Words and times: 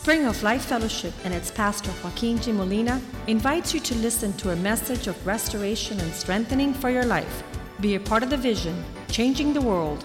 Spring 0.00 0.24
of 0.24 0.42
Life 0.42 0.64
Fellowship 0.64 1.12
and 1.24 1.34
its 1.34 1.50
pastor 1.50 1.92
Joaquin 2.02 2.40
G. 2.40 2.52
Molina 2.52 3.02
invites 3.26 3.74
you 3.74 3.80
to 3.80 3.94
listen 3.96 4.32
to 4.38 4.48
a 4.48 4.56
message 4.56 5.08
of 5.08 5.26
restoration 5.26 6.00
and 6.00 6.10
strengthening 6.14 6.72
for 6.72 6.88
your 6.88 7.04
life. 7.04 7.42
Be 7.82 7.96
a 7.96 8.00
part 8.00 8.22
of 8.22 8.30
the 8.30 8.36
vision, 8.38 8.82
changing 9.08 9.52
the 9.52 9.60
world. 9.60 10.02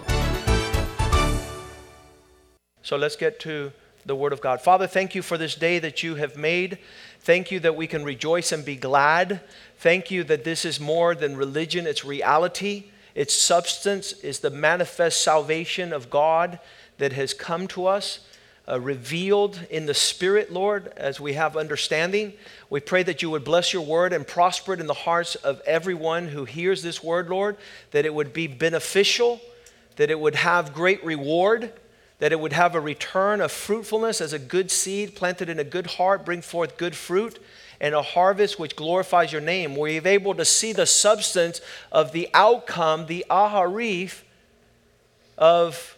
So 2.82 2.98
let's 2.98 3.16
get 3.16 3.40
to 3.40 3.72
the 4.06 4.18
Word 4.18 4.34
of 4.34 4.42
God. 4.42 4.60
Father, 4.60 4.86
thank 4.86 5.16
you 5.16 5.22
for 5.22 5.38
this 5.38 5.56
day 5.56 5.80
that 5.80 6.04
you 6.04 6.16
have 6.16 6.36
made. 6.36 6.78
Thank 7.22 7.50
you 7.50 7.62
that 7.62 7.78
we 7.78 7.88
can 7.88 8.04
rejoice 8.04 8.52
and 8.52 8.66
be 8.66 8.76
glad. 8.76 9.40
Thank 9.78 10.12
you 10.12 10.26
that 10.26 10.44
this 10.44 10.66
is 10.66 10.78
more 10.78 11.16
than 11.16 11.38
religion, 11.38 11.88
it's 11.88 12.04
reality. 12.04 12.92
Its 13.16 13.34
substance 13.34 14.12
is 14.12 14.40
the 14.40 14.50
manifest 14.50 15.24
salvation 15.24 15.94
of 15.94 16.10
God 16.10 16.60
that 16.98 17.14
has 17.14 17.34
come 17.34 17.66
to 17.70 17.86
us 17.86 18.20
uh, 18.68 18.80
revealed 18.80 19.60
in 19.70 19.86
the 19.86 19.94
Spirit, 19.94 20.52
Lord, 20.52 20.92
as 20.98 21.20
we 21.20 21.34
have 21.34 21.56
understanding. 21.56 22.34
We 22.70 22.80
pray 22.80 23.04
that 23.04 23.22
you 23.22 23.30
would 23.30 23.44
bless 23.44 23.74
your 23.74 23.84
word 23.84 24.12
and 24.12 24.28
prosper 24.28 24.74
it 24.74 24.80
in 24.80 24.88
the 24.88 24.94
hearts 24.94 25.36
of 25.36 25.62
everyone 25.68 26.30
who 26.30 26.46
hears 26.46 26.82
this 26.82 27.04
word, 27.04 27.30
Lord, 27.30 27.58
that 27.92 28.06
it 28.06 28.14
would 28.14 28.34
be 28.34 28.48
beneficial, 28.48 29.40
that 29.98 30.10
it 30.10 30.20
would 30.20 30.36
have 30.36 30.74
great 30.74 31.04
reward, 31.04 31.72
that 32.20 32.32
it 32.32 32.40
would 32.40 32.54
have 32.54 32.74
a 32.74 32.80
return 32.80 33.42
of 33.42 33.52
fruitfulness 33.52 34.20
as 34.22 34.34
a 34.34 34.40
good 34.40 34.72
seed 34.72 35.16
planted 35.16 35.50
in 35.50 35.60
a 35.60 35.64
good 35.64 35.88
heart, 35.88 36.26
bring 36.26 36.42
forth 36.42 36.78
good 36.78 36.96
fruit. 36.96 37.40
And 37.82 37.94
a 37.94 38.02
harvest 38.02 38.58
which 38.58 38.78
glorifies 38.78 39.34
your 39.34 39.42
name. 39.42 39.76
We're 39.76 40.08
able 40.08 40.34
to 40.36 40.46
see 40.46 40.72
the 40.72 40.86
substance 40.86 41.60
of 41.92 42.14
the 42.14 42.30
outcome, 42.34 43.08
the 43.08 43.26
aharif 43.30 44.22
of 45.38 45.95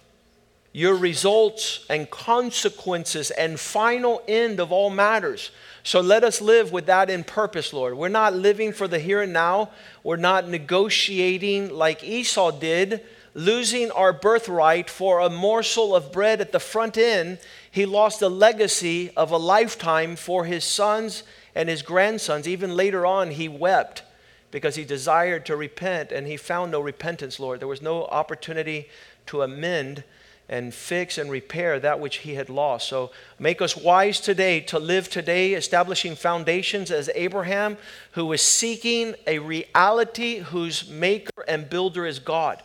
your 0.78 0.94
results 0.94 1.84
and 1.90 2.08
consequences 2.12 3.32
and 3.32 3.60
final 3.60 4.22
end 4.28 4.60
of 4.60 4.72
all 4.72 4.92
matters. 4.92 5.50
So 5.82 6.02
let 6.02 6.24
us 6.24 6.40
live 6.40 6.72
with 6.72 6.86
that 6.86 7.10
in 7.10 7.24
purpose, 7.24 7.74
Lord. 7.74 7.98
We're 7.98 8.10
not 8.10 8.36
living 8.36 8.72
for 8.72 8.88
the 8.88 9.00
here 9.00 9.24
and 9.24 9.34
now. 9.34 9.72
We're 10.04 10.18
not 10.18 10.48
negotiating 10.48 11.74
like 11.74 12.04
Esau 12.04 12.52
did, 12.52 13.04
losing 13.34 13.90
our 13.90 14.14
birthright 14.14 14.88
for 14.88 15.20
a 15.20 15.32
morsel 15.32 15.96
of 15.96 16.12
bread 16.12 16.42
at 16.42 16.52
the 16.52 16.60
front 16.60 16.96
end. 16.96 17.40
He 17.72 17.88
lost 17.88 18.20
the 18.20 18.30
legacy 18.30 19.10
of 19.18 19.32
a 19.32 19.38
lifetime 19.38 20.16
for 20.16 20.46
his 20.46 20.64
sons 20.64 21.24
and 21.56 21.70
his 21.70 21.82
grandsons. 21.82 22.48
Even 22.48 22.76
later 22.76 23.04
on, 23.04 23.32
he 23.32 23.50
wept 23.50 24.04
because 24.52 24.76
he 24.76 24.86
desired 24.86 25.44
to 25.48 25.56
repent 25.56 26.12
and 26.12 26.28
he 26.28 26.38
found 26.38 26.72
no 26.72 26.82
repentance, 26.82 27.40
Lord. 27.40 27.62
There 27.62 27.68
was 27.68 27.82
no 27.82 28.06
opportunity 28.06 28.90
to 29.26 29.42
amend 29.42 30.04
and 30.50 30.74
fix 30.74 31.18
and 31.18 31.30
repair 31.30 31.80
that 31.80 32.00
which 32.00 32.18
he 32.18 32.36
had 32.36 32.50
lost. 32.50 32.88
So 32.88 33.12
make 33.38 33.62
us 33.62 33.76
wise 33.76 34.20
today 34.20 34.62
to 34.62 34.80
live 34.80 35.10
today, 35.10 35.54
establishing 35.54 36.16
foundations 36.16 36.90
as 36.90 37.10
Abraham, 37.16 37.78
who 38.12 38.32
is 38.32 38.42
seeking 38.42 39.16
a 39.26 39.40
reality 39.40 40.40
whose 40.40 40.90
maker 40.90 41.44
and 41.48 41.70
builder 41.70 42.06
is 42.06 42.20
God. 42.20 42.64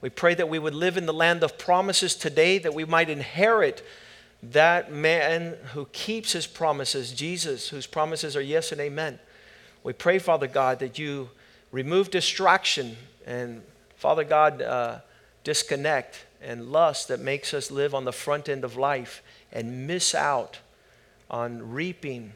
We 0.00 0.10
pray 0.10 0.34
that 0.34 0.48
we 0.48 0.58
would 0.58 0.74
live 0.74 0.96
in 0.96 1.06
the 1.06 1.12
land 1.12 1.42
of 1.42 1.58
promises 1.58 2.14
today, 2.14 2.58
that 2.58 2.72
we 2.72 2.84
might 2.84 3.10
inherit 3.10 3.84
that 4.42 4.92
man 4.92 5.56
who 5.74 5.86
keeps 5.86 6.32
his 6.32 6.46
promises, 6.46 7.12
Jesus, 7.12 7.68
whose 7.68 7.86
promises 7.86 8.36
are 8.36 8.40
yes 8.40 8.72
and 8.72 8.80
amen. 8.80 9.18
We 9.82 9.92
pray, 9.92 10.18
Father 10.18 10.46
God, 10.46 10.78
that 10.78 10.98
you 10.98 11.30
remove 11.72 12.10
distraction 12.10 12.96
and, 13.26 13.62
Father 13.96 14.24
God, 14.24 14.62
uh, 14.62 14.98
disconnect 15.42 16.24
and 16.42 16.70
lust 16.70 17.08
that 17.08 17.20
makes 17.20 17.52
us 17.52 17.70
live 17.70 17.94
on 17.94 18.04
the 18.04 18.12
front 18.12 18.48
end 18.48 18.64
of 18.64 18.76
life 18.76 19.22
and 19.52 19.86
miss 19.86 20.14
out 20.14 20.58
on 21.30 21.72
reaping 21.72 22.32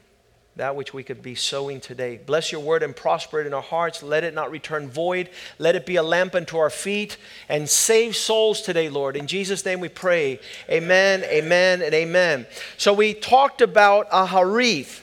that 0.57 0.77
which 0.77 0.93
we 0.93 1.03
could 1.03 1.23
be 1.23 1.35
sowing 1.35 1.81
today. 1.81 2.21
Bless 2.27 2.53
your 2.53 2.61
word 2.61 2.83
and 2.83 2.95
prosper 2.95 3.41
it 3.41 3.47
in 3.47 3.55
our 3.55 3.63
hearts. 3.63 4.03
Let 4.03 4.23
it 4.23 4.35
not 4.35 4.51
return 4.51 4.89
void. 4.89 5.31
Let 5.59 5.77
it 5.77 5.87
be 5.87 5.97
a 5.97 6.03
lamp 6.03 6.35
unto 6.35 6.59
our 6.59 6.69
feet 6.69 7.17
and 7.49 7.69
save 7.69 8.17
souls 8.17 8.61
today, 8.61 8.91
Lord. 8.91 9.17
In 9.17 9.27
Jesus' 9.27 9.65
name 9.65 9.81
we 9.81 9.89
pray. 9.89 10.41
Amen, 10.69 11.25
amen, 11.25 11.81
and 11.81 11.95
amen. 11.95 12.47
So 12.77 12.93
we 12.93 13.15
talked 13.15 13.63
about 13.63 14.11
aharith, 14.11 15.01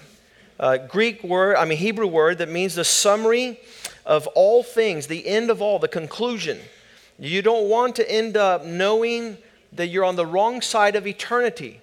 a 0.59 0.77
Greek 0.77 1.23
word, 1.23 1.55
I 1.55 1.65
mean, 1.65 1.79
Hebrew 1.79 2.07
word 2.07 2.37
that 2.39 2.49
means 2.49 2.75
the 2.75 2.85
summary 2.85 3.59
of 4.05 4.27
all 4.27 4.61
things, 4.61 5.07
the 5.07 5.25
end 5.27 5.49
of 5.49 5.63
all, 5.63 5.79
the 5.79 5.87
conclusion. 5.87 6.59
You 7.19 7.41
don't 7.41 7.69
want 7.69 7.97
to 7.97 8.09
end 8.09 8.37
up 8.37 8.63
knowing 8.63 9.37
that 9.73 9.87
you're 9.87 10.05
on 10.05 10.15
the 10.15 10.25
wrong 10.25 10.61
side 10.61 10.95
of 10.95 11.05
eternity. 11.05 11.81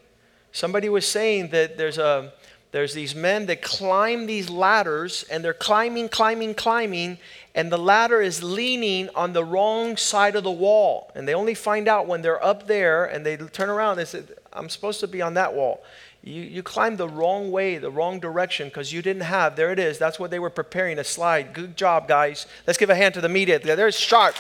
Somebody 0.50 0.88
was 0.88 1.06
saying 1.06 1.50
that 1.50 1.76
there's 1.76 1.98
a 1.98 2.32
there's 2.72 2.92
these 2.92 3.14
men 3.14 3.46
that 3.46 3.62
climb 3.62 4.26
these 4.26 4.50
ladders 4.50 5.24
and 5.30 5.42
they're 5.42 5.54
climbing, 5.54 6.10
climbing, 6.10 6.54
climbing, 6.54 7.16
and 7.54 7.72
the 7.72 7.78
ladder 7.78 8.20
is 8.20 8.42
leaning 8.42 9.08
on 9.14 9.32
the 9.32 9.44
wrong 9.44 9.96
side 9.96 10.36
of 10.36 10.44
the 10.44 10.50
wall. 10.50 11.10
And 11.14 11.26
they 11.26 11.32
only 11.32 11.54
find 11.54 11.88
out 11.88 12.06
when 12.06 12.20
they're 12.20 12.44
up 12.44 12.66
there 12.66 13.06
and 13.06 13.24
they 13.24 13.38
turn 13.38 13.70
around 13.70 13.92
and 13.92 14.00
they 14.00 14.04
say, 14.04 14.24
I'm 14.52 14.68
supposed 14.68 15.00
to 15.00 15.08
be 15.08 15.22
on 15.22 15.34
that 15.34 15.54
wall. 15.54 15.82
You, 16.26 16.42
you 16.42 16.62
climbed 16.64 16.98
the 16.98 17.08
wrong 17.08 17.52
way, 17.52 17.78
the 17.78 17.88
wrong 17.88 18.18
direction, 18.18 18.66
because 18.66 18.92
you 18.92 19.00
didn't 19.00 19.22
have, 19.22 19.54
there 19.54 19.70
it 19.70 19.78
is. 19.78 19.96
That's 19.96 20.18
what 20.18 20.32
they 20.32 20.40
were 20.40 20.50
preparing 20.50 20.98
a 20.98 21.04
slide. 21.04 21.54
Good 21.54 21.76
job, 21.76 22.08
guys. 22.08 22.46
Let's 22.66 22.80
give 22.80 22.90
a 22.90 22.96
hand 22.96 23.14
to 23.14 23.20
the 23.20 23.28
media. 23.28 23.60
They're 23.60 23.92
sharp. 23.92 24.34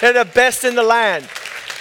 They're 0.00 0.12
the 0.12 0.30
best 0.30 0.62
in 0.62 0.76
the 0.76 0.84
land. 0.84 1.28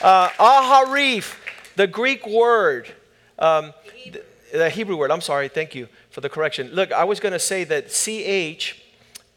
Uh, 0.01 0.29
aharif, 0.29 1.37
the 1.75 1.85
Greek 1.85 2.25
word, 2.25 2.91
um, 3.37 3.73
the, 4.11 4.23
the 4.53 4.69
Hebrew 4.71 4.97
word, 4.97 5.11
I'm 5.11 5.21
sorry, 5.21 5.49
thank 5.49 5.75
you 5.75 5.87
for 6.09 6.21
the 6.21 6.29
correction. 6.29 6.71
Look, 6.71 6.91
I 6.91 7.03
was 7.03 7.19
going 7.19 7.33
to 7.33 7.39
say 7.39 7.63
that 7.63 7.91
CH 7.91 8.81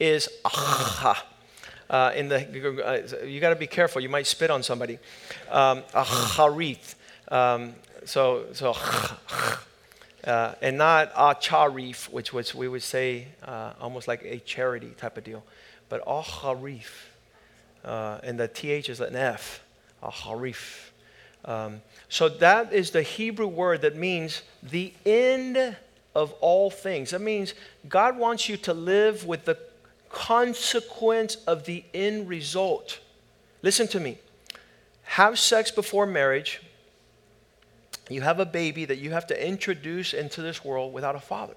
is 0.01 0.31
aha. 0.47 1.27
Uh, 1.91 2.13
in 2.17 2.29
the, 2.29 2.37
uh, 2.43 3.27
you 3.27 3.39
got 3.39 3.51
to 3.51 3.57
be 3.57 3.67
careful. 3.67 4.01
You 4.01 4.09
might 4.09 4.27
spit 4.27 4.51
on 4.51 4.63
somebody. 4.63 4.99
Um, 5.51 5.83
aharith. 5.93 6.95
Um, 7.29 7.75
so, 8.07 8.47
so 8.55 8.75
uh, 10.27 10.55
and 10.61 10.77
not 10.77 11.13
acharif, 11.17 12.11
which 12.13 12.33
was 12.33 12.55
we 12.55 12.69
would 12.69 12.83
say 12.83 13.29
uh, 13.45 13.73
almost 13.81 14.09
like 14.09 14.23
a 14.25 14.39
charity 14.41 14.93
type 14.97 15.17
of 15.17 15.25
deal, 15.25 15.45
but 15.89 16.03
acharif, 16.07 17.17
uh, 17.85 18.19
and 18.23 18.39
the 18.39 18.49
th 18.49 18.89
is 18.89 19.01
an 19.01 19.15
f, 19.15 19.63
acharif. 20.03 20.93
Um, 21.45 21.81
so 22.09 22.29
that 22.29 22.73
is 22.73 22.91
the 22.91 23.03
Hebrew 23.03 23.47
word 23.47 23.83
that 23.83 23.95
means 23.95 24.43
the 24.63 24.93
end 25.05 25.77
of 26.15 26.33
all 26.41 26.71
things. 26.71 27.11
That 27.11 27.21
means 27.21 27.55
God 27.89 28.19
wants 28.19 28.49
you 28.49 28.57
to 28.59 28.75
live 28.75 29.27
with 29.27 29.45
the 29.45 29.57
consequence 30.11 31.37
of 31.47 31.67
the 31.67 31.85
end 31.95 32.29
result. 32.29 32.99
Listen 33.63 33.87
to 33.89 34.01
me. 34.01 34.19
Have 35.03 35.39
sex 35.39 35.71
before 35.71 36.07
marriage 36.07 36.61
you 38.09 38.21
have 38.21 38.39
a 38.39 38.47
baby 38.47 38.85
that 38.85 38.99
you 38.99 39.11
have 39.11 39.27
to 39.29 39.47
introduce 39.47 40.15
into 40.15 40.43
this 40.43 40.65
world 40.65 40.93
without 40.93 41.17
a 41.17 41.21
father. 41.21 41.57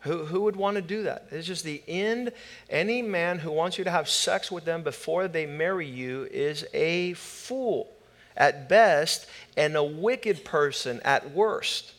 Who, 0.00 0.24
who 0.24 0.40
would 0.42 0.56
want 0.56 0.76
to 0.76 0.82
do 0.82 1.02
that? 1.04 1.26
It's 1.30 1.46
just 1.46 1.62
the 1.62 1.82
end. 1.86 2.32
Any 2.70 3.02
man 3.02 3.38
who 3.38 3.52
wants 3.52 3.76
you 3.76 3.84
to 3.84 3.90
have 3.90 4.08
sex 4.08 4.50
with 4.50 4.64
them 4.64 4.82
before 4.82 5.28
they 5.28 5.46
marry 5.46 5.86
you 5.86 6.26
is 6.30 6.66
a 6.72 7.12
fool 7.14 7.92
at 8.36 8.68
best 8.68 9.26
and 9.56 9.76
a 9.76 9.84
wicked 9.84 10.44
person 10.44 11.00
at 11.04 11.32
worst. 11.32 11.92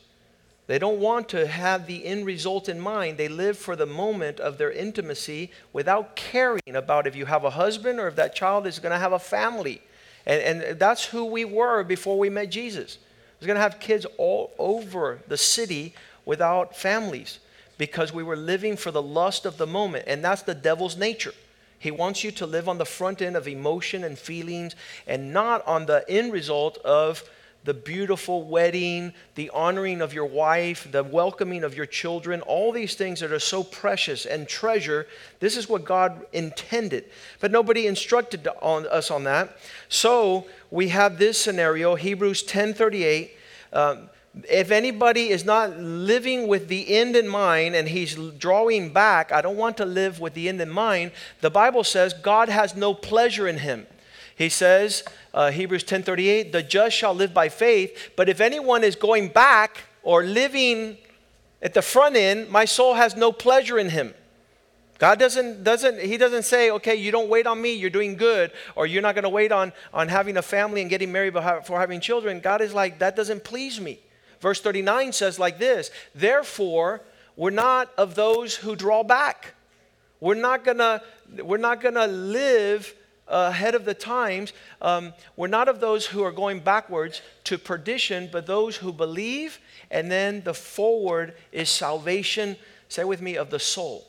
They 0.66 0.80
don't 0.80 1.00
want 1.00 1.30
to 1.30 1.46
have 1.46 1.86
the 1.86 2.06
end 2.06 2.26
result 2.26 2.70
in 2.70 2.80
mind. 2.80 3.18
They 3.18 3.28
live 3.28 3.58
for 3.58 3.76
the 3.76 3.86
moment 3.86 4.40
of 4.40 4.58
their 4.58 4.72
intimacy 4.72 5.52
without 5.72 6.16
caring 6.16 6.76
about 6.76 7.06
if 7.06 7.16
you 7.16 7.26
have 7.28 7.44
a 7.44 7.50
husband 7.52 8.00
or 8.00 8.08
if 8.08 8.16
that 8.16 8.34
child 8.34 8.66
is 8.66 8.80
going 8.80 8.94
to 8.94 8.98
have 8.98 9.14
a 9.14 9.20
family. 9.20 9.82
And, 10.26 10.62
and 10.62 10.80
that's 10.80 11.06
who 11.06 11.26
we 11.26 11.46
were 11.46 11.84
before 11.84 12.18
we 12.18 12.30
met 12.30 12.50
Jesus 12.50 12.98
was 13.42 13.48
going 13.48 13.56
to 13.56 13.62
have 13.62 13.80
kids 13.80 14.06
all 14.20 14.54
over 14.60 15.20
the 15.28 15.38
city 15.38 15.96
without 16.26 16.78
families 16.78 17.40
because 17.80 18.14
we 18.14 18.22
were 18.22 18.36
living 18.36 18.78
for 18.78 18.92
the 18.92 19.02
lust 19.02 19.48
of 19.48 19.58
the 19.58 19.66
moment. 19.66 20.06
And 20.06 20.24
that's 20.24 20.44
the 20.44 20.54
devil's 20.54 20.96
nature. 20.96 21.34
He 21.80 21.90
wants 21.90 22.24
you 22.24 22.30
to 22.34 22.46
live 22.46 22.70
on 22.70 22.78
the 22.78 22.86
front 22.86 23.20
end 23.20 23.36
of 23.36 23.48
emotion 23.48 24.04
and 24.04 24.16
feelings 24.16 24.76
and 25.08 25.34
not 25.34 25.66
on 25.66 25.88
the 25.88 26.06
end 26.08 26.32
result 26.32 26.78
of 26.86 27.24
the 27.64 27.74
beautiful 27.74 28.44
wedding, 28.44 29.14
the 29.36 29.50
honoring 29.52 30.02
of 30.02 30.14
your 30.14 30.26
wife, 30.26 30.88
the 30.92 31.04
welcoming 31.04 31.64
of 31.64 31.76
your 31.76 31.86
children, 31.86 32.42
all 32.42 32.72
these 32.72 32.96
things 32.96 33.20
that 33.20 33.32
are 33.32 33.40
so 33.40 33.64
precious 33.64 34.26
and 34.26 34.48
treasure. 34.48 35.08
This 35.40 35.56
is 35.56 35.70
what 35.70 35.86
God 35.86 36.26
intended. 36.34 37.06
But 37.40 37.52
nobody 37.52 37.86
instructed 37.86 38.48
on 38.62 38.88
us 38.88 39.12
on 39.12 39.26
that. 39.26 39.58
So 39.90 40.48
we 40.72 40.90
have 40.90 41.20
this 41.20 41.38
scenario, 41.38 41.96
Hebrews 41.96 42.44
10:38. 42.44 43.38
Um, 43.74 44.10
if 44.50 44.72
anybody 44.72 45.30
is 45.30 45.44
not 45.44 45.78
living 45.78 46.48
with 46.48 46.70
the 46.70 46.96
end 46.96 47.16
in 47.16 47.28
mind 47.28 47.76
and 47.76 47.90
he's 47.90 48.16
drawing 48.38 48.94
back, 48.94 49.32
I 49.32 49.42
don't 49.42 49.58
want 49.58 49.78
to 49.78 49.86
live 49.86 50.20
with 50.20 50.34
the 50.34 50.48
end 50.48 50.62
in 50.62 50.70
mind. 50.70 51.12
The 51.42 51.50
Bible 51.50 51.84
says 51.84 52.14
God 52.14 52.48
has 52.48 52.76
no 52.76 52.94
pleasure 52.94 53.48
in 53.48 53.58
him. 53.58 53.88
He 54.36 54.50
says, 54.50 55.04
uh, 55.34 55.52
Hebrews 55.52 55.84
10:38, 55.84 56.52
the 56.52 56.64
just 56.64 56.96
shall 56.96 57.14
live 57.14 57.34
by 57.34 57.50
faith. 57.50 58.12
But 58.16 58.30
if 58.30 58.42
anyone 58.42 58.84
is 58.84 58.96
going 58.96 59.30
back, 59.30 59.86
or 60.04 60.24
living 60.24 60.98
at 61.62 61.74
the 61.74 61.82
front 61.82 62.16
end, 62.16 62.50
my 62.50 62.66
soul 62.66 62.96
has 62.96 63.16
no 63.16 63.32
pleasure 63.32 63.78
in 63.78 63.90
him. 63.90 64.14
God 64.98 65.18
doesn't, 65.18 65.64
doesn't, 65.64 66.00
he 66.00 66.18
doesn't 66.18 66.44
say, 66.44 66.70
okay, 66.72 66.96
you 66.96 67.12
don't 67.12 67.30
wait 67.30 67.48
on 67.48 67.60
me, 67.60 67.74
you're 67.74 67.90
doing 67.90 68.16
good, 68.16 68.52
or 68.76 68.86
you're 68.86 69.02
not 69.02 69.16
going 69.16 69.24
to 69.24 69.30
wait 69.30 69.52
on, 69.52 69.74
on 69.94 70.08
having 70.08 70.38
a 70.38 70.44
family 70.44 70.82
and 70.82 70.92
getting 70.92 71.12
married 71.12 71.34
before 71.34 71.80
having 71.80 72.00
children. 72.00 72.40
God 72.40 72.62
is 72.62 72.74
like, 72.74 73.00
that 73.00 73.16
doesn't 73.16 73.44
please 73.44 73.82
me. 73.82 74.00
Verse 74.40 74.62
39 74.62 75.12
says 75.14 75.40
like 75.40 75.58
this, 75.58 75.90
therefore, 76.14 77.02
we're 77.36 77.50
not 77.50 77.92
of 77.98 78.14
those 78.14 78.56
who 78.56 78.76
draw 78.76 79.02
back. 79.04 79.56
We're 80.20 80.36
not 80.36 80.64
gonna, 80.64 81.02
we're 81.42 81.58
not 81.58 81.82
gonna 81.82 82.06
live 82.06 82.94
ahead 83.28 83.76
of 83.76 83.86
the 83.86 83.94
times. 83.94 84.54
Um, 84.82 85.14
we're 85.36 85.48
not 85.48 85.70
of 85.70 85.80
those 85.80 86.06
who 86.06 86.24
are 86.24 86.32
going 86.32 86.60
backwards 86.60 87.22
to 87.46 87.58
perdition, 87.58 88.30
but 88.32 88.46
those 88.46 88.78
who 88.78 88.92
believe, 88.92 89.60
and 89.90 90.12
then 90.12 90.44
the 90.44 90.54
forward 90.54 91.36
is 91.52 91.70
salvation, 91.70 92.58
say 92.90 93.04
with 93.04 93.22
me, 93.22 93.36
of 93.38 93.50
the 93.50 93.60
soul. 93.60 94.08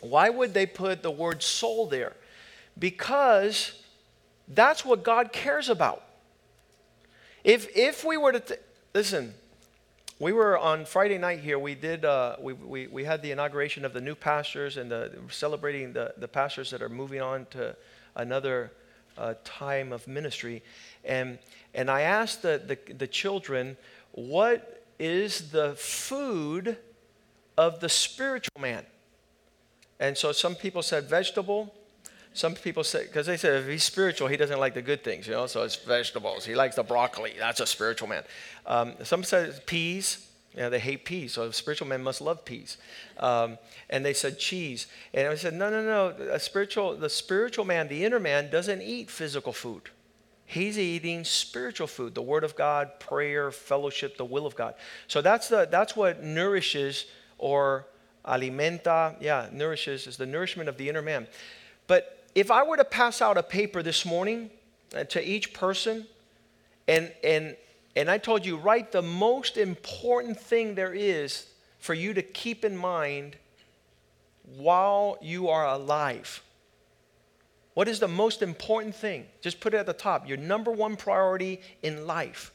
Why 0.00 0.28
would 0.28 0.54
they 0.54 0.66
put 0.66 1.02
the 1.02 1.10
word 1.10 1.42
soul 1.42 1.86
there? 1.86 2.14
Because 2.78 3.72
that's 4.48 4.84
what 4.84 5.02
God 5.02 5.32
cares 5.32 5.68
about. 5.68 6.02
If, 7.42 7.74
if 7.76 8.04
we 8.04 8.16
were 8.16 8.32
to, 8.32 8.58
listen, 8.94 9.34
we 10.18 10.32
were 10.32 10.56
on 10.56 10.86
Friday 10.86 11.18
night 11.18 11.40
here. 11.40 11.58
We 11.58 11.74
did. 11.74 12.04
Uh, 12.04 12.36
we, 12.40 12.54
we, 12.54 12.86
we 12.86 13.04
had 13.04 13.20
the 13.20 13.32
inauguration 13.32 13.84
of 13.84 13.92
the 13.92 14.00
new 14.00 14.14
pastors 14.14 14.78
and 14.78 14.90
the 14.90 15.12
celebrating 15.28 15.92
the, 15.92 16.14
the 16.16 16.28
pastors 16.28 16.70
that 16.70 16.80
are 16.80 16.88
moving 16.88 17.20
on 17.20 17.46
to 17.50 17.76
another 18.14 18.72
uh, 19.18 19.34
time 19.44 19.92
of 19.92 20.08
ministry. 20.08 20.62
And 21.04 21.38
and 21.74 21.90
I 21.90 22.02
asked 22.02 22.40
the, 22.40 22.62
the 22.66 22.94
the 22.94 23.06
children, 23.06 23.76
what 24.12 24.82
is 24.98 25.50
the 25.50 25.74
food 25.74 26.78
of 27.58 27.80
the 27.80 27.88
spiritual 27.88 28.60
man? 28.60 28.86
And 30.00 30.16
so 30.16 30.32
some 30.32 30.54
people 30.54 30.82
said 30.82 31.10
vegetable. 31.10 31.74
Some 32.36 32.54
people 32.54 32.84
say, 32.84 33.04
because 33.04 33.26
they 33.26 33.38
said 33.38 33.62
if 33.62 33.68
he's 33.68 33.82
spiritual, 33.82 34.28
he 34.28 34.36
doesn't 34.36 34.60
like 34.60 34.74
the 34.74 34.82
good 34.82 35.02
things, 35.02 35.26
you 35.26 35.32
know, 35.32 35.46
so 35.46 35.62
it's 35.62 35.76
vegetables. 35.76 36.44
He 36.44 36.54
likes 36.54 36.76
the 36.76 36.82
broccoli. 36.82 37.32
That's 37.38 37.60
a 37.60 37.66
spiritual 37.66 38.08
man. 38.08 38.24
Um, 38.66 38.92
some 39.04 39.24
said 39.24 39.64
peas. 39.66 40.22
You 40.54 40.62
know, 40.62 40.70
they 40.70 40.78
hate 40.78 41.04
peas, 41.04 41.34
so 41.34 41.44
a 41.44 41.52
spiritual 41.52 41.86
men 41.86 42.02
must 42.02 42.22
love 42.22 42.44
peas. 42.44 42.78
Um, 43.18 43.58
and 43.90 44.04
they 44.04 44.14
said 44.14 44.38
cheese. 44.38 44.86
And 45.12 45.28
I 45.28 45.34
said, 45.34 45.52
no, 45.52 45.68
no, 45.70 45.82
no. 45.82 46.08
A 46.30 46.40
spiritual, 46.40 46.96
the 46.96 47.10
spiritual 47.10 47.66
man, 47.66 47.88
the 47.88 48.04
inner 48.04 48.20
man, 48.20 48.50
doesn't 48.50 48.80
eat 48.80 49.10
physical 49.10 49.52
food. 49.52 49.90
He's 50.46 50.78
eating 50.78 51.24
spiritual 51.24 51.86
food, 51.86 52.14
the 52.14 52.22
Word 52.22 52.44
of 52.44 52.54
God, 52.54 53.00
prayer, 53.00 53.50
fellowship, 53.50 54.16
the 54.16 54.24
will 54.24 54.46
of 54.46 54.56
God. 54.56 54.74
So 55.08 55.20
that's, 55.20 55.48
the, 55.48 55.68
that's 55.70 55.94
what 55.94 56.22
nourishes 56.22 57.04
or 57.36 57.86
alimenta, 58.24 59.16
yeah, 59.20 59.48
nourishes, 59.52 60.06
is 60.06 60.16
the 60.16 60.26
nourishment 60.26 60.68
of 60.68 60.78
the 60.78 60.88
inner 60.88 61.02
man. 61.02 61.26
But 61.86 62.15
if 62.36 62.50
I 62.50 62.62
were 62.62 62.76
to 62.76 62.84
pass 62.84 63.22
out 63.22 63.38
a 63.38 63.42
paper 63.42 63.82
this 63.82 64.04
morning 64.04 64.50
uh, 64.94 65.04
to 65.04 65.26
each 65.26 65.54
person, 65.54 66.06
and, 66.86 67.10
and, 67.24 67.56
and 67.96 68.10
I 68.10 68.18
told 68.18 68.44
you, 68.44 68.58
write 68.58 68.92
the 68.92 69.00
most 69.00 69.56
important 69.56 70.38
thing 70.38 70.74
there 70.74 70.92
is 70.92 71.46
for 71.78 71.94
you 71.94 72.12
to 72.12 72.20
keep 72.20 72.62
in 72.62 72.76
mind 72.76 73.36
while 74.54 75.16
you 75.22 75.48
are 75.48 75.66
alive. 75.66 76.42
What 77.72 77.88
is 77.88 78.00
the 78.00 78.08
most 78.08 78.42
important 78.42 78.94
thing? 78.94 79.24
Just 79.40 79.58
put 79.58 79.72
it 79.72 79.78
at 79.78 79.86
the 79.86 79.94
top. 79.94 80.28
Your 80.28 80.36
number 80.36 80.70
one 80.70 80.96
priority 80.96 81.62
in 81.82 82.06
life. 82.06 82.52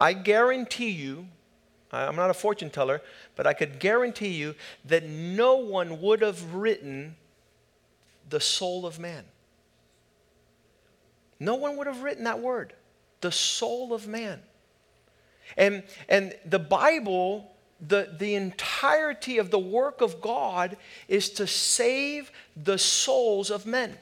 I 0.00 0.14
guarantee 0.14 0.90
you, 0.90 1.26
I'm 1.92 2.16
not 2.16 2.30
a 2.30 2.34
fortune 2.34 2.70
teller, 2.70 3.02
but 3.34 3.46
I 3.46 3.52
could 3.52 3.78
guarantee 3.78 4.32
you 4.32 4.54
that 4.86 5.06
no 5.06 5.56
one 5.56 6.00
would 6.00 6.22
have 6.22 6.54
written 6.54 7.16
the 8.28 8.40
soul 8.40 8.86
of 8.86 8.98
man. 8.98 9.24
No 11.38 11.54
one 11.54 11.76
would 11.76 11.86
have 11.86 12.02
written 12.02 12.24
that 12.24 12.40
word, 12.40 12.72
the 13.20 13.32
soul 13.32 13.92
of 13.92 14.06
man. 14.06 14.40
And, 15.56 15.84
and 16.08 16.34
the 16.44 16.58
Bible, 16.58 17.52
the, 17.80 18.14
the 18.18 18.34
entirety 18.34 19.38
of 19.38 19.50
the 19.50 19.58
work 19.58 20.00
of 20.00 20.20
God 20.20 20.76
is 21.08 21.30
to 21.30 21.46
save 21.46 22.30
the 22.56 22.78
souls 22.78 23.50
of 23.50 23.66
men. 23.66 23.96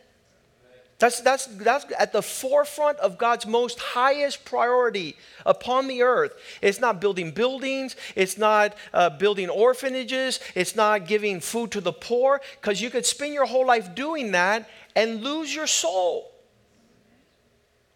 That's, 1.05 1.21
that's, 1.21 1.45
that's 1.45 1.85
at 1.99 2.15
the 2.15 2.23
forefront 2.23 2.99
of 2.99 3.19
God's 3.19 3.45
most 3.45 3.79
highest 3.79 4.47
priority 4.47 5.19
upon 5.45 5.87
the 5.87 6.01
earth. 6.01 6.33
It's 6.63 6.81
not 6.81 6.99
building 6.99 7.33
buildings, 7.33 7.95
it's 8.17 8.39
not 8.39 8.75
uh, 8.95 9.11
building 9.11 9.51
orphanages, 9.51 10.41
it's 10.55 10.75
not 10.75 11.07
giving 11.07 11.41
food 11.41 11.73
to 11.73 11.83
the 11.83 11.93
poor, 11.93 12.41
because 12.59 12.81
you 12.81 12.89
could 12.89 13.05
spend 13.05 13.35
your 13.35 13.45
whole 13.45 13.67
life 13.67 13.95
doing 13.95 14.33
that 14.33 14.67
and 14.97 15.23
lose 15.23 15.55
your 15.55 15.67
soul. 15.67 16.33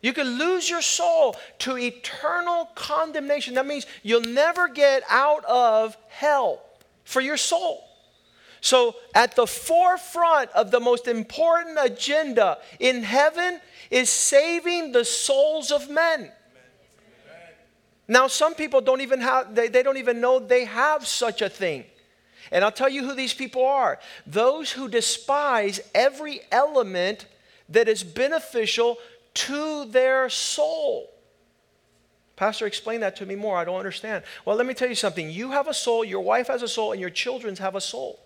You 0.03 0.13
could 0.13 0.27
lose 0.27 0.69
your 0.69 0.83
soul 0.83 1.35
to 1.61 1.79
eternal 1.79 2.67
condemnation. 2.75 3.55
That 3.55 3.67
means 3.67 3.87
you'll 4.03 4.21
never 4.21 4.69
get 4.69 5.03
out 5.09 5.47
of 5.47 5.97
hell 6.09 6.61
for 7.05 7.23
your 7.23 7.39
soul. 7.39 7.88
So, 8.61 8.97
at 9.15 9.37
the 9.37 9.47
forefront 9.47 10.51
of 10.51 10.71
the 10.71 10.81
most 10.81 11.07
important 11.07 11.79
agenda 11.81 12.59
in 12.81 13.03
heaven 13.03 13.61
is 13.91 14.11
saving 14.11 14.93
the 14.93 15.05
souls 15.05 15.71
of 15.71 15.89
men. 15.89 16.33
Now, 18.09 18.27
some 18.27 18.55
people 18.55 18.81
don't 18.81 19.03
even 19.03 19.21
have, 19.21 19.55
they, 19.55 19.69
they 19.69 19.83
don't 19.83 19.99
even 19.99 20.21
know 20.21 20.39
they 20.39 20.65
have 20.65 21.07
such 21.07 21.43
a 21.43 21.49
thing. 21.49 21.85
And 22.51 22.65
I'll 22.65 22.73
tell 22.73 22.89
you 22.89 23.05
who 23.05 23.15
these 23.15 23.35
people 23.35 23.65
are 23.65 23.99
those 24.27 24.73
who 24.73 24.89
despise 24.89 25.81
every 25.95 26.41
element 26.51 27.27
that 27.69 27.89
is 27.89 28.03
beneficial 28.03 28.97
to 29.35 29.85
their 29.87 30.31
soul. 30.31 31.11
Pastor, 32.37 32.67
explain 32.67 33.01
that 33.01 33.17
to 33.17 33.27
me 33.27 33.35
more. 33.35 33.57
I 33.57 33.65
don't 33.65 33.77
understand. 33.77 34.25
Well, 34.45 34.57
let 34.57 34.65
me 34.67 34.73
tell 34.73 34.89
you 34.89 34.95
something. 34.95 35.29
You 35.29 35.51
have 35.51 35.69
a 35.69 35.75
soul, 35.75 36.05
your 36.05 36.21
wife 36.21 36.47
has 36.47 36.63
a 36.63 36.69
soul, 36.69 36.93
and 36.93 37.01
your 37.01 37.11
children 37.11 37.57
have 37.57 37.75
a 37.75 37.81
soul. 37.81 38.21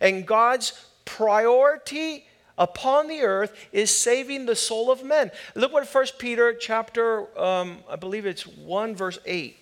And 0.00 0.26
God's 0.26 0.72
priority 1.04 2.26
upon 2.56 3.08
the 3.08 3.22
earth 3.22 3.56
is 3.72 3.96
saving 3.96 4.46
the 4.46 4.54
soul 4.54 4.90
of 4.90 5.02
men. 5.02 5.30
Look 5.54 5.72
what 5.72 5.86
1 5.86 6.06
Peter 6.18 6.54
chapter, 6.54 7.26
um, 7.40 7.78
I 7.88 7.96
believe 7.96 8.26
it's 8.26 8.46
1 8.46 8.94
verse 8.94 9.18
8. 9.24 9.56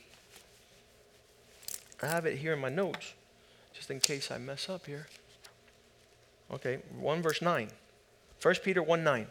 I 2.02 2.07
have 2.07 2.26
it 2.26 2.38
here 2.38 2.52
in 2.52 2.61
my 2.61 2.68
notes, 2.68 3.14
just 3.73 3.90
in 3.90 4.00
case 4.00 4.30
I 4.30 4.38
mess 4.38 4.68
up 4.68 4.87
here. 4.87 5.07
Okay, 6.52 6.78
1 6.99 7.23
verse 7.23 7.42
9. 7.42 7.68
1 8.42 8.54
Peter 8.62 8.83
1 8.83 9.04
9. 9.04 9.26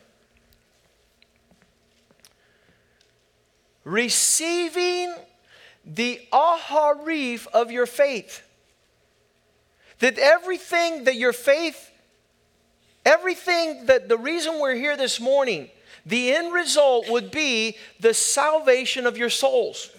Receiving 3.84 5.16
the 5.86 6.22
aharif 6.34 7.48
of 7.48 7.72
your 7.72 7.86
faith 7.86 8.47
that 10.00 10.18
everything 10.18 11.06
that 11.06 11.16
your 11.16 11.34
faith, 11.34 11.92
everything 13.06 13.86
that 13.88 14.10
the 14.10 14.18
reason 14.18 14.60
we're 14.60 14.76
here 14.76 14.98
this 14.98 15.20
morning, 15.20 15.70
the 16.06 16.34
end 16.34 16.54
result 16.54 17.10
would 17.10 17.32
be 17.32 17.76
the 18.00 18.14
salvation 18.14 19.06
of 19.06 19.18
your 19.18 19.30
souls. 19.30 19.90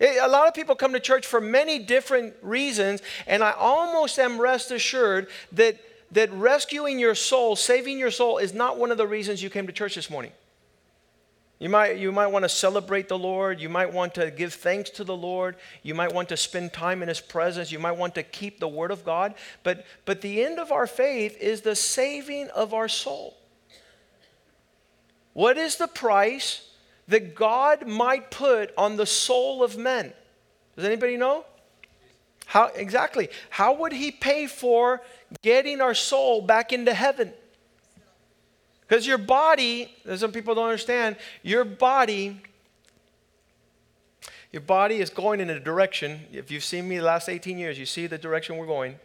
Eh, 0.00 0.18
a 0.20 0.28
lot 0.28 0.46
of 0.46 0.54
people 0.54 0.74
come 0.74 0.92
to 0.92 1.00
church 1.00 1.26
for 1.26 1.40
many 1.40 1.78
different 1.78 2.34
reasons, 2.42 3.00
and 3.26 3.42
I 3.42 3.52
almost 3.52 4.18
am 4.18 4.38
rest 4.38 4.70
assured 4.70 5.28
that, 5.52 5.78
that 6.12 6.30
rescuing 6.32 6.98
your 6.98 7.14
soul, 7.14 7.56
saving 7.56 7.98
your 7.98 8.10
soul, 8.10 8.38
is 8.38 8.52
not 8.52 8.76
one 8.76 8.90
of 8.90 8.98
the 8.98 9.06
reasons 9.06 9.42
you 9.42 9.48
came 9.48 9.66
to 9.66 9.72
church 9.72 9.94
this 9.94 10.10
morning. 10.10 10.32
You 11.58 11.70
might, 11.70 11.96
you 11.96 12.12
might 12.12 12.26
want 12.26 12.44
to 12.44 12.50
celebrate 12.50 13.08
the 13.08 13.18
Lord. 13.18 13.60
You 13.60 13.70
might 13.70 13.90
want 13.90 14.14
to 14.16 14.30
give 14.30 14.52
thanks 14.52 14.90
to 14.90 15.04
the 15.04 15.16
Lord. 15.16 15.56
You 15.82 15.94
might 15.94 16.12
want 16.12 16.28
to 16.28 16.36
spend 16.36 16.74
time 16.74 17.02
in 17.02 17.08
His 17.08 17.20
presence. 17.20 17.72
You 17.72 17.78
might 17.78 17.96
want 17.96 18.14
to 18.16 18.22
keep 18.22 18.60
the 18.60 18.68
Word 18.68 18.90
of 18.90 19.04
God. 19.04 19.34
But, 19.62 19.86
but 20.04 20.20
the 20.20 20.44
end 20.44 20.58
of 20.58 20.70
our 20.70 20.86
faith 20.86 21.36
is 21.40 21.62
the 21.62 21.74
saving 21.74 22.50
of 22.50 22.74
our 22.74 22.88
soul. 22.88 23.38
What 25.32 25.56
is 25.56 25.76
the 25.76 25.88
price 25.88 26.68
that 27.08 27.34
God 27.34 27.86
might 27.86 28.30
put 28.30 28.72
on 28.76 28.96
the 28.96 29.06
soul 29.06 29.62
of 29.62 29.78
men? 29.78 30.12
Does 30.76 30.84
anybody 30.84 31.16
know? 31.16 31.46
How 32.44 32.66
exactly? 32.66 33.30
How 33.48 33.74
would 33.74 33.92
He 33.92 34.10
pay 34.10 34.46
for 34.46 35.00
getting 35.42 35.80
our 35.80 35.94
soul 35.94 36.42
back 36.42 36.72
into 36.72 36.92
heaven? 36.92 37.32
Because 38.86 39.06
your 39.06 39.18
body, 39.18 39.94
some 40.16 40.30
people 40.32 40.54
don't 40.54 40.66
understand, 40.66 41.16
your 41.42 41.64
body, 41.64 42.40
your 44.52 44.62
body 44.62 45.00
is 45.00 45.10
going 45.10 45.40
in 45.40 45.50
a 45.50 45.58
direction. 45.58 46.20
If 46.32 46.50
you've 46.50 46.64
seen 46.64 46.88
me 46.88 46.98
the 46.98 47.04
last 47.04 47.28
18 47.28 47.58
years, 47.58 47.78
you 47.78 47.86
see 47.86 48.06
the 48.06 48.18
direction 48.18 48.56
we're 48.56 48.66
going. 48.66 48.96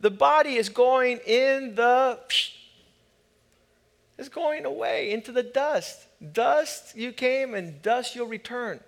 The 0.00 0.10
body 0.10 0.54
is 0.54 0.68
going 0.68 1.18
in 1.26 1.74
the, 1.74 2.18
it's 4.18 4.28
going 4.28 4.64
away 4.64 5.12
into 5.12 5.32
the 5.32 5.42
dust. 5.42 6.06
Dust 6.32 6.96
you 6.96 7.12
came, 7.12 7.54
and 7.54 7.82
dust 7.82 8.14
you'll 8.14 8.26
return. 8.28 8.78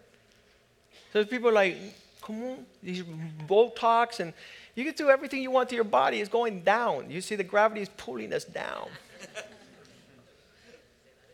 So 1.12 1.24
people 1.24 1.48
are 1.48 1.52
like, 1.52 1.76
come 2.22 2.42
on, 2.42 2.66
these 2.82 3.02
Botox, 3.48 4.20
and 4.20 4.32
you 4.74 4.84
can 4.84 4.94
do 4.94 5.10
everything 5.10 5.42
you 5.42 5.50
want 5.50 5.68
to 5.68 5.74
your 5.74 5.84
body. 5.84 6.20
It's 6.20 6.30
going 6.30 6.62
down. 6.62 7.10
You 7.10 7.20
see, 7.20 7.36
the 7.36 7.44
gravity 7.44 7.82
is 7.82 7.88
pulling 7.96 8.32
us 8.32 8.44
down. 8.44 8.88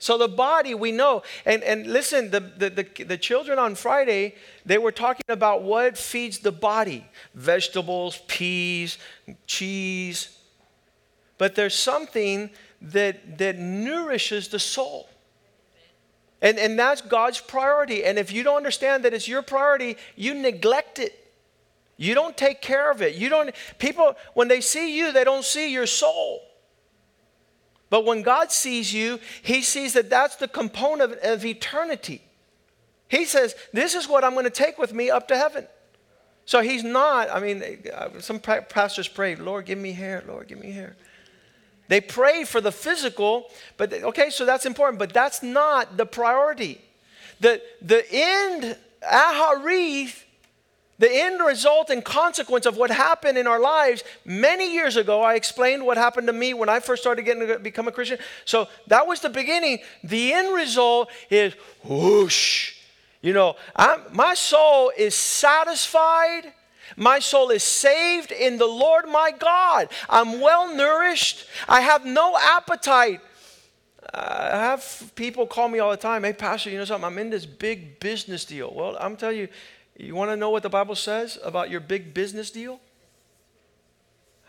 So 0.01 0.17
the 0.17 0.29
body, 0.29 0.75
we 0.75 0.93
know. 0.93 1.23
And, 1.45 1.63
and 1.63 1.87
listen, 1.87 2.31
the, 2.31 2.41
the, 2.41 2.71
the, 2.71 3.05
the, 3.05 3.19
children 3.19 3.59
on 3.59 3.75
Friday, 3.75 4.35
they 4.65 4.79
were 4.79 4.93
talking 4.93 5.27
about 5.29 5.63
what 5.63 5.99
feeds 5.99 6.39
the 6.39 6.51
body 6.51 7.07
vegetables, 7.35 8.23
peas, 8.27 8.97
cheese. 9.47 10.39
But 11.37 11.55
there's 11.55 11.75
something 11.75 12.49
that, 12.81 13.37
that 13.37 13.59
nourishes 13.59 14.49
the 14.49 14.59
soul. 14.59 15.11
And, 16.41 16.59
and 16.59 16.79
that's 16.79 17.03
God's 17.03 17.39
priority. 17.39 18.03
And 18.03 18.19
if 18.19 18.33
you 18.33 18.43
don't 18.43 18.57
understand 18.57 19.05
that 19.05 19.13
it's 19.13 19.29
your 19.29 19.43
priority, 19.43 19.99
you 20.17 20.33
neglect 20.33 20.99
it. 20.99 21.20
You 22.01 22.15
don't 22.15 22.35
take 22.35 22.63
care 22.63 22.91
of 22.91 23.03
it. 23.03 23.17
You 23.17 23.29
don't, 23.29 23.55
people, 23.79 24.17
when 24.33 24.49
they 24.49 24.63
see 24.63 24.97
you, 24.97 25.13
they 25.13 25.23
don't 25.23 25.45
see 25.45 25.71
your 25.71 25.87
soul. 25.87 26.41
But 27.91 28.07
when 28.07 28.23
God 28.23 28.51
sees 28.51 28.91
you, 28.91 29.21
He 29.43 29.61
sees 29.61 29.93
that 29.93 30.09
that's 30.09 30.37
the 30.37 30.49
component 30.49 31.19
of, 31.21 31.45
eternity. 31.45 32.23
He 33.07 33.27
says, 33.27 33.55
This 33.75 33.95
is 33.95 34.09
what 34.09 34.25
I'm 34.25 34.33
going 34.33 34.47
to 34.47 34.51
take 34.51 34.79
with 34.79 34.95
me 34.95 35.11
up 35.11 35.29
to 35.29 35.37
heaven. 35.37 35.67
So 36.47 36.63
He's 36.63 36.83
not, 36.83 37.29
I 37.31 37.39
mean, 37.39 37.63
some 38.21 38.39
pastors 38.39 39.07
pray, 39.07 39.37
Lord, 39.37 39.67
give 39.67 39.79
me 39.79 39.93
hair, 39.93 40.25
Lord, 40.27 40.49
give 40.49 40.59
me 40.59 40.73
hair. 40.73 40.97
They 41.89 42.01
pray 42.01 42.45
for 42.45 42.63
the 42.63 42.73
physical, 42.73 43.49
but 43.77 43.93
okay, 43.93 44.31
so 44.31 44.47
that's 44.47 44.65
important, 44.65 44.99
but 44.99 45.13
that's 45.13 45.43
not 45.43 45.99
the 45.99 46.07
priority. 46.07 46.81
The, 47.41 47.61
the 47.83 48.07
end, 48.11 48.79
aharith, 49.03 50.25
the 51.01 51.11
end 51.11 51.41
result 51.41 51.89
and 51.91 52.05
consequence 52.05 52.67
of 52.67 52.77
what 52.77 52.91
happened 52.91 53.37
in 53.37 53.47
our 53.47 53.59
lives 53.59 54.05
many 54.25 54.73
years 54.73 54.97
ago 54.97 55.23
i 55.23 55.35
explained 55.35 55.85
what 55.85 55.97
happened 55.97 56.27
to 56.27 56.33
me 56.33 56.55
when 56.55 56.69
i 56.69 56.79
first 56.79 57.03
started 57.03 57.23
getting 57.23 57.49
to 57.49 57.59
become 57.59 57.89
a 57.89 57.93
christian. 57.93 58.19
So 58.45 58.69
that 58.87 59.07
was 59.07 59.21
the 59.21 59.31
beginning. 59.31 59.79
The 60.05 60.33
end 60.33 60.55
result 60.55 61.11
is 61.31 61.55
whoosh. 61.83 62.75
You 63.23 63.33
know 63.33 63.57
I'm, 63.75 64.01
my 64.13 64.35
soul 64.35 64.93
is 64.97 65.15
satisfied. 65.15 66.53
My 66.97 67.21
soul 67.21 67.51
is 67.51 67.63
saved 67.63 68.33
in 68.33 68.59
the 68.59 68.67
lord 68.67 69.07
my 69.09 69.31
god. 69.31 69.89
I'm 70.09 70.41
well 70.41 70.75
nourished. 70.75 71.47
I 71.69 71.81
have 71.81 72.05
no 72.05 72.37
appetite. 72.39 73.21
I 74.13 74.57
have 74.57 75.13
people 75.15 75.47
call 75.47 75.69
me 75.69 75.79
all 75.79 75.91
the 75.93 75.97
time, 75.97 76.25
hey, 76.25 76.33
Pastor, 76.33 76.69
you 76.71 76.79
know 76.79 76.85
something? 76.85 77.05
I'm 77.05 77.19
in 77.19 77.31
this 77.31 77.47
big 77.47 78.01
business 78.01 78.45
deal. 78.45 78.73
Well, 78.75 78.97
I'm 78.99 79.17
telling 79.17 79.39
you, 79.39 79.49
you 80.05 80.15
want 80.15 80.31
to 80.31 80.37
know 80.37 80.51
what 80.51 80.63
the 80.63 80.69
Bible 80.69 80.95
says 80.95 81.39
about 81.43 81.71
your 81.71 81.81
big 81.81 82.15
business 82.15 82.51
deal? 82.51 82.81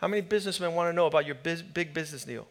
How 0.00 0.08
many 0.08 0.22
businessmen 0.22 0.74
want 0.74 0.88
to 0.88 0.92
know 0.92 1.06
about 1.06 1.26
your 1.26 1.34
big 1.36 1.94
business 1.94 2.24
deal? 2.24 2.46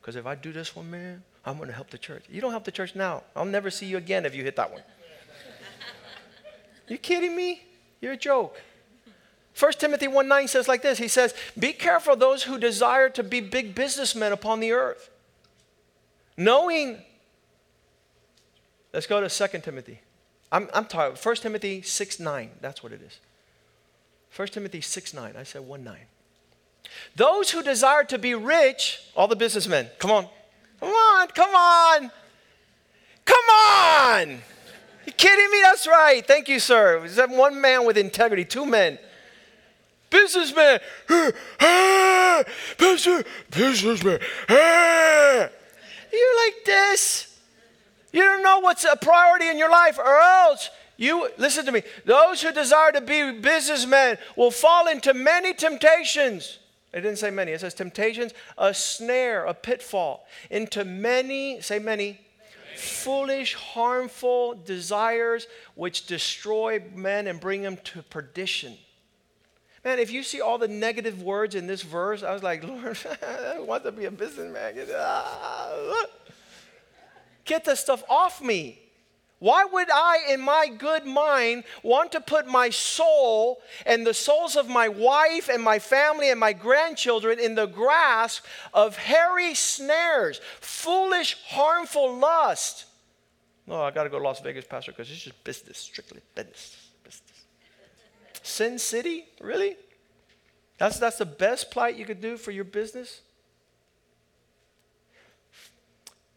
Because 0.00 0.16
if 0.16 0.26
I 0.26 0.34
do 0.34 0.52
this 0.52 0.74
one, 0.74 0.90
man, 0.90 1.22
I'm 1.44 1.56
going 1.56 1.68
to 1.68 1.74
help 1.74 1.90
the 1.90 1.98
church. 1.98 2.24
You 2.30 2.40
don't 2.40 2.50
help 2.50 2.64
the 2.64 2.72
church 2.72 2.94
now. 2.94 3.22
I'll 3.36 3.44
never 3.44 3.70
see 3.70 3.86
you 3.86 3.96
again 3.96 4.24
if 4.24 4.34
you 4.34 4.42
hit 4.42 4.56
that 4.56 4.72
one. 4.72 4.82
you 6.88 6.98
kidding 6.98 7.36
me? 7.36 7.62
You're 8.00 8.12
a 8.12 8.16
joke. 8.16 8.60
1 9.58 9.72
Timothy 9.72 10.08
1 10.08 10.26
9 10.26 10.48
says 10.48 10.68
like 10.68 10.82
this 10.82 10.98
He 10.98 11.08
says, 11.08 11.34
Be 11.58 11.72
careful 11.72 12.16
those 12.16 12.42
who 12.42 12.58
desire 12.58 13.08
to 13.10 13.22
be 13.22 13.40
big 13.40 13.74
businessmen 13.74 14.32
upon 14.32 14.60
the 14.60 14.72
earth. 14.72 15.10
Knowing, 16.36 17.02
let's 18.92 19.06
go 19.06 19.26
to 19.26 19.48
2 19.48 19.58
Timothy. 19.60 20.00
I'm, 20.54 20.70
I'm 20.72 20.84
talking 20.84 21.16
1 21.20 21.36
Timothy 21.36 21.82
6 21.82 22.20
9. 22.20 22.50
That's 22.60 22.80
what 22.80 22.92
it 22.92 23.02
is. 23.02 23.18
1 24.36 24.48
Timothy 24.48 24.80
6 24.80 25.12
9. 25.12 25.34
I 25.36 25.42
said 25.42 25.62
1 25.62 25.82
9. 25.82 25.96
Those 27.16 27.50
who 27.50 27.60
desire 27.60 28.04
to 28.04 28.18
be 28.18 28.36
rich, 28.36 29.00
all 29.16 29.26
the 29.26 29.34
businessmen, 29.34 29.90
come 29.98 30.12
on. 30.12 30.28
Come 30.78 30.90
on, 30.90 31.28
come 31.28 31.54
on. 31.54 32.10
Come 33.24 33.50
on. 33.50 34.42
You 35.04 35.12
kidding 35.12 35.50
me? 35.50 35.58
That's 35.62 35.88
right. 35.88 36.24
Thank 36.24 36.48
you, 36.48 36.60
sir. 36.60 37.04
Is 37.04 37.16
that 37.16 37.30
one 37.30 37.60
man 37.60 37.84
with 37.84 37.98
integrity? 37.98 38.44
Two 38.44 38.64
men. 38.64 39.00
Businessman. 40.08 40.78
Businessman. 43.50 44.20
You're 46.12 46.36
like 46.44 46.64
this. 46.64 47.33
You 48.14 48.22
don't 48.22 48.44
know 48.44 48.60
what's 48.60 48.84
a 48.84 48.94
priority 48.94 49.48
in 49.48 49.58
your 49.58 49.72
life, 49.72 49.98
or 49.98 50.20
else 50.20 50.70
you, 50.96 51.30
listen 51.36 51.66
to 51.66 51.72
me, 51.72 51.82
those 52.04 52.40
who 52.40 52.52
desire 52.52 52.92
to 52.92 53.00
be 53.00 53.32
businessmen 53.40 54.18
will 54.36 54.52
fall 54.52 54.86
into 54.86 55.12
many 55.12 55.52
temptations. 55.52 56.60
It 56.92 57.00
didn't 57.00 57.18
say 57.18 57.30
many, 57.30 57.50
it 57.50 57.60
says 57.60 57.74
temptations, 57.74 58.32
a 58.56 58.72
snare, 58.72 59.46
a 59.46 59.52
pitfall, 59.52 60.28
into 60.48 60.84
many, 60.84 61.60
say 61.60 61.80
many, 61.80 62.20
foolish, 62.76 63.54
harmful 63.54 64.54
desires 64.64 65.48
which 65.74 66.06
destroy 66.06 66.80
men 66.94 67.26
and 67.26 67.40
bring 67.40 67.62
them 67.62 67.78
to 67.78 68.02
perdition. 68.04 68.78
Man, 69.84 69.98
if 69.98 70.12
you 70.12 70.22
see 70.22 70.40
all 70.40 70.58
the 70.58 70.68
negative 70.68 71.20
words 71.20 71.56
in 71.56 71.66
this 71.66 71.82
verse, 71.82 72.22
I 72.22 72.32
was 72.32 72.44
like, 72.44 72.62
Lord, 72.68 72.96
I 73.26 73.58
want 73.58 73.82
to 73.82 73.90
be 73.90 74.04
a 74.04 74.12
businessman. 74.12 74.74
Ah. 74.96 76.04
Get 77.44 77.64
this 77.64 77.80
stuff 77.80 78.02
off 78.08 78.42
me. 78.42 78.80
Why 79.44 79.64
would 79.64 79.90
I, 79.90 80.20
in 80.30 80.40
my 80.40 80.68
good 80.68 81.04
mind, 81.04 81.64
want 81.82 82.12
to 82.12 82.20
put 82.20 82.46
my 82.46 82.70
soul 82.70 83.60
and 83.84 84.06
the 84.06 84.14
souls 84.14 84.56
of 84.56 84.70
my 84.70 84.88
wife 84.88 85.50
and 85.50 85.62
my 85.62 85.78
family 85.78 86.30
and 86.30 86.40
my 86.40 86.54
grandchildren 86.54 87.38
in 87.38 87.54
the 87.54 87.66
grasp 87.66 88.44
of 88.72 88.96
hairy 88.96 89.54
snares, 89.54 90.40
foolish, 90.60 91.36
harmful 91.46 92.16
lust? 92.16 92.86
No, 93.66 93.82
I 93.82 93.90
got 93.90 94.04
to 94.04 94.08
go 94.08 94.18
to 94.18 94.24
Las 94.24 94.40
Vegas, 94.40 94.64
Pastor, 94.64 94.92
because 94.92 95.10
it's 95.10 95.22
just 95.22 95.44
business, 95.44 95.76
strictly 95.76 96.20
business. 96.34 96.78
business. 97.02 97.44
Sin 98.42 98.78
City? 98.78 99.26
Really? 99.40 99.76
That's, 100.78 100.98
that's 100.98 101.18
the 101.18 101.26
best 101.26 101.70
plight 101.70 101.96
you 101.96 102.06
could 102.06 102.20
do 102.20 102.36
for 102.36 102.50
your 102.50 102.64
business? 102.64 103.20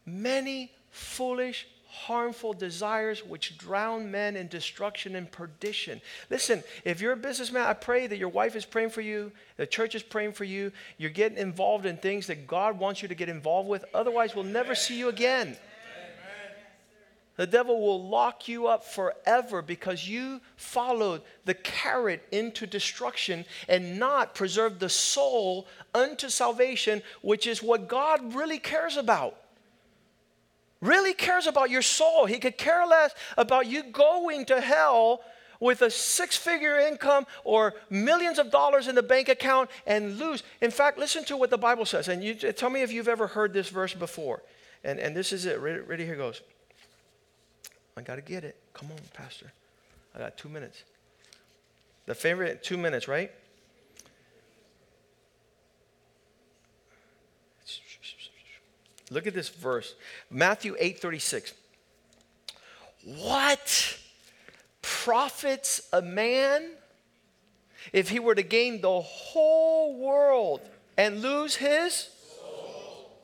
Many 0.04 0.72
foolish, 0.90 1.66
harmful 1.88 2.52
desires 2.52 3.24
which 3.24 3.56
drown 3.56 4.10
men 4.10 4.36
in 4.36 4.46
destruction 4.46 5.16
and 5.16 5.30
perdition. 5.32 6.00
Listen, 6.30 6.62
if 6.84 7.00
you're 7.00 7.12
a 7.12 7.16
businessman, 7.16 7.66
I 7.66 7.72
pray 7.72 8.06
that 8.06 8.18
your 8.18 8.28
wife 8.28 8.54
is 8.54 8.64
praying 8.64 8.90
for 8.90 9.00
you, 9.00 9.32
the 9.56 9.66
church 9.66 9.94
is 9.94 10.02
praying 10.02 10.32
for 10.32 10.44
you, 10.44 10.70
you're 10.98 11.10
getting 11.10 11.38
involved 11.38 11.86
in 11.86 11.96
things 11.96 12.26
that 12.26 12.46
God 12.46 12.78
wants 12.78 13.02
you 13.02 13.08
to 13.08 13.14
get 13.14 13.28
involved 13.28 13.68
with. 13.68 13.84
Otherwise, 13.94 14.34
we'll 14.34 14.44
never 14.44 14.74
see 14.74 14.98
you 14.98 15.08
again. 15.08 15.56
The 17.36 17.46
devil 17.46 17.80
will 17.80 18.08
lock 18.08 18.48
you 18.48 18.66
up 18.66 18.84
forever 18.84 19.62
because 19.62 20.08
you 20.08 20.40
followed 20.56 21.22
the 21.44 21.54
carrot 21.54 22.26
into 22.32 22.66
destruction 22.66 23.44
and 23.68 23.96
not 23.98 24.34
preserved 24.34 24.80
the 24.80 24.88
soul 24.88 25.68
unto 25.94 26.28
salvation, 26.28 27.00
which 27.22 27.46
is 27.46 27.62
what 27.62 27.88
God 27.88 28.34
really 28.34 28.58
cares 28.58 28.96
about 28.96 29.36
really 30.80 31.14
cares 31.14 31.46
about 31.46 31.70
your 31.70 31.82
soul. 31.82 32.26
He 32.26 32.38
could 32.38 32.56
care 32.56 32.86
less 32.86 33.14
about 33.36 33.66
you 33.66 33.82
going 33.84 34.44
to 34.46 34.60
hell 34.60 35.20
with 35.60 35.82
a 35.82 35.90
six 35.90 36.36
figure 36.36 36.78
income 36.78 37.26
or 37.44 37.74
millions 37.90 38.38
of 38.38 38.50
dollars 38.50 38.86
in 38.86 38.94
the 38.94 39.02
bank 39.02 39.28
account 39.28 39.70
and 39.86 40.18
lose. 40.18 40.42
In 40.60 40.70
fact, 40.70 40.98
listen 40.98 41.24
to 41.24 41.36
what 41.36 41.50
the 41.50 41.58
Bible 41.58 41.84
says. 41.84 42.08
And 42.08 42.22
you 42.22 42.34
tell 42.34 42.70
me 42.70 42.82
if 42.82 42.92
you've 42.92 43.08
ever 43.08 43.26
heard 43.26 43.52
this 43.52 43.68
verse 43.68 43.94
before. 43.94 44.42
And, 44.84 44.98
and 45.00 45.16
this 45.16 45.32
is 45.32 45.46
it. 45.46 45.58
Ready, 45.58 45.80
ready 45.80 46.04
here 46.04 46.16
goes. 46.16 46.42
I 47.96 48.02
got 48.02 48.16
to 48.16 48.22
get 48.22 48.44
it. 48.44 48.56
Come 48.74 48.92
on, 48.92 48.98
Pastor. 49.12 49.52
I 50.14 50.18
got 50.20 50.36
two 50.36 50.48
minutes. 50.48 50.84
The 52.06 52.14
favorite 52.14 52.62
two 52.62 52.78
minutes, 52.78 53.08
right? 53.08 53.32
Look 59.10 59.26
at 59.26 59.34
this 59.34 59.48
verse. 59.48 59.94
Matthew 60.30 60.76
8 60.78 61.00
36. 61.00 61.54
What 63.04 63.98
profits 64.82 65.88
a 65.92 66.02
man 66.02 66.70
if 67.92 68.10
he 68.10 68.18
were 68.18 68.34
to 68.34 68.42
gain 68.42 68.80
the 68.80 69.00
whole 69.00 69.98
world 69.98 70.60
and 70.96 71.22
lose 71.22 71.56
his 71.56 72.08
soul? 72.40 73.20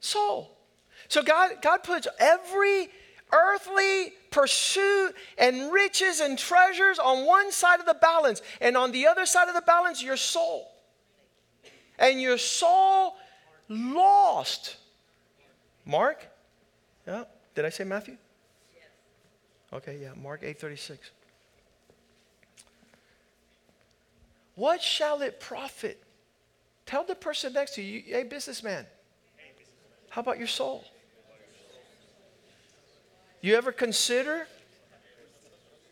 soul. 0.00 0.56
So 1.08 1.22
God, 1.22 1.56
God 1.60 1.82
puts 1.82 2.06
every 2.18 2.88
earthly 3.32 4.12
pursuit 4.30 5.14
and 5.38 5.72
riches 5.72 6.20
and 6.20 6.38
treasures 6.38 6.98
on 6.98 7.26
one 7.26 7.52
side 7.52 7.80
of 7.80 7.86
the 7.86 7.94
balance, 7.94 8.42
and 8.60 8.76
on 8.76 8.92
the 8.92 9.06
other 9.06 9.26
side 9.26 9.48
of 9.48 9.54
the 9.54 9.62
balance, 9.62 10.02
your 10.02 10.16
soul. 10.16 10.70
And 11.98 12.20
your 12.20 12.38
soul 12.38 13.16
lost. 13.68 14.76
Mark? 15.84 16.26
Yeah. 17.06 17.24
Did 17.54 17.64
I 17.64 17.68
say 17.68 17.84
Matthew? 17.84 18.16
Okay, 19.72 19.98
yeah, 20.00 20.10
Mark 20.22 20.42
8:36. 20.42 20.98
What 24.54 24.80
shall 24.80 25.20
it 25.22 25.40
profit? 25.40 26.00
Tell 26.86 27.02
the 27.02 27.16
person 27.16 27.52
next 27.52 27.74
to 27.74 27.82
you, 27.82 28.02
hey 28.06 28.22
businessman. 28.22 28.86
How 30.10 30.20
about 30.20 30.38
your 30.38 30.46
soul? 30.46 30.84
You 33.40 33.56
ever 33.56 33.72
consider 33.72 34.46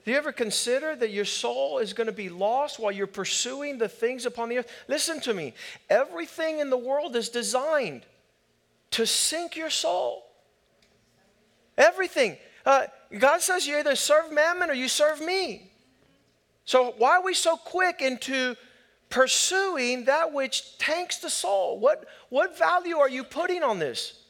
do 0.05 0.11
you 0.11 0.17
ever 0.17 0.33
consider 0.33 0.97
that 0.97 1.11
your 1.11 1.25
soul 1.25 1.79
is 1.79 1.93
going 1.93 2.09
to 2.09 2.13
be 2.13 2.29
lost 2.29 2.79
while 2.79 2.91
you're 2.91 3.07
pursuing 3.07 3.79
the 3.79 3.89
things 3.89 4.27
upon 4.27 4.49
the 4.49 4.59
earth? 4.59 4.71
Listen 4.89 5.21
to 5.21 5.33
me. 5.33 5.55
Everything 5.89 6.59
in 6.59 6.71
the 6.71 6.77
world 6.77 7.15
is 7.15 7.29
designed 7.29 8.05
to 8.93 9.07
sink 9.07 9.55
your 9.57 9.71
soul. 9.71 10.25
Everything. 11.79 12.37
Uh, 12.67 12.87
God 13.17 13.41
says 13.43 13.67
you 13.67 13.79
either 13.79 13.95
serve 13.95 14.33
mammon 14.33 14.71
or 14.71 14.75
you 14.75 14.89
serve 14.89 15.21
me. 15.21 15.71
So 16.65 16.95
why 16.99 17.19
are 17.19 17.25
we 17.25 17.35
so 17.35 17.57
quick 17.57 18.03
into 18.03 18.57
pursuing 19.09 20.07
that 20.07 20.33
which 20.33 20.79
tanks 20.79 21.19
the 21.19 21.31
soul? 21.31 21.79
What, 21.79 22.07
what 22.29 22.59
value 22.59 22.99
are 22.99 23.09
you 23.09 23.23
putting 23.23 23.63
on 23.63 23.79
this? 23.79 24.22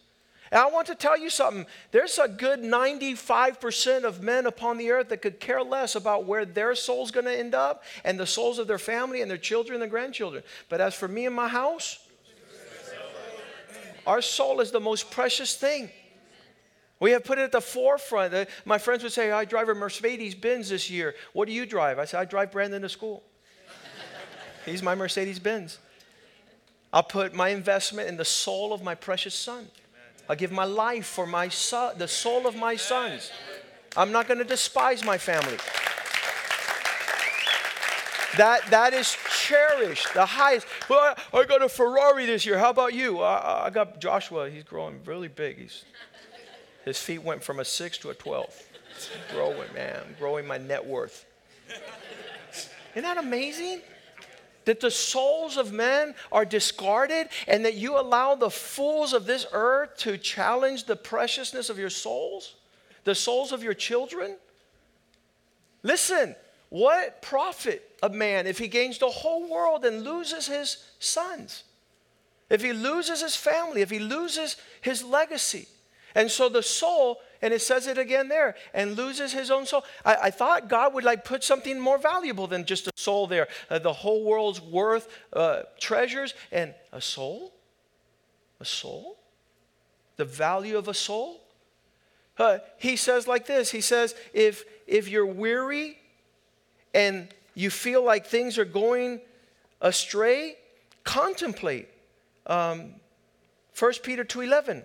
And 0.53 0.61
I 0.61 0.67
want 0.67 0.87
to 0.89 0.95
tell 0.95 1.19
you 1.19 1.31
something. 1.31 1.65
There's 1.93 2.19
a 2.19 2.29
good 2.29 2.61
95% 2.61 4.05
of 4.05 4.23
men 4.23 4.45
upon 4.45 4.77
the 4.77 4.91
earth 4.91 5.09
that 5.09 5.23
could 5.23 5.41
care 5.41 5.63
less 5.63 5.95
about 5.95 6.27
where 6.27 6.45
their 6.45 6.75
soul's 6.75 7.11
going 7.11 7.25
to 7.25 7.37
end 7.37 7.55
up 7.55 7.83
and 8.05 8.21
the 8.21 8.27
souls 8.27 8.59
of 8.59 8.67
their 8.67 8.79
family 8.79 9.23
and 9.23 9.31
their 9.31 9.39
children 9.39 9.77
and 9.77 9.83
their 9.83 9.89
grandchildren. 9.89 10.43
But 10.69 10.83
as 10.83 10.95
for 10.95 11.09
me 11.09 11.25
and 11.25 11.35
my 11.35 11.49
house, 11.49 11.99
our 14.07 14.21
soul 14.21 14.61
is 14.61 14.71
the 14.71 14.81
most 14.81 15.11
precious 15.11 15.57
thing. 15.57 15.91
We 17.01 17.13
have 17.13 17.25
put 17.25 17.39
it 17.39 17.43
at 17.43 17.53
the 17.53 17.63
forefront. 17.63 18.35
Uh, 18.35 18.45
my 18.67 18.77
friends 18.77 19.03
would 19.05 19.13
say, 19.13 19.33
I 19.33 19.47
drive 19.47 19.71
a 19.71 19.75
Mercedes 19.75 20.35
Benz 20.35 20.69
this 20.69 20.91
year. 20.91 21.15
What 21.33 21.49
do 21.49 21.55
you 21.55 21.65
drive? 21.65 21.99
I 21.99 22.05
said, 22.05 22.21
I 22.21 22.27
drive 22.27 22.53
Brandon 22.53 22.83
to 22.83 22.91
school. 22.91 23.23
He's 24.67 24.83
my 24.83 24.95
Mercedes 24.95 25.39
Benz. 25.39 25.79
I'll 26.93 27.03
put 27.03 27.33
my 27.33 27.49
investment 27.49 28.09
in 28.09 28.19
the 28.19 28.25
soul 28.25 28.75
of 28.75 28.83
my 28.83 28.95
precious 28.95 29.35
son. 29.35 29.69
I 30.29 30.35
give 30.35 30.53
my 30.53 30.65
life 30.65 31.07
for 31.07 31.27
my 31.27 31.49
son, 31.49 31.95
the 31.99 32.09
soul 32.09 32.47
of 32.47 32.57
my 32.57 32.77
sons. 32.77 33.31
I'm 33.97 34.13
not 34.13 34.27
going 34.27 34.39
to 34.39 34.45
despise 34.45 35.05
my 35.05 35.19
family. 35.19 35.57
That, 38.39 38.63
that 38.71 38.95
is 38.95 39.15
cherished, 39.29 40.15
the 40.15 40.25
highest. 40.25 40.67
Well, 40.89 41.15
I, 41.33 41.39
I 41.39 41.45
got 41.45 41.61
a 41.61 41.69
Ferrari 41.69 42.25
this 42.25 42.47
year. 42.47 42.59
How 42.59 42.71
about 42.71 42.95
you? 42.95 43.21
I, 43.21 43.67
I 43.67 43.71
got 43.71 44.01
Joshua. 44.01 44.49
He's 44.49 44.65
growing 44.65 45.01
really 45.05 45.29
big. 45.29 45.59
He's, 45.59 45.85
his 46.87 46.99
feet 46.99 47.23
went 47.23 47.45
from 47.45 47.61
a 47.61 47.65
six 47.65 47.99
to 47.99 48.11
a 48.11 48.15
12. 48.15 48.63
growing, 49.31 49.73
man. 49.75 50.03
growing 50.19 50.47
my 50.47 50.57
net 50.57 50.85
worth. 50.85 51.27
Isn't 52.95 53.03
that 53.03 53.19
amazing? 53.19 53.83
That 54.65 54.81
the 54.81 54.91
souls 54.91 55.57
of 55.57 55.73
men 55.73 56.15
are 56.31 56.45
discarded 56.45 57.29
and 57.47 57.65
that 57.65 57.75
you 57.75 57.99
allow 57.99 58.35
the 58.35 58.51
fools 58.51 59.13
of 59.13 59.27
this 59.27 59.47
earth 59.53 59.97
to 59.99 60.19
challenge 60.19 60.85
the 60.85 60.97
preciousness 60.97 61.71
of 61.71 61.79
your 61.79 61.91
souls, 61.91 62.57
the 63.05 63.15
souls 63.15 63.53
of 63.53 63.63
your 63.63 63.75
children? 63.75 64.37
Listen, 65.83 66.37
what 66.69 67.21
profit 67.21 67.99
a 68.03 68.09
man 68.09 68.47
if 68.47 68.59
he 68.59 68.69
gains 68.69 68.99
the 68.99 69.11
whole 69.11 69.49
world 69.49 69.85
and 69.85 70.05
loses 70.05 70.47
his 70.47 70.85
sons? 70.99 71.65
If 72.49 72.63
he 72.63 72.73
loses 72.73 73.23
his 73.23 73.37
family, 73.37 73.83
if 73.83 73.91
he 73.91 73.99
loses 73.99 74.57
his 74.81 75.03
legacy? 75.03 75.69
And 76.15 76.31
so 76.31 76.49
the 76.49 76.63
soul 76.63 77.21
and 77.43 77.53
it 77.53 77.61
says 77.61 77.89
it 77.89 77.99
again 77.99 78.29
there, 78.29 78.55
and 78.73 78.97
loses 78.97 79.33
his 79.33 79.51
own 79.51 79.67
soul. 79.67 79.85
I, 80.05 80.15
I 80.15 80.31
thought 80.31 80.69
God 80.69 80.95
would 80.95 81.03
like 81.03 81.25
put 81.25 81.43
something 81.43 81.79
more 81.79 81.99
valuable 81.99 82.47
than 82.47 82.65
just 82.65 82.87
a 82.87 82.93
soul 82.97 83.27
there. 83.27 83.49
Uh, 83.69 83.81
the 83.81 83.93
whole 83.93 84.25
world's 84.25 84.61
worth, 84.61 85.09
uh, 85.33 85.63
treasures, 85.81 86.35
and 86.53 86.73
a 86.93 87.01
soul? 87.01 87.53
A 88.61 88.65
soul? 88.65 89.19
The 90.17 90.25
value 90.25 90.79
of 90.79 90.87
a 90.87 90.95
soul? 90.95 91.41
Uh, 92.39 92.59
he 92.79 92.97
says 92.97 93.27
like 93.27 93.47
this 93.47 93.71
He 93.71 93.81
says, 93.81 94.15
if, 94.33 94.65
if 94.87 95.09
you're 95.09 95.27
weary 95.27 95.99
and 96.95 97.29
you 97.55 97.71
feel 97.71 98.05
like 98.05 98.27
things 98.27 98.57
are 98.57 98.65
going 98.65 99.21
astray, 99.81 100.57
contemplate. 101.05 101.89
Um, 102.47 102.95
1 103.79 103.93
Peter 104.03 104.25
2.11 104.25 104.85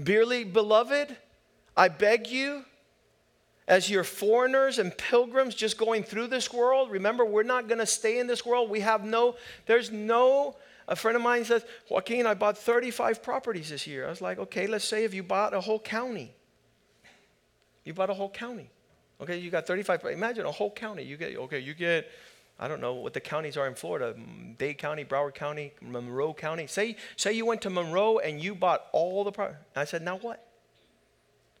Dearly 0.00 0.44
beloved, 0.44 1.16
I 1.76 1.88
beg 1.88 2.28
you, 2.28 2.64
as 3.68 3.88
you're 3.88 4.04
foreigners 4.04 4.78
and 4.78 4.96
pilgrims 4.96 5.54
just 5.54 5.78
going 5.78 6.02
through 6.02 6.26
this 6.28 6.52
world, 6.52 6.90
remember, 6.90 7.24
we're 7.24 7.42
not 7.42 7.68
going 7.68 7.78
to 7.78 7.86
stay 7.86 8.18
in 8.18 8.26
this 8.26 8.44
world. 8.44 8.70
We 8.70 8.80
have 8.80 9.04
no, 9.04 9.36
there's 9.66 9.90
no, 9.90 10.56
a 10.88 10.96
friend 10.96 11.16
of 11.16 11.22
mine 11.22 11.44
says, 11.44 11.64
Joaquin, 11.88 12.26
I 12.26 12.34
bought 12.34 12.58
35 12.58 13.22
properties 13.22 13.70
this 13.70 13.86
year. 13.86 14.06
I 14.06 14.10
was 14.10 14.20
like, 14.20 14.38
okay, 14.38 14.66
let's 14.66 14.84
say 14.84 15.04
if 15.04 15.14
you 15.14 15.22
bought 15.22 15.54
a 15.54 15.60
whole 15.60 15.78
county. 15.78 16.32
You 17.84 17.94
bought 17.94 18.10
a 18.10 18.14
whole 18.14 18.30
county. 18.30 18.70
Okay, 19.20 19.38
you 19.38 19.50
got 19.50 19.66
35, 19.66 20.04
imagine 20.06 20.46
a 20.46 20.50
whole 20.50 20.70
county. 20.70 21.04
You 21.04 21.16
get, 21.16 21.36
okay, 21.36 21.60
you 21.60 21.74
get 21.74 22.10
I 22.62 22.68
don't 22.68 22.80
know 22.80 22.94
what 22.94 23.12
the 23.12 23.20
counties 23.20 23.56
are 23.56 23.66
in 23.66 23.74
Florida 23.74 24.14
Dade 24.56 24.78
County, 24.78 25.04
Broward 25.04 25.34
County, 25.34 25.72
Monroe 25.80 26.32
County. 26.32 26.68
Say, 26.68 26.94
say 27.16 27.32
you 27.32 27.44
went 27.44 27.62
to 27.62 27.70
Monroe 27.70 28.18
and 28.18 28.40
you 28.40 28.54
bought 28.54 28.86
all 28.92 29.24
the 29.24 29.32
property. 29.32 29.58
I 29.74 29.84
said, 29.84 30.00
now 30.00 30.18
what? 30.18 30.46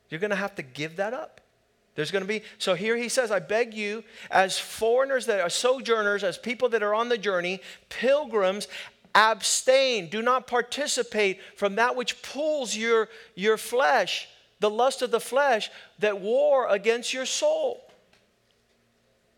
You're 0.08 0.20
going 0.20 0.30
to 0.30 0.36
have 0.36 0.54
to 0.54 0.62
give 0.62 0.96
that 0.96 1.12
up. 1.12 1.40
There's 1.96 2.12
going 2.12 2.22
to 2.22 2.28
be, 2.28 2.42
so 2.56 2.74
here 2.74 2.96
he 2.96 3.08
says, 3.08 3.32
I 3.32 3.40
beg 3.40 3.74
you, 3.74 4.04
as 4.30 4.60
foreigners 4.60 5.26
that 5.26 5.40
are 5.40 5.50
sojourners, 5.50 6.22
as 6.22 6.38
people 6.38 6.68
that 6.68 6.84
are 6.84 6.94
on 6.94 7.08
the 7.08 7.18
journey, 7.18 7.60
pilgrims, 7.88 8.68
abstain. 9.12 10.08
Do 10.08 10.22
not 10.22 10.46
participate 10.46 11.40
from 11.56 11.74
that 11.74 11.96
which 11.96 12.22
pulls 12.22 12.76
your, 12.76 13.08
your 13.34 13.56
flesh, 13.56 14.28
the 14.60 14.70
lust 14.70 15.02
of 15.02 15.10
the 15.10 15.18
flesh 15.18 15.68
that 15.98 16.20
war 16.20 16.68
against 16.68 17.12
your 17.12 17.26
soul. 17.26 17.91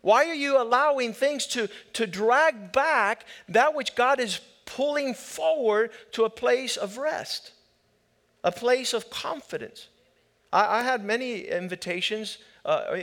Why 0.05 0.29
are 0.29 0.35
you 0.35 0.61
allowing 0.61 1.13
things 1.13 1.47
to, 1.47 1.67
to 1.93 2.05
drag 2.05 2.71
back 2.71 3.25
that 3.49 3.73
which 3.73 3.95
God 3.95 4.19
is 4.19 4.39
pulling 4.67 5.15
forward 5.15 5.89
to 6.11 6.25
a 6.25 6.29
place 6.29 6.77
of 6.77 6.99
rest, 6.99 7.53
a 8.43 8.51
place 8.51 8.93
of 8.93 9.09
confidence? 9.09 9.87
I, 10.53 10.77
I 10.77 10.83
had 10.83 11.03
many 11.03 11.47
invitations. 11.47 12.37
Uh, 12.63 12.99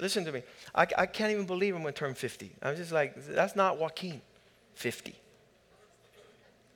listen 0.00 0.24
to 0.24 0.32
me. 0.32 0.42
I, 0.74 0.86
I 0.96 1.04
can't 1.04 1.32
even 1.32 1.44
believe 1.44 1.76
I'm 1.76 1.82
going 1.82 1.92
to 1.92 1.98
turn 1.98 2.14
50. 2.14 2.50
I'm 2.62 2.76
just 2.76 2.92
like, 2.92 3.14
that's 3.26 3.54
not 3.54 3.76
Joaquin, 3.76 4.22
50. 4.72 5.14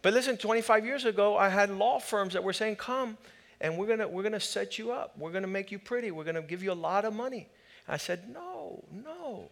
But 0.02 0.12
listen, 0.12 0.36
25 0.36 0.84
years 0.84 1.06
ago, 1.06 1.38
I 1.38 1.48
had 1.48 1.70
law 1.70 1.98
firms 1.98 2.34
that 2.34 2.44
were 2.44 2.52
saying, 2.52 2.76
come 2.76 3.16
and 3.62 3.78
we're 3.78 3.86
going 3.86 4.00
to 4.00 4.08
we're 4.08 4.22
going 4.22 4.32
to 4.32 4.40
set 4.40 4.78
you 4.78 4.92
up. 4.92 5.16
We're 5.16 5.30
going 5.30 5.44
to 5.44 5.48
make 5.48 5.72
you 5.72 5.78
pretty. 5.78 6.10
We're 6.10 6.24
going 6.24 6.34
to 6.34 6.42
give 6.42 6.62
you 6.62 6.72
a 6.72 6.74
lot 6.74 7.06
of 7.06 7.14
money. 7.14 7.48
I 7.88 7.96
said, 7.96 8.28
No, 8.32 8.84
no. 8.92 9.48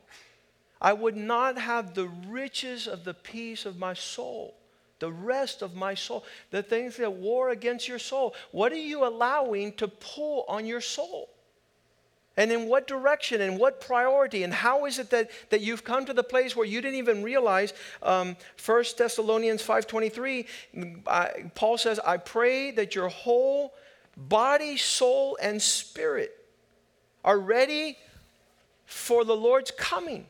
I 0.81 0.93
would 0.95 1.17
not 1.17 1.59
have 1.59 1.95
the 1.95 2.09
riches 2.27 2.87
of 2.87 3.05
the 3.05 3.13
peace 3.13 3.67
of 3.67 3.79
my 3.79 3.93
soul, 3.93 4.55
the 4.99 5.13
rest 5.13 5.61
of 5.61 5.75
my 5.75 5.95
soul, 5.95 6.25
the 6.51 6.63
things 6.63 6.97
that 6.97 7.13
war 7.13 7.51
against 7.51 7.87
your 7.87 7.99
soul. 7.99 8.35
What 8.51 8.73
are 8.73 8.77
you 8.77 9.07
allowing 9.07 9.75
to 9.75 9.89
pull 9.89 10.47
on 10.49 10.65
your 10.65 10.81
soul? 10.81 11.29
And 12.37 12.51
in 12.51 12.67
what 12.69 12.87
direction 12.87 13.43
and 13.43 13.59
what 13.59 13.83
priority? 13.83 14.45
And 14.45 14.55
how 14.55 14.87
is 14.87 14.99
it 14.99 15.11
that, 15.11 15.31
that 15.51 15.61
you've 15.61 15.85
come 15.85 16.07
to 16.07 16.15
the 16.15 16.23
place 16.23 16.57
where 16.57 16.65
you 16.65 16.81
didn't 16.81 16.97
even 16.97 17.23
realize? 17.23 17.75
Um, 18.03 18.37
1 18.65 18.85
Thessalonians 18.97 19.63
5.23, 19.63 21.53
Paul 21.55 21.77
says, 21.77 21.99
I 21.99 22.17
pray 22.17 22.71
that 22.71 22.95
your 22.95 23.09
whole 23.09 23.75
body, 24.17 24.79
soul, 24.79 25.37
and 25.43 25.61
spirit 25.61 26.35
are 27.23 27.39
ready 27.39 27.99
for 28.91 29.25
the 29.25 29.37
Lord's 29.37 29.71
coming. 29.71 30.27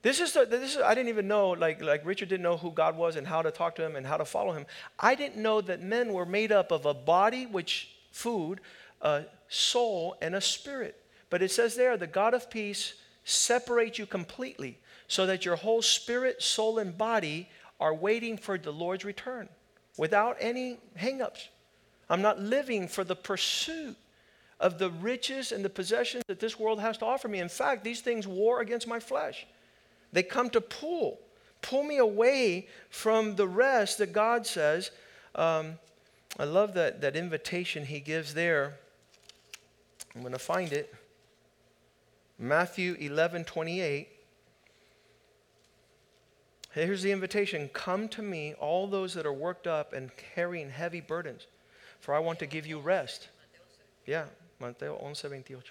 This 0.00 0.20
is, 0.20 0.32
the, 0.32 0.46
this 0.46 0.74
is, 0.74 0.82
I 0.82 0.94
didn't 0.94 1.10
even 1.10 1.28
know, 1.28 1.50
like, 1.50 1.82
like 1.82 2.04
Richard 2.04 2.30
didn't 2.30 2.42
know 2.42 2.56
who 2.56 2.72
God 2.72 2.96
was 2.96 3.14
and 3.14 3.26
how 3.26 3.42
to 3.42 3.50
talk 3.50 3.76
to 3.76 3.84
him 3.84 3.94
and 3.94 4.06
how 4.06 4.16
to 4.16 4.24
follow 4.24 4.52
him. 4.52 4.66
I 4.98 5.14
didn't 5.14 5.40
know 5.40 5.60
that 5.60 5.82
men 5.82 6.12
were 6.12 6.26
made 6.26 6.50
up 6.50 6.72
of 6.72 6.86
a 6.86 6.94
body, 6.94 7.46
which 7.46 7.94
food, 8.10 8.60
a 9.02 9.24
soul, 9.48 10.16
and 10.22 10.34
a 10.34 10.40
spirit. 10.40 10.98
But 11.30 11.42
it 11.42 11.50
says 11.50 11.76
there, 11.76 11.96
the 11.96 12.06
God 12.06 12.34
of 12.34 12.50
peace 12.50 12.94
separates 13.24 13.98
you 13.98 14.06
completely 14.06 14.78
so 15.06 15.26
that 15.26 15.44
your 15.44 15.56
whole 15.56 15.82
spirit, 15.82 16.42
soul, 16.42 16.78
and 16.78 16.96
body 16.96 17.48
are 17.78 17.94
waiting 17.94 18.38
for 18.38 18.56
the 18.56 18.72
Lord's 18.72 19.04
return 19.04 19.48
without 19.98 20.36
any 20.40 20.78
hangups. 20.98 21.48
I'm 22.08 22.22
not 22.22 22.40
living 22.40 22.88
for 22.88 23.04
the 23.04 23.14
pursuit 23.14 23.96
of 24.62 24.78
the 24.78 24.90
riches 24.90 25.52
and 25.52 25.62
the 25.62 25.68
possessions 25.70 26.22
that 26.28 26.40
this 26.40 26.58
world 26.58 26.80
has 26.80 26.96
to 26.98 27.04
offer 27.04 27.28
me. 27.28 27.40
In 27.40 27.50
fact, 27.50 27.84
these 27.84 28.00
things 28.00 28.26
war 28.26 28.60
against 28.60 28.86
my 28.86 29.00
flesh. 29.00 29.46
They 30.12 30.22
come 30.22 30.48
to 30.50 30.60
pull, 30.60 31.18
pull 31.60 31.82
me 31.82 31.98
away 31.98 32.68
from 32.88 33.36
the 33.36 33.48
rest 33.48 33.98
that 33.98 34.14
God 34.14 34.46
says 34.46 34.90
um, 35.34 35.78
I 36.38 36.44
love 36.44 36.74
that, 36.74 37.00
that 37.00 37.16
invitation 37.16 37.84
he 37.84 38.00
gives 38.00 38.34
there. 38.34 38.78
I'm 40.14 40.20
going 40.22 40.32
to 40.32 40.38
find 40.38 40.72
it. 40.72 40.94
Matthew 42.38 42.96
11 42.98 43.44
28. 43.44 44.08
Here's 46.72 47.02
the 47.02 47.12
invitation 47.12 47.68
Come 47.72 48.08
to 48.08 48.22
me, 48.22 48.54
all 48.54 48.86
those 48.86 49.14
that 49.14 49.26
are 49.26 49.32
worked 49.32 49.66
up 49.66 49.92
and 49.92 50.10
carrying 50.34 50.70
heavy 50.70 51.00
burdens, 51.00 51.46
for 52.00 52.14
I 52.14 52.18
want 52.18 52.38
to 52.40 52.46
give 52.46 52.66
you 52.66 52.80
rest. 52.80 53.28
Yeah, 54.06 54.24
Mateo 54.62 54.98
11 55.00 55.42
28. 55.42 55.70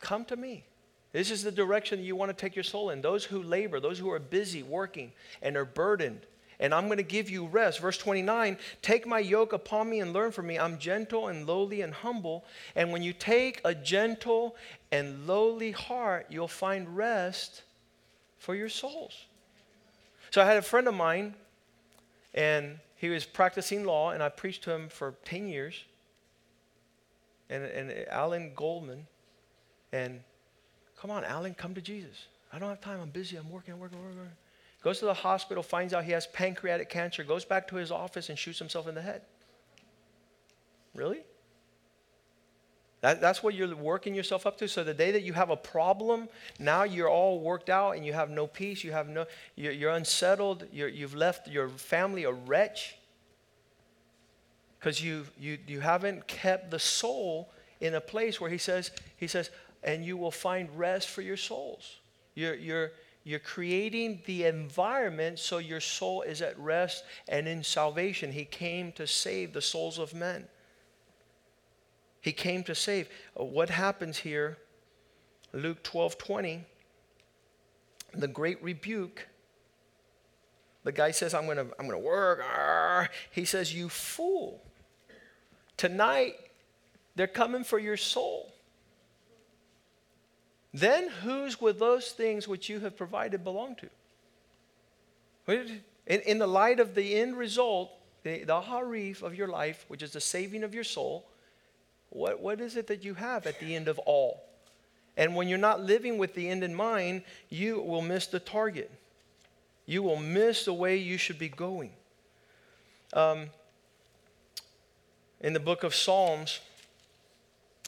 Come 0.00 0.24
to 0.26 0.36
me. 0.36 0.64
This 1.12 1.30
is 1.30 1.42
the 1.42 1.52
direction 1.52 2.04
you 2.04 2.14
want 2.14 2.28
to 2.28 2.36
take 2.36 2.54
your 2.54 2.62
soul 2.62 2.90
in. 2.90 3.00
Those 3.00 3.24
who 3.24 3.42
labor, 3.42 3.80
those 3.80 3.98
who 3.98 4.10
are 4.10 4.18
busy 4.18 4.62
working 4.62 5.12
and 5.40 5.56
are 5.56 5.64
burdened, 5.64 6.26
and 6.58 6.74
I'm 6.74 6.86
going 6.86 6.98
to 6.98 7.02
give 7.02 7.30
you 7.30 7.46
rest. 7.46 7.80
Verse 7.80 7.98
29 7.98 8.58
Take 8.82 9.06
my 9.06 9.18
yoke 9.18 9.52
upon 9.52 9.88
me 9.88 10.00
and 10.00 10.12
learn 10.12 10.32
from 10.32 10.46
me. 10.46 10.58
I'm 10.58 10.78
gentle 10.78 11.28
and 11.28 11.46
lowly 11.46 11.82
and 11.82 11.92
humble. 11.92 12.44
And 12.74 12.92
when 12.92 13.02
you 13.02 13.12
take 13.12 13.60
a 13.64 13.74
gentle 13.74 14.56
and 14.90 15.26
lowly 15.26 15.72
heart, 15.72 16.26
you'll 16.28 16.48
find 16.48 16.96
rest 16.96 17.62
for 18.38 18.54
your 18.54 18.68
souls. 18.68 19.24
So 20.30 20.42
I 20.42 20.44
had 20.44 20.56
a 20.56 20.62
friend 20.62 20.88
of 20.88 20.94
mine, 20.94 21.34
and 22.34 22.78
he 22.96 23.08
was 23.08 23.24
practicing 23.24 23.84
law, 23.84 24.10
and 24.10 24.22
I 24.22 24.28
preached 24.28 24.64
to 24.64 24.72
him 24.72 24.88
for 24.88 25.14
10 25.24 25.48
years. 25.48 25.84
And, 27.48 27.64
and 27.64 28.08
Alan 28.08 28.52
Goldman, 28.54 29.06
and 29.92 30.20
come 31.00 31.10
on, 31.10 31.24
Alan, 31.24 31.54
come 31.54 31.74
to 31.74 31.80
Jesus. 31.80 32.26
I 32.52 32.58
don't 32.58 32.68
have 32.68 32.80
time. 32.80 33.00
I'm 33.00 33.10
busy. 33.10 33.36
I'm 33.36 33.50
working. 33.50 33.74
I'm 33.74 33.80
working. 33.80 33.98
I'm 33.98 34.04
working 34.04 34.32
goes 34.86 35.00
to 35.00 35.04
the 35.04 35.14
hospital, 35.14 35.64
finds 35.64 35.92
out 35.92 36.04
he 36.04 36.12
has 36.12 36.28
pancreatic 36.28 36.88
cancer, 36.88 37.24
goes 37.24 37.44
back 37.44 37.66
to 37.66 37.74
his 37.74 37.90
office 37.90 38.28
and 38.28 38.38
shoots 38.38 38.60
himself 38.60 38.86
in 38.86 38.94
the 38.94 39.02
head. 39.02 39.22
Really? 40.94 41.24
That, 43.00 43.20
that's 43.20 43.42
what 43.42 43.54
you're 43.54 43.74
working 43.74 44.14
yourself 44.14 44.46
up 44.46 44.56
to. 44.58 44.68
So 44.68 44.84
the 44.84 44.94
day 44.94 45.10
that 45.10 45.22
you 45.22 45.32
have 45.32 45.50
a 45.50 45.56
problem, 45.56 46.28
now 46.60 46.84
you're 46.84 47.10
all 47.10 47.40
worked 47.40 47.68
out 47.68 47.96
and 47.96 48.06
you 48.06 48.12
have 48.12 48.30
no 48.30 48.46
peace, 48.46 48.84
you 48.84 48.92
have 48.92 49.08
no, 49.08 49.26
you're, 49.56 49.72
you're 49.72 49.90
unsettled, 49.90 50.64
you're, 50.72 50.86
you've 50.86 51.16
left 51.16 51.48
your 51.48 51.68
family 51.68 52.22
a 52.22 52.30
wretch 52.30 52.96
because 54.78 55.02
you, 55.02 55.26
you, 55.38 55.58
you 55.66 55.80
haven't 55.80 56.26
kept 56.26 56.70
the 56.70 56.78
soul 56.78 57.50
in 57.80 57.94
a 57.94 58.00
place 58.00 58.40
where 58.40 58.50
he 58.50 58.58
says, 58.58 58.90
he 59.16 59.26
says, 59.26 59.50
and 59.82 60.04
you 60.04 60.16
will 60.16 60.30
find 60.30 60.68
rest 60.78 61.08
for 61.08 61.22
your 61.22 61.36
souls. 61.36 61.96
You're, 62.34 62.54
you're, 62.54 62.92
you're 63.24 63.40
creating 63.40 64.22
the 64.26 64.44
environment 64.44 65.38
so 65.38 65.58
your 65.58 65.80
soul 65.80 66.22
is 66.22 66.42
at 66.42 66.58
rest 66.58 67.04
and 67.28 67.48
in 67.48 67.62
salvation. 67.62 68.32
He 68.32 68.44
came 68.44 68.92
to 68.92 69.06
save 69.06 69.52
the 69.52 69.62
souls 69.62 69.98
of 69.98 70.14
men. 70.14 70.46
He 72.20 72.32
came 72.32 72.64
to 72.64 72.74
save. 72.74 73.08
What 73.34 73.70
happens 73.70 74.18
here? 74.18 74.58
Luke 75.52 75.82
12 75.82 76.18
20, 76.18 76.64
the 78.14 78.28
great 78.28 78.62
rebuke. 78.62 79.26
The 80.86 80.92
guy 80.92 81.10
says, 81.10 81.34
I'm 81.34 81.46
going 81.46 81.56
to 81.56 81.66
I'm 81.80 81.90
to 81.90 81.98
work. 81.98 82.44
He 83.32 83.44
says, 83.44 83.74
You 83.74 83.88
fool. 83.88 84.62
Tonight, 85.76 86.36
they're 87.16 87.26
coming 87.26 87.64
for 87.64 87.80
your 87.80 87.96
soul. 87.96 88.52
Then 90.72 91.08
whose 91.08 91.60
would 91.60 91.80
those 91.80 92.12
things 92.12 92.46
which 92.46 92.68
you 92.68 92.78
have 92.80 92.96
provided 92.96 93.42
belong 93.42 93.76
to? 95.46 95.72
In, 96.06 96.20
in 96.20 96.38
the 96.38 96.46
light 96.46 96.78
of 96.78 96.94
the 96.94 97.16
end 97.16 97.36
result, 97.36 97.90
the, 98.22 98.44
the 98.44 98.60
harif 98.60 99.22
of 99.22 99.34
your 99.34 99.48
life, 99.48 99.86
which 99.88 100.04
is 100.04 100.12
the 100.12 100.20
saving 100.20 100.62
of 100.62 100.72
your 100.72 100.84
soul, 100.84 101.26
what, 102.10 102.40
what 102.40 102.60
is 102.60 102.76
it 102.76 102.86
that 102.86 103.02
you 103.02 103.14
have 103.14 103.44
at 103.48 103.58
the 103.58 103.74
end 103.74 103.88
of 103.88 103.98
all? 103.98 104.40
And 105.16 105.34
when 105.34 105.48
you're 105.48 105.58
not 105.58 105.82
living 105.82 106.16
with 106.16 106.36
the 106.36 106.48
end 106.48 106.62
in 106.62 106.76
mind, 106.76 107.22
you 107.48 107.80
will 107.80 108.02
miss 108.02 108.28
the 108.28 108.38
target. 108.38 108.92
You 109.86 110.02
will 110.02 110.16
miss 110.16 110.64
the 110.64 110.74
way 110.74 110.96
you 110.96 111.16
should 111.16 111.38
be 111.38 111.48
going. 111.48 111.92
Um, 113.12 113.46
in 115.40 115.52
the 115.52 115.60
book 115.60 115.84
of 115.84 115.94
Psalms, 115.94 116.60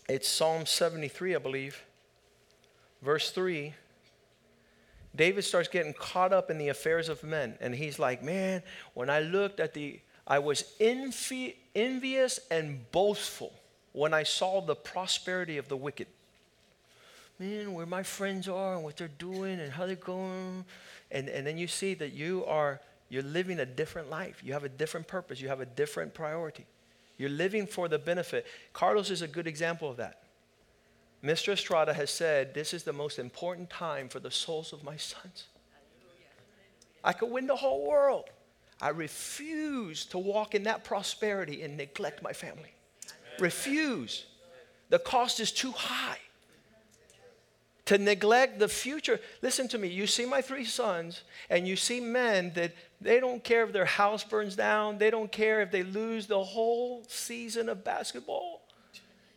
it's 0.08 0.28
Psalm 0.28 0.64
73, 0.64 1.34
I 1.34 1.38
believe. 1.38 1.82
Verse 3.02 3.30
3 3.30 3.74
David 5.16 5.42
starts 5.42 5.68
getting 5.68 5.94
caught 5.94 6.32
up 6.32 6.50
in 6.50 6.58
the 6.58 6.68
affairs 6.68 7.08
of 7.08 7.24
men. 7.24 7.56
And 7.60 7.74
he's 7.74 7.98
like, 7.98 8.22
Man, 8.22 8.62
when 8.94 9.10
I 9.10 9.20
looked 9.20 9.58
at 9.58 9.74
the, 9.74 10.00
I 10.26 10.38
was 10.38 10.64
envious 10.78 12.38
and 12.50 12.90
boastful 12.92 13.52
when 13.92 14.14
I 14.14 14.22
saw 14.22 14.60
the 14.60 14.76
prosperity 14.76 15.58
of 15.58 15.68
the 15.68 15.76
wicked. 15.76 16.06
Man, 17.38 17.72
where 17.72 17.86
my 17.86 18.02
friends 18.02 18.48
are 18.48 18.74
and 18.74 18.84
what 18.84 18.96
they're 18.96 19.08
doing 19.08 19.60
and 19.60 19.72
how 19.72 19.86
they're 19.86 19.96
going. 19.96 20.64
And, 21.10 21.28
and 21.28 21.46
then 21.46 21.58
you 21.58 21.66
see 21.66 21.94
that 21.94 22.12
you 22.12 22.44
are, 22.46 22.80
you're 23.08 23.22
living 23.22 23.60
a 23.60 23.66
different 23.66 24.10
life. 24.10 24.42
You 24.44 24.52
have 24.52 24.64
a 24.64 24.68
different 24.68 25.06
purpose. 25.06 25.40
You 25.40 25.48
have 25.48 25.60
a 25.60 25.66
different 25.66 26.14
priority. 26.14 26.66
You're 27.16 27.30
living 27.30 27.66
for 27.66 27.88
the 27.88 27.98
benefit. 27.98 28.46
Carlos 28.72 29.10
is 29.10 29.22
a 29.22 29.28
good 29.28 29.46
example 29.46 29.90
of 29.90 29.96
that. 29.96 30.22
Mr. 31.22 31.52
Estrada 31.52 31.92
has 31.92 32.10
said, 32.10 32.54
This 32.54 32.72
is 32.72 32.84
the 32.84 32.92
most 32.92 33.18
important 33.18 33.70
time 33.70 34.08
for 34.08 34.20
the 34.20 34.30
souls 34.30 34.72
of 34.72 34.84
my 34.84 34.96
sons. 34.96 35.46
I 37.02 37.12
could 37.12 37.30
win 37.30 37.46
the 37.46 37.56
whole 37.56 37.86
world. 37.86 38.30
I 38.80 38.90
refuse 38.90 40.04
to 40.06 40.18
walk 40.18 40.54
in 40.54 40.64
that 40.64 40.84
prosperity 40.84 41.62
and 41.62 41.76
neglect 41.76 42.22
my 42.22 42.32
family. 42.32 42.72
Refuse. 43.40 44.26
The 44.90 44.98
cost 44.98 45.40
is 45.40 45.50
too 45.50 45.72
high. 45.72 46.18
To 47.88 47.98
neglect 47.98 48.58
the 48.58 48.68
future. 48.68 49.20
Listen 49.42 49.68
to 49.68 49.78
me. 49.78 49.88
You 49.88 50.06
see 50.06 50.24
my 50.24 50.40
three 50.40 50.64
sons, 50.64 51.22
and 51.50 51.68
you 51.68 51.76
see 51.76 52.00
men 52.00 52.52
that 52.54 52.72
they 53.00 53.20
don't 53.20 53.44
care 53.44 53.64
if 53.64 53.72
their 53.72 53.84
house 53.84 54.24
burns 54.24 54.56
down, 54.56 54.98
they 54.98 55.10
don't 55.10 55.30
care 55.30 55.60
if 55.60 55.70
they 55.70 55.82
lose 55.82 56.26
the 56.26 56.42
whole 56.42 57.04
season 57.08 57.68
of 57.68 57.84
basketball 57.84 58.62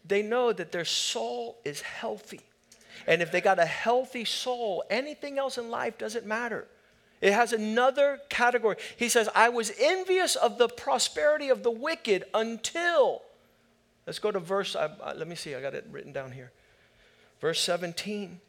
they 0.06 0.22
know 0.22 0.52
that 0.52 0.72
their 0.72 0.86
soul 0.86 1.58
is 1.64 1.82
healthy. 1.82 2.42
And 3.08 3.22
if 3.22 3.32
they 3.32 3.42
got 3.42 3.60
a 3.60 3.66
healthy 3.66 4.26
soul, 4.26 4.84
anything 4.90 5.40
else 5.40 5.58
in 5.58 5.70
life 5.70 5.98
doesn't 5.98 6.26
matter. 6.26 6.68
It 7.20 7.34
has 7.34 7.54
another 7.54 8.20
category. 8.30 8.78
He 8.98 9.10
says, 9.10 9.30
I 9.36 9.50
was 9.50 9.72
envious 9.80 10.36
of 10.36 10.58
the 10.58 10.68
prosperity 10.68 11.50
of 11.50 11.64
the 11.64 11.72
wicked 11.72 12.26
until. 12.34 13.22
Let's 14.08 14.20
go 14.20 14.32
to 14.32 14.40
verse, 14.40 14.76
uh, 14.76 15.14
let 15.16 15.28
me 15.28 15.36
see, 15.36 15.54
I 15.56 15.62
got 15.62 15.76
it 15.76 15.86
written 15.92 16.12
down 16.12 16.32
here. 16.32 16.52
Verse 17.42 17.60
17. 17.62 18.40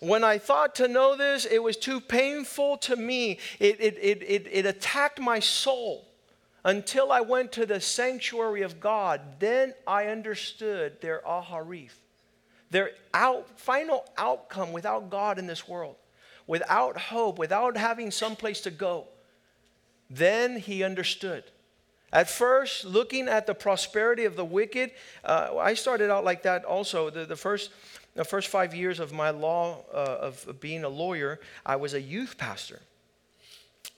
When 0.00 0.24
I 0.24 0.38
thought 0.38 0.74
to 0.76 0.88
know 0.88 1.16
this, 1.16 1.44
it 1.44 1.62
was 1.62 1.76
too 1.76 2.00
painful 2.00 2.78
to 2.78 2.96
me. 2.96 3.38
It, 3.60 3.80
it, 3.80 3.98
it, 4.00 4.22
it, 4.22 4.48
it 4.50 4.66
attacked 4.66 5.20
my 5.20 5.38
soul 5.38 6.08
until 6.64 7.12
I 7.12 7.20
went 7.20 7.52
to 7.52 7.66
the 7.66 7.80
sanctuary 7.80 8.62
of 8.62 8.80
God, 8.80 9.20
then 9.38 9.74
I 9.86 10.06
understood 10.06 11.00
their 11.02 11.20
aharif, 11.26 11.90
their 12.70 12.92
out, 13.12 13.60
final 13.60 14.04
outcome 14.16 14.72
without 14.72 15.10
God 15.10 15.38
in 15.38 15.46
this 15.46 15.68
world, 15.68 15.96
without 16.46 16.96
hope, 16.96 17.38
without 17.38 17.76
having 17.76 18.10
some 18.10 18.34
place 18.34 18.62
to 18.62 18.70
go. 18.70 19.08
Then 20.08 20.58
he 20.58 20.82
understood. 20.82 21.44
At 22.14 22.30
first, 22.30 22.84
looking 22.84 23.28
at 23.28 23.46
the 23.46 23.54
prosperity 23.54 24.24
of 24.24 24.36
the 24.36 24.44
wicked, 24.44 24.92
uh, 25.24 25.56
I 25.58 25.74
started 25.74 26.10
out 26.10 26.24
like 26.24 26.44
that 26.44 26.64
also. 26.64 27.10
The, 27.10 27.26
the, 27.26 27.34
first, 27.34 27.72
the 28.14 28.24
first 28.24 28.48
five 28.48 28.74
years 28.74 29.00
of 29.00 29.12
my 29.12 29.30
law, 29.30 29.84
uh, 29.92 30.18
of 30.20 30.60
being 30.60 30.84
a 30.84 30.88
lawyer, 30.88 31.40
I 31.66 31.76
was 31.76 31.94
a 31.94 32.00
youth 32.00 32.38
pastor. 32.38 32.80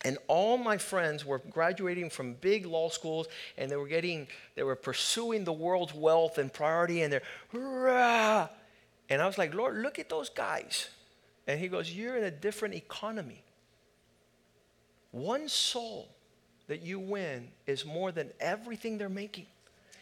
And 0.05 0.19
all 0.29 0.57
my 0.57 0.79
friends 0.79 1.25
were 1.25 1.39
graduating 1.39 2.11
from 2.11 2.35
big 2.35 2.67
law 2.67 2.89
schools 2.89 3.27
and 3.57 3.71
they 3.71 3.77
were 3.77 3.89
getting, 3.89 4.29
they 4.55 4.63
were 4.63 4.77
pursuing 4.77 5.45
the 5.45 5.53
world's 5.53 5.95
wealth 5.95 6.39
and 6.39 6.53
priority 6.53 7.03
and 7.03 7.13
they're, 7.13 7.23
Rah! 7.53 8.49
and 9.09 9.23
I 9.23 9.27
was 9.27 9.39
like, 9.39 9.55
Lord, 9.55 9.79
look 9.79 9.99
at 9.99 10.09
those 10.09 10.29
guys. 10.29 10.89
And 11.47 11.61
he 11.61 11.69
goes, 11.69 11.93
You're 11.93 12.17
in 12.17 12.25
a 12.25 12.31
different 12.31 12.75
economy. 12.75 13.43
One 15.13 15.49
soul 15.49 16.09
that 16.67 16.83
you 16.83 16.99
win 16.99 17.49
is 17.67 17.85
more 17.85 18.13
than 18.13 18.31
everything 18.41 18.99
they're 18.99 19.09
making. 19.09 19.47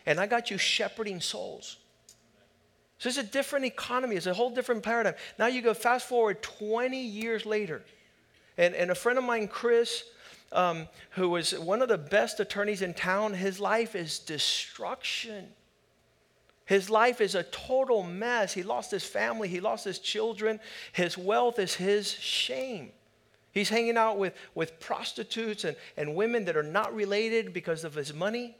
And 0.06 0.18
I 0.18 0.26
got 0.26 0.50
you 0.50 0.58
shepherding 0.58 1.20
souls. 1.20 1.76
So 3.04 3.08
it's 3.08 3.18
a 3.18 3.22
different 3.22 3.66
economy, 3.66 4.16
it's 4.16 4.24
a 4.24 4.32
whole 4.32 4.48
different 4.48 4.82
paradigm. 4.82 5.12
Now 5.38 5.46
you 5.46 5.60
go 5.60 5.74
fast 5.74 6.08
forward 6.08 6.40
20 6.40 6.98
years 6.98 7.44
later. 7.44 7.82
And, 8.56 8.74
and 8.74 8.90
a 8.90 8.94
friend 8.94 9.18
of 9.18 9.24
mine, 9.24 9.46
Chris, 9.46 10.04
um, 10.52 10.88
who 11.10 11.28
was 11.28 11.50
one 11.52 11.82
of 11.82 11.88
the 11.88 11.98
best 11.98 12.40
attorneys 12.40 12.80
in 12.80 12.94
town, 12.94 13.34
his 13.34 13.60
life 13.60 13.94
is 13.94 14.18
destruction. 14.18 15.48
His 16.64 16.88
life 16.88 17.20
is 17.20 17.34
a 17.34 17.42
total 17.42 18.02
mess. 18.02 18.54
He 18.54 18.62
lost 18.62 18.90
his 18.90 19.04
family, 19.04 19.48
he 19.48 19.60
lost 19.60 19.84
his 19.84 19.98
children. 19.98 20.58
His 20.94 21.18
wealth 21.18 21.58
is 21.58 21.74
his 21.74 22.10
shame. 22.10 22.90
He's 23.52 23.68
hanging 23.68 23.98
out 23.98 24.16
with, 24.16 24.32
with 24.54 24.80
prostitutes 24.80 25.64
and, 25.64 25.76
and 25.98 26.14
women 26.14 26.46
that 26.46 26.56
are 26.56 26.62
not 26.62 26.94
related 26.94 27.52
because 27.52 27.84
of 27.84 27.92
his 27.92 28.14
money. 28.14 28.56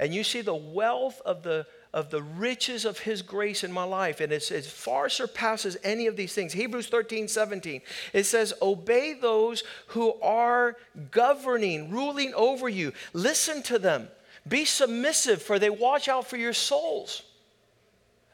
and 0.00 0.12
you 0.12 0.24
see 0.24 0.40
the 0.40 0.56
wealth 0.56 1.22
of 1.24 1.44
the 1.44 1.66
of 1.92 2.10
the 2.10 2.22
riches 2.22 2.84
of 2.84 3.00
his 3.00 3.22
grace 3.22 3.64
in 3.64 3.72
my 3.72 3.82
life. 3.82 4.20
And 4.20 4.32
it 4.32 4.42
far 4.64 5.08
surpasses 5.08 5.76
any 5.82 6.06
of 6.06 6.16
these 6.16 6.32
things. 6.32 6.52
Hebrews 6.52 6.88
13 6.88 7.28
17 7.28 7.82
it 8.12 8.24
says 8.24 8.54
obey 8.62 9.14
those 9.14 9.64
who 9.88 10.14
are 10.20 10.76
governing 11.10 11.90
ruling 11.90 12.32
over 12.34 12.68
you. 12.68 12.92
Listen 13.12 13.62
to 13.64 13.78
them. 13.78 14.08
Be 14.46 14.64
submissive 14.64 15.42
for 15.42 15.58
they 15.58 15.70
watch 15.70 16.08
out 16.08 16.26
for 16.26 16.36
your 16.36 16.52
souls. 16.52 17.22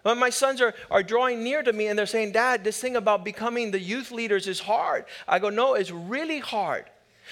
When 0.02 0.18
my 0.18 0.30
sons 0.30 0.60
are, 0.60 0.72
are 0.88 1.02
drawing 1.02 1.42
near 1.42 1.64
to 1.64 1.72
me 1.72 1.88
and 1.88 1.98
they're 1.98 2.06
saying, 2.06 2.30
Dad, 2.30 2.62
this 2.62 2.80
thing 2.80 2.94
about 2.94 3.24
becoming 3.24 3.72
the 3.72 3.80
youth 3.80 4.12
leaders 4.12 4.46
is 4.46 4.60
hard. 4.60 5.04
I 5.26 5.40
go, 5.40 5.50
No, 5.50 5.74
it's 5.74 5.90
really 5.90 6.38
hard. 6.38 6.84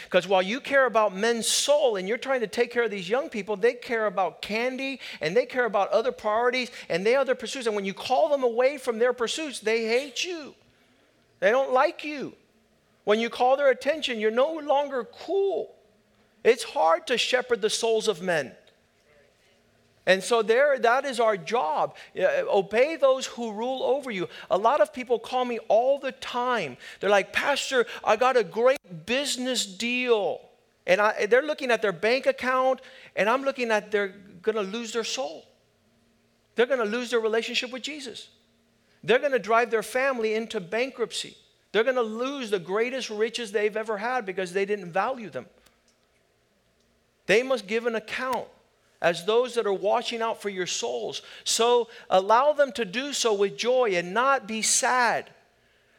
Because 0.04 0.26
while 0.26 0.42
you 0.42 0.60
care 0.60 0.86
about 0.86 1.14
men's 1.14 1.46
soul 1.46 1.96
and 1.96 2.08
you're 2.08 2.18
trying 2.18 2.40
to 2.40 2.46
take 2.46 2.70
care 2.70 2.82
of 2.82 2.90
these 2.90 3.08
young 3.08 3.28
people, 3.28 3.56
they 3.56 3.74
care 3.74 4.06
about 4.06 4.42
candy 4.42 5.00
and 5.20 5.36
they 5.36 5.46
care 5.46 5.64
about 5.64 5.90
other 5.90 6.12
priorities 6.12 6.70
and 6.88 7.06
they 7.06 7.14
other 7.14 7.34
pursuits. 7.34 7.66
And 7.66 7.76
when 7.76 7.84
you 7.84 7.94
call 7.94 8.28
them 8.28 8.42
away 8.42 8.76
from 8.78 8.98
their 8.98 9.12
pursuits, 9.12 9.60
they 9.60 9.86
hate 9.86 10.24
you. 10.24 10.54
They 11.40 11.50
don't 11.50 11.72
like 11.72 12.04
you. 12.04 12.34
When 13.04 13.20
you 13.20 13.30
call 13.30 13.56
their 13.56 13.70
attention, 13.70 14.18
you're 14.18 14.30
no 14.30 14.54
longer 14.54 15.04
cool. 15.04 15.74
It's 16.42 16.64
hard 16.64 17.06
to 17.06 17.18
shepherd 17.18 17.62
the 17.62 17.70
souls 17.70 18.08
of 18.08 18.20
men. 18.22 18.52
And 20.06 20.22
so 20.22 20.42
there 20.42 20.78
that 20.78 21.04
is 21.04 21.18
our 21.18 21.36
job. 21.36 21.96
Uh, 22.18 22.44
obey 22.48 22.96
those 22.96 23.26
who 23.26 23.52
rule 23.52 23.82
over 23.82 24.10
you. 24.10 24.28
A 24.50 24.58
lot 24.58 24.80
of 24.80 24.92
people 24.92 25.18
call 25.18 25.44
me 25.44 25.58
all 25.68 25.98
the 25.98 26.12
time. 26.12 26.76
They're 27.00 27.10
like, 27.10 27.32
"Pastor, 27.32 27.86
I 28.04 28.16
got 28.16 28.36
a 28.36 28.44
great 28.44 29.06
business 29.06 29.64
deal." 29.64 30.40
And 30.86 31.00
I, 31.00 31.26
they're 31.26 31.42
looking 31.42 31.70
at 31.70 31.80
their 31.80 31.92
bank 31.92 32.26
account 32.26 32.80
and 33.16 33.28
I'm 33.28 33.42
looking 33.42 33.70
at 33.70 33.90
they're 33.90 34.14
going 34.42 34.56
to 34.56 34.62
lose 34.62 34.92
their 34.92 35.04
soul. 35.04 35.46
They're 36.56 36.66
going 36.66 36.80
to 36.80 36.84
lose 36.84 37.10
their 37.10 37.20
relationship 37.20 37.72
with 37.72 37.82
Jesus. 37.82 38.28
They're 39.02 39.18
going 39.18 39.32
to 39.32 39.38
drive 39.38 39.70
their 39.70 39.82
family 39.82 40.34
into 40.34 40.60
bankruptcy. 40.60 41.36
They're 41.72 41.84
going 41.84 41.96
to 41.96 42.02
lose 42.02 42.50
the 42.50 42.58
greatest 42.58 43.10
riches 43.10 43.50
they've 43.50 43.76
ever 43.76 43.96
had 43.96 44.24
because 44.24 44.52
they 44.52 44.64
didn't 44.64 44.92
value 44.92 45.30
them. 45.30 45.46
They 47.26 47.42
must 47.42 47.66
give 47.66 47.86
an 47.86 47.96
account 47.96 48.46
as 49.04 49.26
those 49.26 49.52
that 49.54 49.66
are 49.66 49.72
watching 49.72 50.22
out 50.22 50.40
for 50.40 50.48
your 50.48 50.66
souls. 50.66 51.20
So 51.44 51.88
allow 52.08 52.54
them 52.54 52.72
to 52.72 52.86
do 52.86 53.12
so 53.12 53.34
with 53.34 53.54
joy 53.54 53.90
and 53.96 54.14
not 54.14 54.48
be 54.48 54.62
sad. 54.62 55.28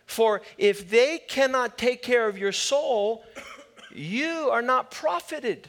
For 0.07 0.41
if 0.57 0.89
they 0.89 1.19
cannot 1.19 1.77
take 1.77 2.01
care 2.01 2.27
of 2.27 2.35
your 2.35 2.51
soul, 2.51 3.23
you 3.93 4.49
are 4.51 4.63
not 4.63 4.89
profited. 4.89 5.67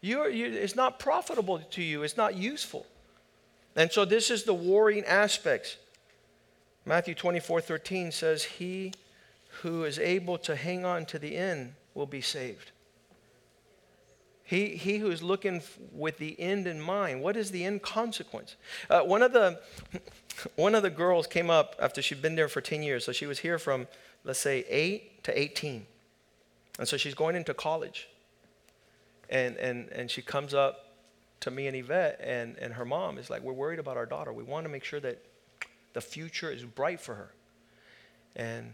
You're, 0.00 0.28
you, 0.28 0.46
it's 0.46 0.74
not 0.74 0.98
profitable 0.98 1.60
to 1.60 1.82
you, 1.82 2.02
it's 2.02 2.16
not 2.16 2.34
useful. 2.34 2.84
And 3.76 3.90
so 3.92 4.04
this 4.04 4.32
is 4.32 4.42
the 4.42 4.52
warring 4.52 5.04
aspects. 5.04 5.76
Matthew 6.84 7.14
24 7.14 7.60
13 7.60 8.10
says, 8.10 8.42
He 8.42 8.92
who 9.60 9.84
is 9.84 10.00
able 10.00 10.38
to 10.38 10.56
hang 10.56 10.84
on 10.84 11.06
to 11.06 11.20
the 11.20 11.36
end 11.36 11.74
will 11.94 12.06
be 12.06 12.20
saved. 12.20 12.71
He, 14.44 14.76
he 14.76 14.98
who 14.98 15.10
is 15.10 15.22
looking 15.22 15.62
with 15.92 16.18
the 16.18 16.38
end 16.40 16.66
in 16.66 16.80
mind. 16.80 17.22
What 17.22 17.36
is 17.36 17.50
the 17.50 17.64
end 17.64 17.82
consequence? 17.82 18.56
Uh, 18.90 19.00
one, 19.00 19.22
of 19.22 19.32
the, 19.32 19.60
one 20.56 20.74
of 20.74 20.82
the 20.82 20.90
girls 20.90 21.26
came 21.26 21.50
up 21.50 21.76
after 21.80 22.02
she'd 22.02 22.20
been 22.22 22.34
there 22.34 22.48
for 22.48 22.60
10 22.60 22.82
years. 22.82 23.04
So 23.04 23.12
she 23.12 23.26
was 23.26 23.38
here 23.38 23.58
from, 23.58 23.86
let's 24.24 24.38
say, 24.38 24.64
8 24.68 25.24
to 25.24 25.38
18. 25.38 25.86
And 26.78 26.88
so 26.88 26.96
she's 26.96 27.14
going 27.14 27.36
into 27.36 27.54
college. 27.54 28.08
And, 29.30 29.56
and, 29.56 29.88
and 29.90 30.10
she 30.10 30.22
comes 30.22 30.52
up 30.52 30.92
to 31.42 31.50
me 31.50 31.66
and 31.66 31.76
Yvette, 31.76 32.20
and, 32.22 32.56
and 32.58 32.74
her 32.74 32.84
mom 32.84 33.18
is 33.18 33.28
like, 33.28 33.42
We're 33.42 33.52
worried 33.52 33.78
about 33.78 33.96
our 33.96 34.06
daughter. 34.06 34.32
We 34.32 34.44
want 34.44 34.64
to 34.64 34.70
make 34.70 34.84
sure 34.84 35.00
that 35.00 35.18
the 35.92 36.00
future 36.00 36.50
is 36.50 36.64
bright 36.64 37.00
for 37.00 37.14
her. 37.14 37.32
And 38.36 38.72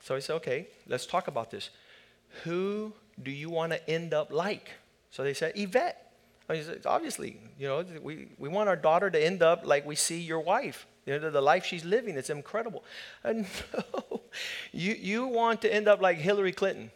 so 0.00 0.14
I 0.14 0.18
said, 0.18 0.36
Okay, 0.36 0.68
let's 0.86 1.06
talk 1.06 1.28
about 1.28 1.50
this. 1.50 1.70
Who 2.44 2.92
do 3.22 3.30
you 3.30 3.50
want 3.50 3.72
to 3.72 3.90
end 3.90 4.14
up 4.14 4.32
like? 4.32 4.70
So 5.10 5.22
they 5.22 5.34
said, 5.34 5.52
Yvette. 5.56 6.04
I 6.48 6.54
mean, 6.54 6.64
obviously, 6.86 7.38
you 7.58 7.68
know, 7.68 7.84
we, 8.02 8.28
we 8.38 8.48
want 8.48 8.70
our 8.70 8.76
daughter 8.76 9.10
to 9.10 9.22
end 9.22 9.42
up 9.42 9.66
like 9.66 9.84
we 9.84 9.96
see 9.96 10.20
your 10.20 10.40
wife. 10.40 10.86
You 11.04 11.18
know, 11.18 11.30
the 11.30 11.40
life 11.40 11.64
she's 11.64 11.84
living, 11.84 12.16
it's 12.16 12.30
incredible. 12.30 12.84
Uh, 13.24 13.28
and 13.28 13.46
no, 13.74 14.20
you, 14.72 14.94
you 14.94 15.26
want 15.26 15.62
to 15.62 15.72
end 15.72 15.88
up 15.88 16.00
like 16.00 16.18
Hillary 16.18 16.52
Clinton. 16.52 16.90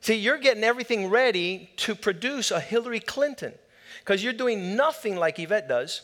See, 0.00 0.14
you're 0.14 0.38
getting 0.38 0.64
everything 0.64 1.10
ready 1.10 1.70
to 1.78 1.94
produce 1.94 2.50
a 2.50 2.60
Hillary 2.60 3.00
Clinton 3.00 3.52
because 4.00 4.22
you're 4.22 4.32
doing 4.32 4.76
nothing 4.76 5.16
like 5.16 5.38
Yvette 5.38 5.68
does. 5.68 6.02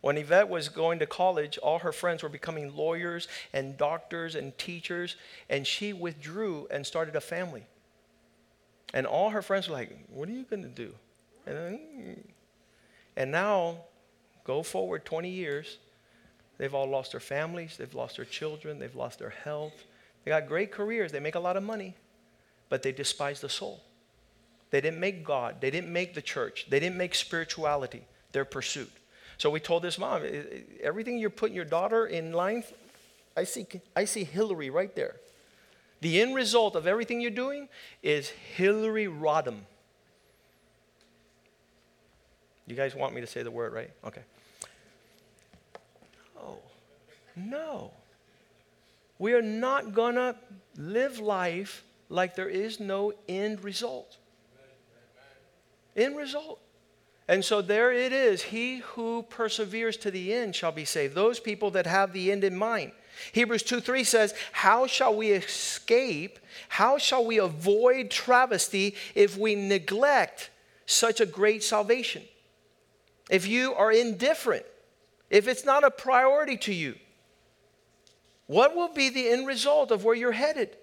When 0.00 0.16
Yvette 0.16 0.48
was 0.48 0.68
going 0.68 1.00
to 1.00 1.06
college, 1.06 1.58
all 1.58 1.80
her 1.80 1.92
friends 1.92 2.22
were 2.22 2.28
becoming 2.28 2.76
lawyers 2.76 3.26
and 3.52 3.76
doctors 3.76 4.36
and 4.36 4.56
teachers, 4.56 5.16
and 5.50 5.66
she 5.66 5.92
withdrew 5.92 6.68
and 6.70 6.86
started 6.86 7.16
a 7.16 7.20
family. 7.20 7.64
And 8.94 9.06
all 9.06 9.30
her 9.30 9.42
friends 9.42 9.68
were 9.68 9.74
like, 9.74 10.06
What 10.08 10.28
are 10.28 10.32
you 10.32 10.44
going 10.44 10.62
to 10.62 10.68
do? 10.68 10.94
And, 11.46 11.56
mm. 11.56 12.18
and 13.16 13.32
now, 13.32 13.78
go 14.44 14.62
forward 14.62 15.04
20 15.04 15.28
years, 15.28 15.78
they've 16.58 16.74
all 16.74 16.88
lost 16.88 17.12
their 17.12 17.20
families, 17.20 17.76
they've 17.76 17.94
lost 17.94 18.16
their 18.16 18.24
children, 18.24 18.78
they've 18.78 18.94
lost 18.94 19.18
their 19.18 19.30
health. 19.30 19.84
They 20.24 20.30
got 20.30 20.46
great 20.46 20.70
careers, 20.70 21.10
they 21.10 21.20
make 21.20 21.34
a 21.34 21.40
lot 21.40 21.56
of 21.56 21.62
money, 21.62 21.94
but 22.68 22.82
they 22.82 22.92
despise 22.92 23.40
the 23.40 23.48
soul. 23.48 23.82
They 24.70 24.80
didn't 24.80 25.00
make 25.00 25.24
God, 25.24 25.60
they 25.60 25.70
didn't 25.70 25.92
make 25.92 26.14
the 26.14 26.22
church, 26.22 26.66
they 26.68 26.78
didn't 26.78 26.96
make 26.96 27.14
spirituality 27.14 28.04
their 28.32 28.44
pursuit. 28.44 28.92
So 29.38 29.50
we 29.50 29.60
told 29.60 29.82
this 29.82 29.98
mom, 29.98 30.22
everything 30.82 31.18
you're 31.18 31.30
putting 31.30 31.54
your 31.54 31.64
daughter 31.64 32.06
in 32.06 32.32
line, 32.32 32.64
I 33.36 33.44
see, 33.44 33.66
I 33.94 34.04
see 34.04 34.24
Hillary 34.24 34.68
right 34.68 34.94
there. 34.96 35.16
The 36.00 36.20
end 36.20 36.34
result 36.34 36.74
of 36.74 36.86
everything 36.86 37.20
you're 37.20 37.30
doing 37.30 37.68
is 38.02 38.28
Hillary 38.28 39.06
Rodham. 39.06 39.60
You 42.66 42.74
guys 42.74 42.94
want 42.94 43.14
me 43.14 43.20
to 43.20 43.26
say 43.26 43.42
the 43.42 43.50
word, 43.50 43.72
right? 43.72 43.90
Okay. 44.04 44.22
Oh, 46.36 46.58
no. 47.36 47.92
We 49.18 49.34
are 49.34 49.42
not 49.42 49.94
going 49.94 50.16
to 50.16 50.36
live 50.76 51.18
life 51.18 51.84
like 52.08 52.34
there 52.36 52.48
is 52.48 52.80
no 52.80 53.12
end 53.28 53.64
result. 53.64 54.16
End 55.96 56.16
result. 56.16 56.60
And 57.28 57.44
so 57.44 57.60
there 57.60 57.92
it 57.92 58.12
is. 58.12 58.42
He 58.42 58.78
who 58.78 59.22
perseveres 59.28 59.98
to 59.98 60.10
the 60.10 60.32
end 60.32 60.56
shall 60.56 60.72
be 60.72 60.86
saved. 60.86 61.14
Those 61.14 61.38
people 61.38 61.70
that 61.72 61.86
have 61.86 62.12
the 62.12 62.32
end 62.32 62.42
in 62.42 62.56
mind. 62.56 62.92
Hebrews 63.32 63.62
2 63.64 63.80
3 63.80 64.04
says, 64.04 64.34
How 64.52 64.86
shall 64.86 65.14
we 65.14 65.30
escape? 65.32 66.38
How 66.68 66.96
shall 66.96 67.24
we 67.24 67.38
avoid 67.38 68.10
travesty 68.10 68.94
if 69.14 69.36
we 69.36 69.54
neglect 69.54 70.50
such 70.86 71.20
a 71.20 71.26
great 71.26 71.62
salvation? 71.62 72.22
If 73.28 73.46
you 73.46 73.74
are 73.74 73.92
indifferent, 73.92 74.64
if 75.28 75.48
it's 75.48 75.66
not 75.66 75.84
a 75.84 75.90
priority 75.90 76.56
to 76.58 76.72
you, 76.72 76.94
what 78.46 78.74
will 78.74 78.88
be 78.88 79.10
the 79.10 79.28
end 79.28 79.46
result 79.46 79.90
of 79.90 80.04
where 80.04 80.14
you're 80.14 80.32
headed? 80.32 80.74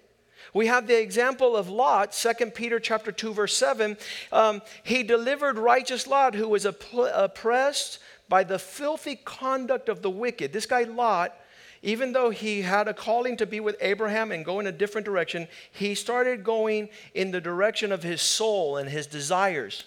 We 0.56 0.68
have 0.68 0.86
the 0.86 0.98
example 0.98 1.54
of 1.54 1.68
Lot, 1.68 2.12
2 2.12 2.46
Peter 2.46 2.80
chapter 2.80 3.12
2, 3.12 3.34
verse 3.34 3.54
7. 3.54 3.94
Um, 4.32 4.62
he 4.82 5.02
delivered 5.02 5.58
righteous 5.58 6.06
Lot, 6.06 6.34
who 6.34 6.48
was 6.48 6.64
oppressed 6.64 7.98
by 8.30 8.42
the 8.42 8.58
filthy 8.58 9.16
conduct 9.16 9.90
of 9.90 10.00
the 10.00 10.08
wicked. 10.08 10.54
This 10.54 10.64
guy, 10.64 10.84
Lot, 10.84 11.38
even 11.82 12.14
though 12.14 12.30
he 12.30 12.62
had 12.62 12.88
a 12.88 12.94
calling 12.94 13.36
to 13.36 13.44
be 13.44 13.60
with 13.60 13.76
Abraham 13.82 14.32
and 14.32 14.46
go 14.46 14.58
in 14.58 14.66
a 14.66 14.72
different 14.72 15.04
direction, 15.04 15.46
he 15.70 15.94
started 15.94 16.42
going 16.42 16.88
in 17.12 17.32
the 17.32 17.40
direction 17.42 17.92
of 17.92 18.02
his 18.02 18.22
soul 18.22 18.78
and 18.78 18.88
his 18.88 19.06
desires. 19.06 19.84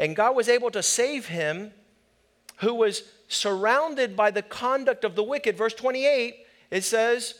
And 0.00 0.16
God 0.16 0.34
was 0.34 0.48
able 0.48 0.72
to 0.72 0.82
save 0.82 1.28
him, 1.28 1.70
who 2.56 2.74
was 2.74 3.04
surrounded 3.28 4.16
by 4.16 4.32
the 4.32 4.42
conduct 4.42 5.04
of 5.04 5.14
the 5.14 5.22
wicked. 5.22 5.56
Verse 5.56 5.74
28, 5.74 6.44
it 6.72 6.82
says 6.82 7.34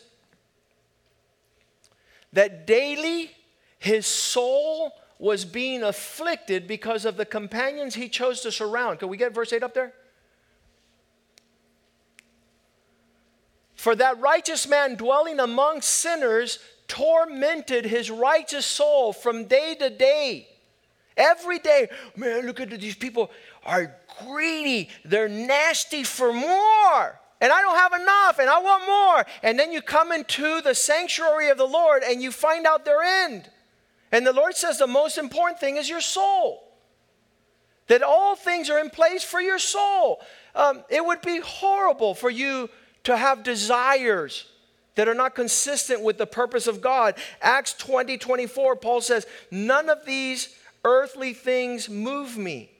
that 2.32 2.66
daily 2.66 3.30
his 3.78 4.06
soul 4.06 4.92
was 5.18 5.44
being 5.44 5.82
afflicted 5.82 6.66
because 6.66 7.04
of 7.04 7.16
the 7.16 7.24
companions 7.24 7.94
he 7.94 8.08
chose 8.08 8.40
to 8.42 8.52
surround. 8.52 9.00
Can 9.00 9.08
we 9.08 9.16
get 9.16 9.34
verse 9.34 9.52
8 9.52 9.62
up 9.62 9.74
there? 9.74 9.92
For 13.74 13.94
that 13.94 14.20
righteous 14.20 14.68
man 14.68 14.96
dwelling 14.96 15.38
among 15.40 15.82
sinners 15.82 16.58
tormented 16.88 17.84
his 17.84 18.10
righteous 18.10 18.66
soul 18.66 19.12
from 19.12 19.44
day 19.44 19.76
to 19.76 19.90
day. 19.90 20.48
Every 21.16 21.58
day, 21.58 21.88
man, 22.16 22.46
look 22.46 22.60
at 22.60 22.70
these 22.70 22.94
people 22.94 23.30
are 23.64 23.94
greedy. 24.24 24.88
They're 25.04 25.28
nasty 25.28 26.04
for 26.04 26.32
more. 26.32 27.20
And 27.40 27.52
I 27.52 27.60
don't 27.60 27.76
have 27.76 27.92
enough 27.92 28.38
and 28.38 28.50
I 28.50 28.58
want 28.60 28.86
more. 28.86 29.26
And 29.42 29.58
then 29.58 29.72
you 29.72 29.80
come 29.80 30.10
into 30.10 30.60
the 30.60 30.74
sanctuary 30.74 31.50
of 31.50 31.58
the 31.58 31.66
Lord 31.66 32.02
and 32.02 32.20
you 32.20 32.32
find 32.32 32.66
out 32.66 32.84
their 32.84 33.02
end. 33.02 33.48
And 34.10 34.26
the 34.26 34.32
Lord 34.32 34.56
says 34.56 34.78
the 34.78 34.86
most 34.86 35.18
important 35.18 35.60
thing 35.60 35.76
is 35.76 35.88
your 35.88 36.00
soul. 36.00 36.64
That 37.86 38.02
all 38.02 38.36
things 38.36 38.68
are 38.70 38.78
in 38.78 38.90
place 38.90 39.22
for 39.22 39.40
your 39.40 39.58
soul. 39.58 40.20
Um, 40.54 40.82
it 40.90 41.04
would 41.04 41.22
be 41.22 41.40
horrible 41.40 42.14
for 42.14 42.28
you 42.28 42.68
to 43.04 43.16
have 43.16 43.42
desires 43.42 44.46
that 44.96 45.06
are 45.06 45.14
not 45.14 45.34
consistent 45.34 46.02
with 46.02 46.18
the 46.18 46.26
purpose 46.26 46.66
of 46.66 46.80
God. 46.80 47.14
Acts 47.40 47.72
20 47.74 48.18
24, 48.18 48.76
Paul 48.76 49.00
says, 49.00 49.26
None 49.50 49.88
of 49.88 50.04
these 50.04 50.54
earthly 50.84 51.32
things 51.32 51.88
move 51.88 52.36
me 52.36 52.70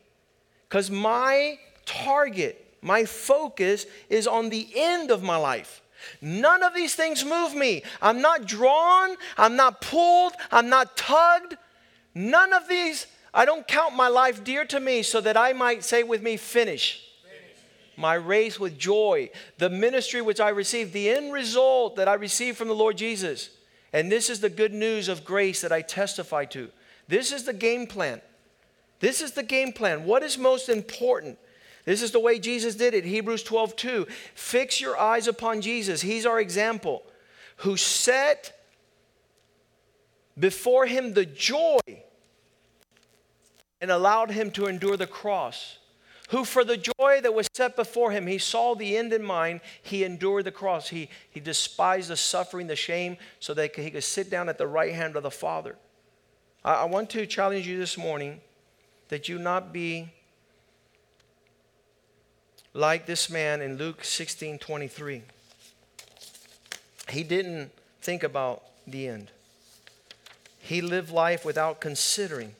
because 0.69 0.91
my 0.91 1.59
target, 1.87 2.68
my 2.83 3.05
focus 3.05 3.87
is 4.09 4.27
on 4.27 4.51
the 4.51 4.69
end 4.75 5.11
of 5.11 5.23
my 5.23 5.37
life. 5.37 5.83
None 6.21 6.63
of 6.63 6.75
these 6.75 6.95
things 6.95 7.25
move 7.25 7.55
me. 7.55 7.83
I'm 8.01 8.21
not 8.21 8.47
drawn, 8.47 9.17
I'm 9.37 9.57
not 9.57 9.81
pulled, 9.81 10.33
I'm 10.51 10.69
not 10.69 10.97
tugged. 10.97 11.57
None 12.15 12.53
of 12.53 12.69
these, 12.69 13.07
I 13.35 13.45
don't 13.45 13.67
count 13.67 13.95
my 13.95 14.09
life 14.09 14.45
dear 14.45 14.65
to 14.67 14.81
me 14.81 15.03
so 15.03 15.21
that 15.21 15.37
I 15.37 15.53
might 15.53 15.85
say 15.85 16.03
with 16.03 16.23
me, 16.23 16.37
finish. 16.37 17.05
My 17.97 18.15
race 18.15 18.61
with 18.61 18.79
joy, 18.79 19.31
the 19.59 19.69
ministry 19.69 20.23
which 20.23 20.39
I 20.39 20.51
received, 20.51 20.93
the 20.93 21.11
end 21.11 21.33
result 21.33 21.97
that 21.97 22.07
I 22.07 22.15
received 22.15 22.57
from 22.57 22.69
the 22.69 22.75
Lord 22.75 22.97
Jesus. 22.97 23.51
And 23.93 24.13
this 24.13 24.31
is 24.31 24.41
the 24.41 24.51
good 24.51 24.73
news 24.73 25.09
of 25.09 25.25
grace 25.25 25.63
that 25.63 25.73
I 25.73 25.83
testify 25.83 26.45
to. 26.47 26.69
This 27.09 27.33
is 27.33 27.45
the 27.45 27.53
game 27.53 27.89
plan. 27.89 28.21
This 29.01 29.21
is 29.21 29.33
the 29.33 29.43
game 29.43 29.73
plan. 29.73 30.05
What 30.05 30.23
is 30.23 30.39
most 30.39 30.69
important? 30.69 31.39
This 31.89 32.03
is 32.03 32.11
the 32.11 32.21
way 32.21 32.39
Jesus 32.39 32.75
did 32.75 32.93
it. 32.93 33.07
Hebrews 33.07 33.43
12, 33.45 33.75
2. 33.75 34.07
Fix 34.35 34.79
your 34.79 34.99
eyes 34.99 35.27
upon 35.27 35.63
Jesus. 35.63 36.03
He's 36.03 36.27
our 36.27 36.39
example, 36.39 37.03
who 37.57 37.79
set 37.79 38.61
before 40.39 40.85
him 40.85 41.15
the 41.15 41.25
joy 41.25 41.79
and 43.81 43.91
allowed 43.91 44.31
him 44.31 44.51
to 44.51 44.67
endure 44.67 44.99
the 44.99 45.07
cross. 45.07 45.79
Who, 46.29 46.45
for 46.45 46.63
the 46.63 46.77
joy 46.77 47.23
that 47.23 47.33
was 47.33 47.49
set 47.55 47.75
before 47.75 48.11
him, 48.11 48.27
he 48.27 48.37
saw 48.37 48.75
the 48.75 48.95
end 48.99 49.15
in 49.15 49.23
mind, 49.23 49.63
he 49.81 50.05
endured 50.05 50.45
the 50.45 50.53
cross. 50.53 50.91
He, 50.91 51.09
he 51.31 51.41
despised 51.41 52.11
the 52.11 52.19
suffering, 52.19 52.67
the 52.67 52.77
shame, 52.77 53.17
so 53.41 53.55
that 53.55 53.75
he 53.75 53.91
could 53.91 54.05
sit 54.05 54.29
down 54.29 54.51
at 54.51 54.59
the 54.59 54.67
right 54.67 54.93
hand 54.93 55.17
of 55.17 55.23
the 55.23 55.31
Father. 55.31 55.75
I, 56.63 56.75
I 56.75 56.85
want 56.85 57.09
to 57.11 57.25
challenge 57.25 57.67
you 57.67 57.79
this 57.79 57.97
morning 57.97 58.43
that 59.09 59.31
you 59.31 59.39
not 59.39 59.73
be 59.73 60.13
like 62.79 63.07
this 63.07 63.29
man 63.29 63.61
in 63.61 63.77
Luke 63.77 64.05
16 64.05 64.59
23. 64.59 65.23
He 67.11 67.23
didn't 67.25 67.73
think 68.01 68.23
about 68.23 68.63
the 68.87 69.09
end. 69.09 69.33
He 70.61 70.81
lived 70.81 71.11
life 71.11 71.45
without 71.45 71.81
considering 71.81 72.55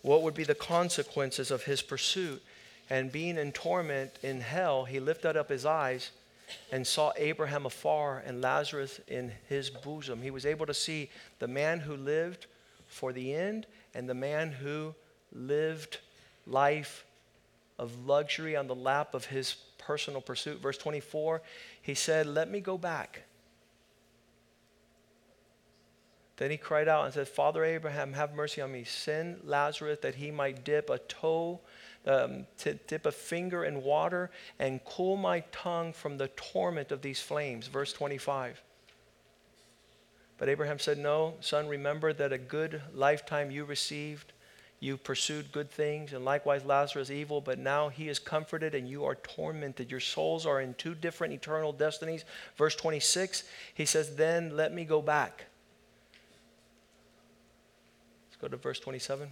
what 0.00 0.22
would 0.22 0.32
be 0.32 0.44
the 0.44 0.54
consequences 0.54 1.50
of 1.50 1.64
his 1.64 1.82
pursuit. 1.82 2.42
And 2.88 3.12
being 3.12 3.36
in 3.36 3.52
torment 3.52 4.12
in 4.22 4.40
hell, 4.40 4.84
he 4.84 4.98
lifted 4.98 5.36
up 5.36 5.50
his 5.50 5.66
eyes 5.66 6.10
and 6.72 6.86
saw 6.86 7.12
Abraham 7.16 7.66
afar 7.66 8.22
and 8.24 8.40
Lazarus 8.40 9.00
in 9.08 9.32
his 9.48 9.68
bosom. 9.68 10.22
He 10.22 10.30
was 10.30 10.46
able 10.46 10.64
to 10.64 10.74
see 10.74 11.10
the 11.38 11.48
man 11.48 11.80
who 11.80 11.96
lived 11.96 12.46
for 12.86 13.12
the 13.12 13.34
end 13.34 13.66
and 13.94 14.08
the 14.08 14.14
man 14.14 14.52
who 14.52 14.94
lived 15.32 15.98
life 16.46 17.04
of 17.78 18.06
luxury 18.06 18.56
on 18.56 18.66
the 18.66 18.74
lap 18.74 19.14
of 19.14 19.26
his 19.26 19.56
personal 19.78 20.20
pursuit. 20.20 20.60
Verse 20.60 20.78
24, 20.78 21.42
he 21.82 21.94
said, 21.94 22.26
Let 22.26 22.50
me 22.50 22.60
go 22.60 22.78
back. 22.78 23.22
Then 26.36 26.50
he 26.50 26.56
cried 26.56 26.88
out 26.88 27.04
and 27.04 27.14
said, 27.14 27.28
Father 27.28 27.64
Abraham, 27.64 28.12
have 28.14 28.34
mercy 28.34 28.60
on 28.60 28.72
me. 28.72 28.82
Send 28.84 29.40
Lazarus 29.44 30.00
that 30.02 30.16
he 30.16 30.32
might 30.32 30.64
dip 30.64 30.90
a 30.90 30.98
toe, 30.98 31.60
um, 32.06 32.46
dip 32.58 33.06
a 33.06 33.12
finger 33.12 33.64
in 33.64 33.82
water 33.82 34.30
and 34.58 34.84
cool 34.84 35.16
my 35.16 35.40
tongue 35.52 35.92
from 35.92 36.18
the 36.18 36.28
torment 36.28 36.90
of 36.90 37.02
these 37.02 37.20
flames. 37.20 37.68
Verse 37.68 37.92
25. 37.92 38.60
But 40.36 40.48
Abraham 40.48 40.80
said, 40.80 40.98
No, 40.98 41.34
son, 41.40 41.68
remember 41.68 42.12
that 42.12 42.32
a 42.32 42.38
good 42.38 42.82
lifetime 42.92 43.52
you 43.52 43.64
received 43.64 44.32
you 44.84 44.98
pursued 44.98 45.50
good 45.50 45.70
things, 45.70 46.12
and 46.12 46.26
likewise 46.26 46.62
Lazarus 46.62 47.10
evil, 47.10 47.40
but 47.40 47.58
now 47.58 47.88
he 47.88 48.10
is 48.10 48.18
comforted 48.18 48.74
and 48.74 48.86
you 48.86 49.06
are 49.06 49.14
tormented. 49.14 49.90
Your 49.90 49.98
souls 49.98 50.44
are 50.44 50.60
in 50.60 50.74
two 50.74 50.94
different 50.94 51.32
eternal 51.32 51.72
destinies. 51.72 52.26
Verse 52.58 52.76
26, 52.76 53.44
he 53.72 53.86
says, 53.86 54.14
Then 54.14 54.54
let 54.54 54.74
me 54.74 54.84
go 54.84 55.00
back. 55.00 55.46
Let's 58.28 58.36
go 58.42 58.48
to 58.48 58.58
verse 58.58 58.78
27. 58.78 59.30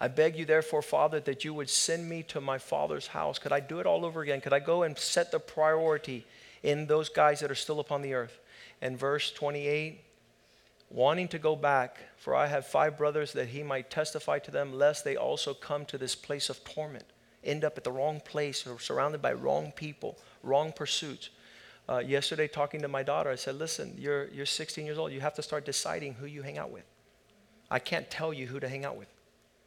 I 0.00 0.08
beg 0.08 0.38
you, 0.38 0.46
therefore, 0.46 0.80
Father, 0.80 1.20
that 1.20 1.44
you 1.44 1.52
would 1.52 1.68
send 1.68 2.08
me 2.08 2.22
to 2.24 2.40
my 2.40 2.56
father's 2.56 3.08
house. 3.08 3.38
Could 3.38 3.52
I 3.52 3.60
do 3.60 3.78
it 3.78 3.84
all 3.84 4.06
over 4.06 4.22
again? 4.22 4.40
Could 4.40 4.54
I 4.54 4.58
go 4.58 4.84
and 4.84 4.98
set 4.98 5.30
the 5.30 5.38
priority 5.38 6.24
in 6.62 6.86
those 6.86 7.10
guys 7.10 7.40
that 7.40 7.50
are 7.50 7.54
still 7.54 7.78
upon 7.78 8.00
the 8.00 8.14
earth? 8.14 8.40
And 8.80 8.98
verse 8.98 9.30
28 9.32 10.00
wanting 10.92 11.28
to 11.28 11.38
go 11.38 11.56
back, 11.56 11.98
for 12.16 12.34
I 12.34 12.46
have 12.46 12.66
five 12.66 12.98
brothers 12.98 13.32
that 13.32 13.48
he 13.48 13.62
might 13.62 13.90
testify 13.90 14.38
to 14.40 14.50
them, 14.50 14.72
lest 14.72 15.04
they 15.04 15.16
also 15.16 15.54
come 15.54 15.84
to 15.86 15.98
this 15.98 16.14
place 16.14 16.50
of 16.50 16.62
torment, 16.64 17.06
end 17.42 17.64
up 17.64 17.78
at 17.78 17.84
the 17.84 17.90
wrong 17.90 18.20
place 18.20 18.66
or 18.66 18.78
surrounded 18.78 19.22
by 19.22 19.32
wrong 19.32 19.72
people, 19.74 20.18
wrong 20.42 20.72
pursuits. 20.72 21.30
Uh, 21.88 21.98
yesterday, 21.98 22.46
talking 22.46 22.80
to 22.80 22.88
my 22.88 23.02
daughter, 23.02 23.30
I 23.30 23.34
said, 23.34 23.56
Listen, 23.56 23.94
you're, 23.98 24.28
you're 24.28 24.46
16 24.46 24.84
years 24.84 24.98
old. 24.98 25.10
You 25.12 25.20
have 25.20 25.34
to 25.34 25.42
start 25.42 25.64
deciding 25.64 26.14
who 26.14 26.26
you 26.26 26.42
hang 26.42 26.58
out 26.58 26.70
with. 26.70 26.84
I 27.70 27.78
can't 27.78 28.08
tell 28.10 28.32
you 28.32 28.46
who 28.46 28.60
to 28.60 28.68
hang 28.68 28.84
out 28.84 28.96
with. 28.96 29.08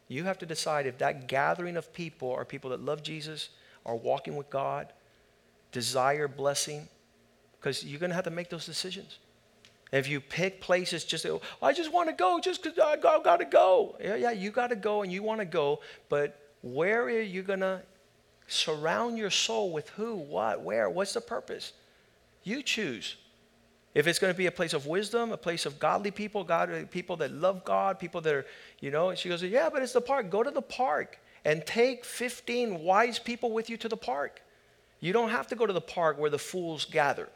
You 0.07 0.23
have 0.25 0.38
to 0.39 0.45
decide 0.45 0.85
if 0.85 0.99
that 0.99 1.27
gathering 1.27 1.75
of 1.75 1.91
people 1.91 2.31
are 2.31 2.45
people 2.45 2.69
that 2.69 2.79
love 2.79 3.01
Jesus, 3.01 3.49
are 3.85 3.95
walking 3.95 4.35
with 4.35 4.49
God, 4.49 4.93
desire 5.71 6.27
blessing, 6.27 6.88
because 7.59 7.83
you're 7.83 7.99
going 7.99 8.11
to 8.11 8.15
have 8.15 8.25
to 8.25 8.29
make 8.29 8.49
those 8.49 8.65
decisions. 8.65 9.17
If 9.95 10.10
you 10.10 10.19
pick 10.19 10.60
places 10.60 11.05
just, 11.05 11.25
I 11.62 11.71
just 11.71 11.89
want 11.89 12.10
to 12.10 12.15
go 12.15 12.38
just 12.41 12.62
because 12.62 12.77
I 12.77 12.97
got 12.97 13.38
to 13.38 13.45
go. 13.45 13.95
Yeah, 14.03 14.15
yeah, 14.15 14.31
you 14.31 14.51
got 14.51 14.71
to 14.71 14.75
go 14.75 15.03
and 15.03 15.12
you 15.12 15.23
want 15.23 15.39
to 15.39 15.45
go, 15.45 15.79
but 16.10 16.38
where 16.62 17.03
are 17.03 17.21
you 17.21 17.41
to 17.43 17.81
surround 18.45 19.17
your 19.17 19.29
soul 19.29 19.71
with 19.71 19.88
who, 19.91 20.15
what, 20.15 20.62
where? 20.62 20.89
What's 20.89 21.13
the 21.13 21.21
purpose? 21.21 21.71
You 22.43 22.62
choose. 22.62 23.15
If 23.93 24.05
it's 24.05 24.19
going 24.19 24.34
to 24.34 24.38
be 24.38 24.47
a 24.47 24.51
place 24.51 24.73
of 24.73 24.86
wisdom, 24.86 25.31
a 25.31 25.38
place 25.38 25.65
of 25.65 25.79
godly 25.79 26.12
people, 26.12 26.43
God, 26.43 26.69
uh, 26.69 26.86
people 26.91 27.15
that 27.17 27.31
love 27.31 27.63
God, 27.63 27.97
people 27.97 28.19
that 28.19 28.34
are, 28.34 28.45
you 28.81 28.91
know, 28.91 29.15
she 29.15 29.29
goes, 29.29 29.41
yeah, 29.43 29.69
but 29.71 29.81
it's 29.81 29.93
the 29.93 30.01
park. 30.01 30.29
Go 30.29 30.43
to 30.43 30.51
the 30.51 30.62
park 30.62 31.19
and 31.45 31.65
take 31.65 32.03
15 32.03 32.81
wise 32.81 33.17
people 33.17 33.53
with 33.53 33.69
you 33.69 33.77
to 33.77 33.88
the 33.88 33.95
park. 33.95 34.41
You 34.99 35.13
don't 35.13 35.29
have 35.29 35.47
to 35.47 35.55
go 35.55 35.65
to 35.65 35.71
the 35.71 35.79
park 35.79 36.19
where 36.19 36.29
the 36.29 36.38
fools 36.38 36.84
gather 36.84 37.29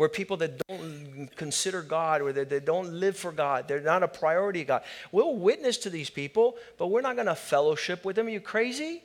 where 0.00 0.08
people 0.08 0.38
that 0.38 0.66
don't 0.66 1.28
consider 1.36 1.82
God 1.82 2.22
or 2.22 2.32
that 2.32 2.48
they 2.48 2.58
don't 2.58 2.90
live 2.90 3.18
for 3.18 3.32
God, 3.32 3.68
they're 3.68 3.82
not 3.82 4.02
a 4.02 4.08
priority 4.08 4.62
of 4.62 4.68
God. 4.68 4.82
We'll 5.12 5.36
witness 5.36 5.76
to 5.76 5.90
these 5.90 6.08
people, 6.08 6.56
but 6.78 6.86
we're 6.86 7.02
not 7.02 7.16
going 7.16 7.26
to 7.26 7.34
fellowship 7.34 8.02
with 8.02 8.16
them. 8.16 8.26
Are 8.26 8.30
you 8.30 8.40
crazy? 8.40 9.02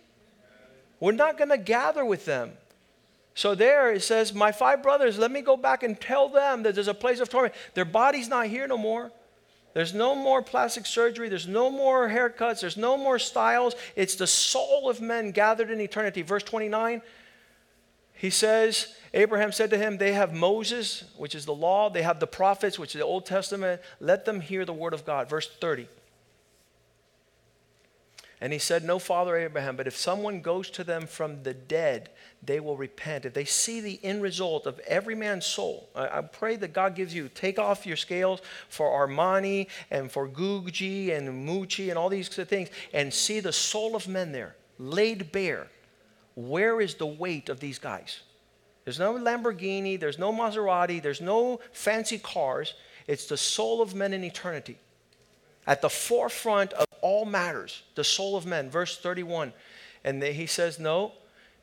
We're 1.01 1.11
not 1.11 1.37
going 1.37 1.49
to 1.49 1.57
gather 1.57 2.05
with 2.05 2.23
them. 2.23 2.53
So 3.33 3.55
there 3.55 3.91
it 3.91 4.03
says, 4.03 4.33
My 4.33 4.53
five 4.53 4.81
brothers, 4.81 5.17
let 5.17 5.31
me 5.31 5.41
go 5.41 5.57
back 5.57 5.83
and 5.83 5.99
tell 5.99 6.29
them 6.29 6.63
that 6.63 6.75
there's 6.75 6.87
a 6.87 6.93
place 6.93 7.19
of 7.19 7.27
torment. 7.27 7.55
Their 7.73 7.83
body's 7.83 8.29
not 8.29 8.47
here 8.47 8.65
no 8.65 8.77
more. 8.77 9.11
There's 9.73 9.93
no 9.93 10.15
more 10.15 10.41
plastic 10.41 10.85
surgery. 10.85 11.27
There's 11.27 11.45
no 11.45 11.69
more 11.69 12.07
haircuts. 12.07 12.61
There's 12.61 12.77
no 12.77 12.95
more 12.95 13.19
styles. 13.19 13.75
It's 13.97 14.15
the 14.15 14.27
soul 14.27 14.89
of 14.89 15.01
men 15.01 15.31
gathered 15.31 15.71
in 15.71 15.81
eternity. 15.81 16.21
Verse 16.21 16.43
29, 16.43 17.01
he 18.25 18.31
says, 18.31 18.95
Abraham 19.13 19.51
said 19.51 19.69
to 19.69 19.77
him, 19.77 19.99
They 19.99 20.13
have 20.13 20.33
Moses, 20.33 21.03
which 21.15 21.35
is 21.35 21.45
the 21.45 21.53
law, 21.53 21.91
they 21.91 22.01
have 22.01 22.19
the 22.19 22.25
prophets, 22.25 22.79
which 22.79 22.95
is 22.95 22.99
the 22.99 23.05
Old 23.05 23.27
Testament. 23.27 23.79
Let 23.99 24.25
them 24.25 24.41
hear 24.41 24.65
the 24.65 24.73
word 24.73 24.95
of 24.95 25.05
God. 25.05 25.29
Verse 25.29 25.47
30. 25.61 25.87
And 28.41 28.51
he 28.51 28.57
said, 28.57 28.83
No, 28.83 28.97
Father 28.97 29.37
Abraham, 29.37 29.75
but 29.75 29.85
if 29.85 29.95
someone 29.95 30.41
goes 30.41 30.71
to 30.71 30.83
them 30.83 31.05
from 31.05 31.43
the 31.43 31.53
dead, 31.53 32.09
they 32.41 32.59
will 32.59 32.77
repent. 32.77 33.25
If 33.25 33.35
they 33.35 33.45
see 33.45 33.79
the 33.79 33.99
end 34.03 34.23
result 34.23 34.65
of 34.65 34.79
every 34.79 35.13
man's 35.13 35.45
soul, 35.45 35.87
I, 35.95 36.17
I 36.17 36.21
pray 36.21 36.55
that 36.55 36.73
God 36.73 36.95
gives 36.95 37.13
you, 37.13 37.29
take 37.29 37.59
off 37.59 37.85
your 37.85 37.97
scales 37.97 38.41
for 38.69 38.89
Armani 39.07 39.67
and 39.91 40.11
for 40.11 40.27
Gucci 40.27 41.15
and 41.15 41.47
Mucci 41.47 41.89
and 41.89 41.97
all 41.99 42.09
these 42.09 42.27
things, 42.29 42.69
and 42.91 43.13
see 43.13 43.39
the 43.39 43.53
soul 43.53 43.95
of 43.95 44.07
men 44.07 44.31
there 44.31 44.55
laid 44.79 45.31
bare. 45.31 45.67
Where 46.35 46.81
is 46.81 46.95
the 46.95 47.05
weight 47.05 47.49
of 47.49 47.59
these 47.59 47.79
guys? 47.79 48.21
There's 48.83 48.99
no 48.99 49.13
Lamborghini, 49.13 49.99
there's 49.99 50.19
no 50.19 50.31
Maserati, 50.31 51.01
there's 51.01 51.21
no 51.21 51.59
fancy 51.71 52.19
cars. 52.19 52.75
It's 53.07 53.25
the 53.25 53.37
soul 53.37 53.81
of 53.81 53.95
men 53.95 54.13
in 54.13 54.23
eternity. 54.23 54.77
At 55.65 55.81
the 55.81 55.89
forefront 55.89 56.73
of 56.73 56.85
all 57.01 57.25
matters, 57.25 57.81
the 57.95 58.03
soul 58.03 58.35
of 58.35 58.45
men. 58.45 58.69
Verse 58.69 58.97
31. 58.97 59.53
And 60.03 60.21
he 60.21 60.45
says, 60.45 60.79
No. 60.79 61.13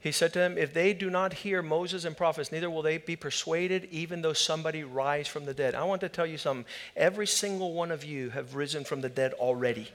He 0.00 0.10
said 0.10 0.32
to 0.32 0.40
them, 0.40 0.58
If 0.58 0.74
they 0.74 0.92
do 0.94 1.10
not 1.10 1.32
hear 1.32 1.62
Moses 1.62 2.04
and 2.04 2.16
prophets, 2.16 2.50
neither 2.50 2.68
will 2.68 2.82
they 2.82 2.98
be 2.98 3.14
persuaded, 3.14 3.86
even 3.92 4.20
though 4.20 4.32
somebody 4.32 4.82
rise 4.82 5.28
from 5.28 5.44
the 5.44 5.54
dead. 5.54 5.76
I 5.76 5.84
want 5.84 6.00
to 6.00 6.08
tell 6.08 6.26
you 6.26 6.38
something. 6.38 6.66
Every 6.96 7.26
single 7.28 7.72
one 7.72 7.92
of 7.92 8.02
you 8.02 8.30
have 8.30 8.56
risen 8.56 8.82
from 8.82 9.00
the 9.00 9.08
dead 9.08 9.32
already. 9.34 9.92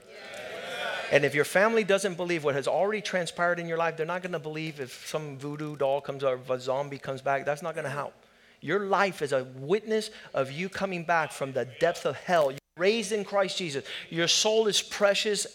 And 1.10 1.24
if 1.24 1.34
your 1.34 1.44
family 1.44 1.84
doesn't 1.84 2.16
believe 2.16 2.44
what 2.44 2.54
has 2.54 2.68
already 2.68 3.00
transpired 3.00 3.58
in 3.58 3.66
your 3.66 3.78
life, 3.78 3.96
they're 3.96 4.06
not 4.06 4.22
going 4.22 4.32
to 4.32 4.38
believe 4.38 4.78
if 4.78 5.06
some 5.06 5.38
voodoo 5.38 5.76
doll 5.76 6.00
comes 6.00 6.22
or 6.22 6.38
a 6.50 6.60
zombie 6.60 6.98
comes 6.98 7.22
back. 7.22 7.44
That's 7.44 7.62
not 7.62 7.74
going 7.74 7.84
to 7.84 7.90
help. 7.90 8.14
Your 8.60 8.80
life 8.80 9.22
is 9.22 9.32
a 9.32 9.44
witness 9.56 10.10
of 10.34 10.50
you 10.50 10.68
coming 10.68 11.04
back 11.04 11.32
from 11.32 11.52
the 11.52 11.64
depth 11.64 12.04
of 12.04 12.16
hell. 12.16 12.50
You're 12.50 12.58
raised 12.76 13.12
in 13.12 13.24
Christ 13.24 13.56
Jesus. 13.56 13.84
Your 14.10 14.28
soul 14.28 14.66
is 14.66 14.82
precious, 14.82 15.46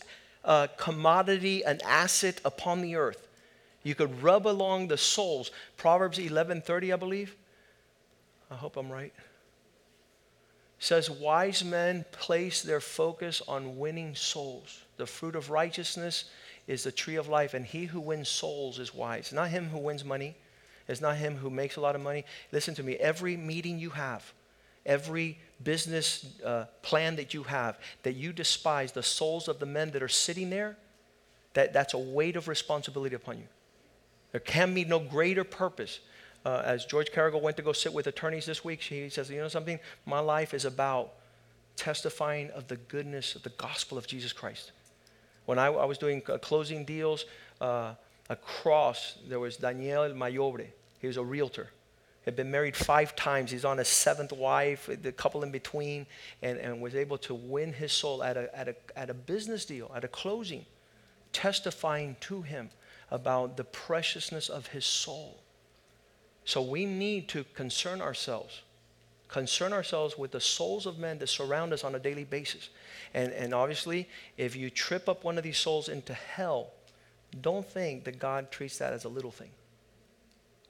uh, 0.43 0.67
commodity, 0.77 1.63
an 1.63 1.81
asset 1.85 2.39
upon 2.45 2.81
the 2.81 2.95
earth. 2.95 3.27
You 3.83 3.95
could 3.95 4.23
rub 4.23 4.47
along 4.47 4.87
the 4.87 4.97
souls. 4.97 5.51
Proverbs 5.77 6.17
11:30, 6.17 6.93
I 6.93 6.95
believe. 6.95 7.35
I 8.49 8.55
hope 8.55 8.77
I'm 8.77 8.89
right. 8.89 9.13
Says 10.79 11.09
wise 11.09 11.63
men 11.63 12.05
place 12.11 12.61
their 12.61 12.81
focus 12.81 13.41
on 13.47 13.77
winning 13.77 14.15
souls. 14.15 14.82
The 14.97 15.05
fruit 15.05 15.35
of 15.35 15.49
righteousness 15.49 16.25
is 16.67 16.83
the 16.83 16.91
tree 16.91 17.15
of 17.15 17.27
life, 17.27 17.53
and 17.53 17.65
he 17.65 17.85
who 17.85 17.99
wins 17.99 18.29
souls 18.29 18.79
is 18.79 18.93
wise. 18.93 19.31
Not 19.33 19.49
him 19.49 19.69
who 19.69 19.79
wins 19.79 20.05
money. 20.05 20.35
It's 20.87 21.01
not 21.01 21.17
him 21.17 21.37
who 21.37 21.49
makes 21.49 21.75
a 21.75 21.81
lot 21.81 21.95
of 21.95 22.01
money. 22.01 22.25
Listen 22.51 22.75
to 22.75 22.83
me. 22.83 22.95
Every 22.95 23.37
meeting 23.37 23.79
you 23.79 23.91
have, 23.91 24.33
every 24.85 25.37
business 25.63 26.25
uh, 26.45 26.65
plan 26.81 27.15
that 27.15 27.33
you 27.33 27.43
have, 27.43 27.79
that 28.03 28.13
you 28.13 28.33
despise 28.33 28.91
the 28.91 29.03
souls 29.03 29.47
of 29.47 29.59
the 29.59 29.65
men 29.65 29.91
that 29.91 30.03
are 30.03 30.09
sitting 30.09 30.49
there, 30.49 30.77
that, 31.53 31.73
that's 31.73 31.93
a 31.93 31.97
weight 31.97 32.35
of 32.35 32.47
responsibility 32.47 33.15
upon 33.15 33.37
you. 33.37 33.47
There 34.31 34.41
can 34.41 34.73
be 34.73 34.83
no 34.83 34.99
greater 34.99 35.43
purpose. 35.43 35.99
Uh, 36.45 36.61
as 36.65 36.85
George 36.85 37.11
Carrigal 37.11 37.39
went 37.39 37.55
to 37.57 37.63
go 37.63 37.71
sit 37.71 37.93
with 37.93 38.07
attorneys 38.07 38.45
this 38.45 38.65
week, 38.65 38.81
he 38.81 39.07
says, 39.09 39.29
You 39.29 39.37
know 39.37 39.47
something? 39.47 39.79
My 40.05 40.19
life 40.19 40.53
is 40.53 40.65
about 40.65 41.13
testifying 41.75 42.49
of 42.51 42.67
the 42.67 42.75
goodness 42.75 43.35
of 43.35 43.43
the 43.43 43.49
gospel 43.49 43.97
of 43.97 44.07
Jesus 44.07 44.33
Christ. 44.33 44.71
When 45.45 45.59
I, 45.59 45.67
I 45.67 45.85
was 45.85 45.97
doing 45.97 46.21
uh, 46.27 46.37
closing 46.37 46.85
deals 46.85 47.25
uh, 47.59 47.93
across, 48.29 49.17
there 49.27 49.39
was 49.39 49.57
Daniel 49.57 50.09
Mayobre. 50.09 50.67
He 50.99 51.07
was 51.07 51.17
a 51.17 51.23
realtor. 51.23 51.69
Had 52.25 52.37
been 52.37 52.49
married 52.49 52.75
five 52.75 53.15
times. 53.17 53.51
He's 53.51 53.65
on 53.65 53.77
his 53.77 53.89
seventh 53.89 54.31
wife, 54.31 54.89
the 55.01 55.11
couple 55.11 55.43
in 55.43 55.51
between, 55.51 56.05
and, 56.41 56.57
and 56.57 56.79
was 56.79 56.95
able 56.95 57.17
to 57.17 57.35
win 57.35 57.73
his 57.73 57.91
soul 57.91 58.23
at 58.23 58.37
a, 58.37 58.57
at, 58.57 58.69
a, 58.69 58.75
at 58.95 59.09
a 59.09 59.13
business 59.13 59.65
deal, 59.65 59.91
at 59.93 60.05
a 60.05 60.07
closing, 60.07 60.65
testifying 61.33 62.15
to 62.21 62.41
him 62.41 62.69
about 63.11 63.57
the 63.57 63.65
preciousness 63.65 64.47
of 64.47 64.67
his 64.67 64.85
soul. 64.85 65.43
So 66.45 66.61
we 66.61 66.85
need 66.85 67.27
to 67.29 67.43
concern 67.53 68.01
ourselves, 68.01 68.61
concern 69.33 69.73
ourselves 69.73 70.15
with 70.15 70.29
the 70.29 70.39
souls 70.39 70.85
of 70.85 70.99
men 70.99 71.17
that 71.17 71.25
surround 71.25 71.73
us 71.73 71.83
on 71.83 71.95
a 71.95 71.99
daily 71.99 72.23
basis. 72.23 72.69
And, 73.15 73.33
and 73.33 73.51
obviously, 73.51 74.07
if 74.37 74.55
you 74.55 74.69
trip 74.69 75.09
up 75.09 75.23
one 75.23 75.39
of 75.39 75.43
these 75.43 75.57
souls 75.57 75.89
into 75.89 76.13
hell, 76.13 76.69
don't 77.41 77.67
think 77.67 78.03
that 78.03 78.19
God 78.19 78.51
treats 78.51 78.77
that 78.77 78.93
as 78.93 79.05
a 79.05 79.09
little 79.09 79.31
thing. 79.31 79.49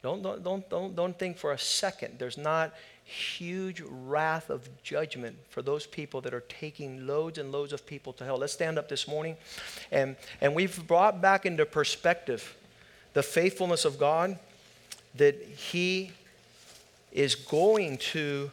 Don't, 0.01 0.23
don't, 0.23 0.41
don't, 0.41 0.69
don't, 0.69 0.95
don't 0.95 1.19
think 1.19 1.37
for 1.37 1.51
a 1.51 1.59
second 1.59 2.19
there's 2.19 2.37
not 2.37 2.73
huge 3.03 3.81
wrath 3.85 4.49
of 4.49 4.69
judgment 4.81 5.35
for 5.49 5.61
those 5.61 5.85
people 5.85 6.21
that 6.21 6.33
are 6.33 6.45
taking 6.47 7.05
loads 7.05 7.37
and 7.37 7.51
loads 7.51 7.73
of 7.73 7.85
people 7.85 8.13
to 8.13 8.23
hell. 8.23 8.37
Let's 8.37 8.53
stand 8.53 8.79
up 8.79 8.87
this 8.87 9.09
morning. 9.09 9.35
And, 9.91 10.15
and 10.39 10.55
we've 10.55 10.87
brought 10.87 11.21
back 11.21 11.45
into 11.45 11.65
perspective 11.65 12.55
the 13.11 13.23
faithfulness 13.23 13.83
of 13.83 13.99
God 13.99 14.39
that 15.15 15.35
He 15.41 16.13
is 17.13 17.35
going 17.35 17.97
to 17.97 18.51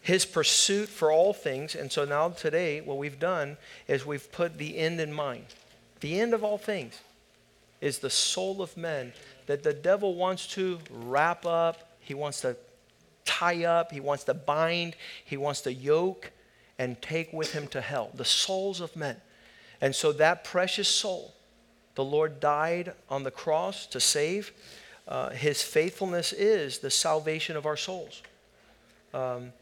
his 0.00 0.24
pursuit 0.24 0.88
for 0.88 1.10
all 1.10 1.32
things. 1.32 1.74
And 1.74 1.90
so 1.90 2.04
now 2.04 2.28
today, 2.28 2.80
what 2.80 2.96
we've 2.96 3.18
done 3.18 3.56
is 3.88 4.06
we've 4.06 4.30
put 4.30 4.56
the 4.56 4.78
end 4.78 5.00
in 5.00 5.12
mind. 5.12 5.46
The 6.00 6.20
end 6.20 6.32
of 6.32 6.44
all 6.44 6.58
things 6.58 7.00
is 7.80 7.98
the 7.98 8.08
soul 8.08 8.62
of 8.62 8.76
men 8.76 9.12
that 9.46 9.64
the 9.64 9.72
devil 9.72 10.14
wants 10.14 10.46
to 10.48 10.78
wrap 10.90 11.44
up, 11.44 11.96
he 12.00 12.14
wants 12.14 12.40
to 12.42 12.56
tie 13.24 13.64
up, 13.64 13.90
he 13.90 14.00
wants 14.00 14.24
to 14.24 14.34
bind, 14.34 14.94
he 15.24 15.36
wants 15.36 15.60
to 15.62 15.72
yoke 15.72 16.30
and 16.78 17.00
take 17.02 17.32
with 17.32 17.52
him 17.52 17.66
to 17.68 17.80
hell. 17.80 18.10
The 18.14 18.24
souls 18.24 18.80
of 18.80 18.94
men. 18.94 19.16
And 19.80 19.94
so 19.94 20.12
that 20.12 20.44
precious 20.44 20.88
soul, 20.88 21.34
the 21.96 22.04
Lord 22.04 22.38
died 22.38 22.92
on 23.10 23.24
the 23.24 23.30
cross 23.30 23.86
to 23.86 24.00
save. 24.00 24.52
Uh, 25.08 25.30
his 25.30 25.62
faithfulness 25.62 26.32
is 26.32 26.78
the 26.78 26.90
salvation 26.90 27.56
of 27.56 27.64
our 27.66 27.76
souls. 27.76 28.22
Um, 29.14 29.52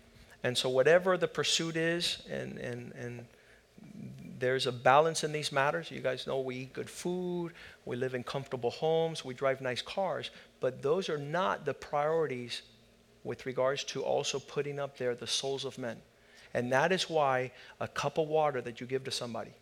and 0.42 0.56
so, 0.56 0.68
whatever 0.68 1.16
the 1.16 1.28
pursuit 1.28 1.76
is, 1.76 2.22
and, 2.30 2.58
and, 2.58 2.92
and 2.92 3.26
there's 4.38 4.66
a 4.66 4.72
balance 4.72 5.24
in 5.24 5.32
these 5.32 5.52
matters. 5.52 5.90
You 5.90 6.00
guys 6.00 6.26
know 6.26 6.40
we 6.40 6.56
eat 6.56 6.72
good 6.72 6.90
food, 6.90 7.52
we 7.84 7.96
live 7.96 8.14
in 8.14 8.22
comfortable 8.22 8.70
homes, 8.70 9.24
we 9.24 9.34
drive 9.34 9.60
nice 9.60 9.82
cars, 9.82 10.30
but 10.60 10.82
those 10.82 11.08
are 11.08 11.18
not 11.18 11.64
the 11.64 11.74
priorities 11.74 12.62
with 13.22 13.46
regards 13.46 13.84
to 13.84 14.02
also 14.02 14.38
putting 14.38 14.78
up 14.78 14.98
there 14.98 15.14
the 15.14 15.26
souls 15.26 15.64
of 15.64 15.78
men. 15.78 15.96
And 16.52 16.70
that 16.72 16.92
is 16.92 17.08
why 17.10 17.52
a 17.80 17.88
cup 17.88 18.18
of 18.18 18.28
water 18.28 18.60
that 18.60 18.80
you 18.80 18.86
give 18.86 19.04
to 19.04 19.10
somebody, 19.10 19.52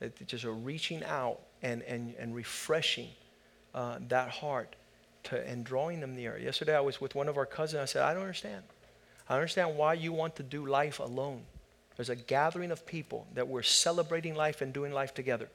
it's 0.00 0.20
just 0.26 0.44
a 0.44 0.50
reaching 0.50 1.02
out 1.04 1.40
and, 1.62 1.82
and, 1.82 2.14
and 2.18 2.34
refreshing 2.34 3.08
uh, 3.74 3.98
that 4.08 4.30
heart 4.30 4.76
to, 5.24 5.46
and 5.46 5.64
drawing 5.64 6.00
them 6.00 6.14
near. 6.14 6.38
Yesterday 6.38 6.76
I 6.76 6.80
was 6.80 7.00
with 7.00 7.14
one 7.14 7.28
of 7.28 7.36
our 7.36 7.46
cousins. 7.46 7.80
I 7.80 7.84
said, 7.86 8.02
I 8.02 8.12
don't 8.14 8.22
understand. 8.22 8.62
I 9.28 9.34
understand 9.34 9.76
why 9.76 9.94
you 9.94 10.12
want 10.12 10.36
to 10.36 10.42
do 10.42 10.66
life 10.66 11.00
alone. 11.00 11.42
There's 11.96 12.10
a 12.10 12.16
gathering 12.16 12.70
of 12.70 12.86
people 12.86 13.26
that 13.34 13.48
we're 13.48 13.62
celebrating 13.62 14.34
life 14.34 14.62
and 14.62 14.72
doing 14.72 14.92
life 14.92 15.14
together. 15.14 15.48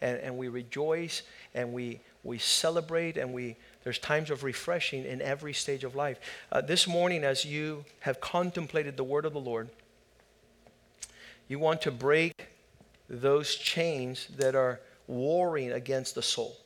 And, 0.00 0.18
and 0.18 0.38
we 0.38 0.48
rejoice 0.48 1.22
and 1.54 1.72
we, 1.72 2.00
we 2.24 2.38
celebrate 2.38 3.18
and 3.18 3.34
we, 3.34 3.56
there's 3.84 3.98
times 3.98 4.30
of 4.30 4.42
refreshing 4.42 5.04
in 5.04 5.20
every 5.20 5.52
stage 5.52 5.84
of 5.84 5.94
life. 5.94 6.18
Uh, 6.50 6.62
this 6.62 6.88
morning, 6.88 7.22
as 7.22 7.44
you 7.44 7.84
have 8.00 8.20
contemplated 8.20 8.96
the 8.96 9.04
word 9.04 9.26
of 9.26 9.34
the 9.34 9.40
Lord, 9.40 9.68
you 11.48 11.58
want 11.58 11.82
to 11.82 11.90
break 11.90 12.46
those 13.10 13.56
chains 13.56 14.28
that 14.38 14.54
are 14.54 14.80
warring 15.06 15.72
against 15.72 16.14
the 16.14 16.22
soul, 16.22 16.56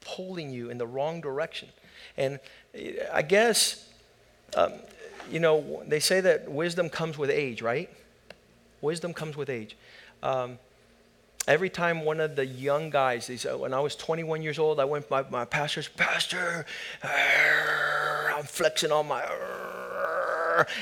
pulling 0.00 0.50
you 0.50 0.70
in 0.70 0.78
the 0.78 0.86
wrong 0.86 1.20
direction. 1.20 1.68
And 2.16 2.38
I 3.12 3.22
guess 3.22 3.84
um, 4.56 4.72
you 5.30 5.40
know, 5.40 5.82
they 5.86 6.00
say 6.00 6.20
that 6.20 6.50
wisdom 6.50 6.88
comes 6.88 7.18
with 7.18 7.30
age, 7.30 7.62
right? 7.62 7.90
Wisdom 8.80 9.12
comes 9.14 9.36
with 9.36 9.48
age. 9.48 9.76
Um, 10.22 10.58
every 11.48 11.70
time 11.70 12.04
one 12.04 12.20
of 12.20 12.36
the 12.36 12.46
young 12.46 12.90
guys, 12.90 13.26
they 13.26 13.36
said, 13.36 13.58
when 13.58 13.72
I 13.72 13.80
was 13.80 13.96
21 13.96 14.42
years 14.42 14.58
old, 14.58 14.78
I 14.78 14.84
went, 14.84 15.10
my, 15.10 15.24
my 15.30 15.44
pastor's, 15.44 15.88
Pastor, 15.88 16.66
I'm 17.02 18.44
flexing 18.44 18.92
on 18.92 19.08
my, 19.08 19.24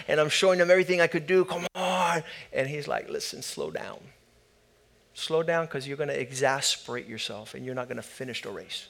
and 0.09 0.21
I'm 0.21 0.29
showing 0.29 0.59
them 0.59 0.71
everything 0.71 1.01
I 1.01 1.07
could 1.07 1.27
do. 1.27 1.45
Come 1.45 1.67
on. 1.75 2.23
And 2.53 2.69
he's 2.69 2.89
like, 2.89 3.09
listen, 3.09 3.43
slow 3.43 3.71
down. 3.71 4.01
Slow 5.15 5.43
down 5.43 5.67
because 5.67 5.87
you're 5.87 5.97
going 5.97 6.09
to 6.09 6.19
exasperate 6.19 7.07
yourself 7.07 7.55
and 7.55 7.65
you're 7.65 7.75
not 7.75 7.87
going 7.87 7.97
to 7.97 8.03
finish 8.03 8.43
the 8.43 8.51
race. 8.51 8.89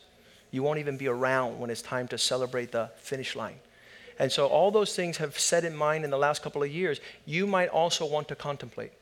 You 0.53 0.63
won't 0.63 0.79
even 0.79 0.97
be 0.97 1.09
around 1.09 1.59
when 1.59 1.71
it's 1.71 1.83
time 1.83 2.07
to 2.09 2.19
celebrate 2.19 2.71
the 2.71 2.91
finish 2.99 3.35
line. 3.35 3.57
And 4.19 4.31
so, 4.31 4.47
all 4.47 4.71
those 4.71 4.95
things 4.95 5.17
have 5.17 5.39
set 5.39 5.65
in 5.65 5.75
mind 5.75 6.05
in 6.05 6.11
the 6.11 6.19
last 6.19 6.43
couple 6.43 6.63
of 6.63 6.71
years. 6.71 7.01
You 7.27 7.47
might 7.47 7.69
also 7.69 8.07
want 8.07 8.29
to 8.29 8.37
contemplate 8.37 8.93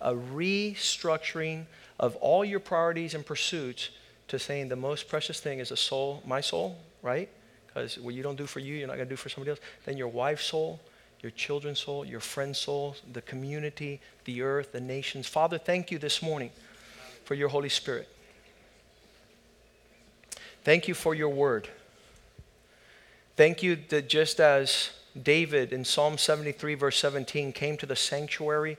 a 0.00 0.14
restructuring 0.14 1.66
of 2.00 2.16
all 2.16 2.44
your 2.44 2.60
priorities 2.60 3.14
and 3.14 3.24
pursuits 3.26 3.90
to 4.28 4.38
saying 4.38 4.68
the 4.68 4.76
most 4.76 5.08
precious 5.08 5.40
thing 5.40 5.58
is 5.58 5.70
a 5.70 5.76
soul, 5.76 6.22
my 6.26 6.40
soul, 6.40 6.78
right? 7.02 7.28
Because 7.66 7.98
what 7.98 8.14
you 8.14 8.22
don't 8.22 8.36
do 8.36 8.46
for 8.46 8.60
you, 8.60 8.74
you're 8.74 8.88
not 8.88 8.96
going 8.96 9.08
to 9.08 9.12
do 9.12 9.16
for 9.16 9.28
somebody 9.28 9.50
else. 9.50 9.60
Then 9.84 9.96
your 9.96 10.08
wife's 10.08 10.44
soul, 10.44 10.80
your 11.22 11.30
children's 11.30 11.80
soul, 11.80 12.04
your 12.04 12.20
friend's 12.20 12.58
soul, 12.58 12.96
the 13.12 13.22
community, 13.22 14.00
the 14.24 14.42
earth, 14.42 14.72
the 14.72 14.80
nations. 14.80 15.26
Father, 15.26 15.58
thank 15.58 15.90
you 15.90 15.98
this 15.98 16.22
morning 16.22 16.50
for 17.24 17.34
your 17.34 17.48
Holy 17.48 17.68
Spirit. 17.68 18.08
Thank 20.64 20.86
you 20.86 20.94
for 20.94 21.14
your 21.14 21.28
word. 21.28 21.68
Thank 23.36 23.62
you 23.64 23.76
that 23.88 24.08
just 24.08 24.38
as 24.38 24.90
David 25.20 25.72
in 25.72 25.84
Psalm 25.84 26.16
73, 26.16 26.74
verse 26.74 26.98
17, 26.98 27.52
came 27.52 27.76
to 27.78 27.86
the 27.86 27.96
sanctuary 27.96 28.76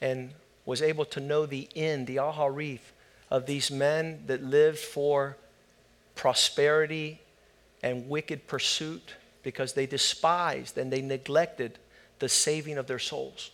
and 0.00 0.30
was 0.66 0.82
able 0.82 1.04
to 1.04 1.20
know 1.20 1.46
the 1.46 1.68
end, 1.76 2.06
the 2.06 2.16
aharith, 2.16 2.92
of 3.30 3.46
these 3.46 3.70
men 3.70 4.24
that 4.26 4.42
lived 4.42 4.78
for 4.78 5.36
prosperity 6.16 7.20
and 7.80 8.08
wicked 8.08 8.48
pursuit 8.48 9.14
because 9.44 9.74
they 9.74 9.86
despised 9.86 10.76
and 10.76 10.92
they 10.92 11.00
neglected 11.00 11.78
the 12.18 12.28
saving 12.28 12.76
of 12.76 12.88
their 12.88 12.98
souls. 12.98 13.52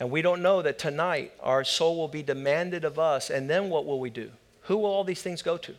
And 0.00 0.10
we 0.10 0.22
don't 0.22 0.42
know 0.42 0.60
that 0.62 0.78
tonight 0.78 1.32
our 1.40 1.62
soul 1.62 1.96
will 1.96 2.08
be 2.08 2.22
demanded 2.22 2.84
of 2.84 2.98
us, 2.98 3.30
and 3.30 3.48
then 3.48 3.70
what 3.70 3.86
will 3.86 4.00
we 4.00 4.10
do? 4.10 4.30
Who 4.62 4.76
will 4.78 4.90
all 4.90 5.04
these 5.04 5.22
things 5.22 5.40
go 5.40 5.56
to? 5.56 5.74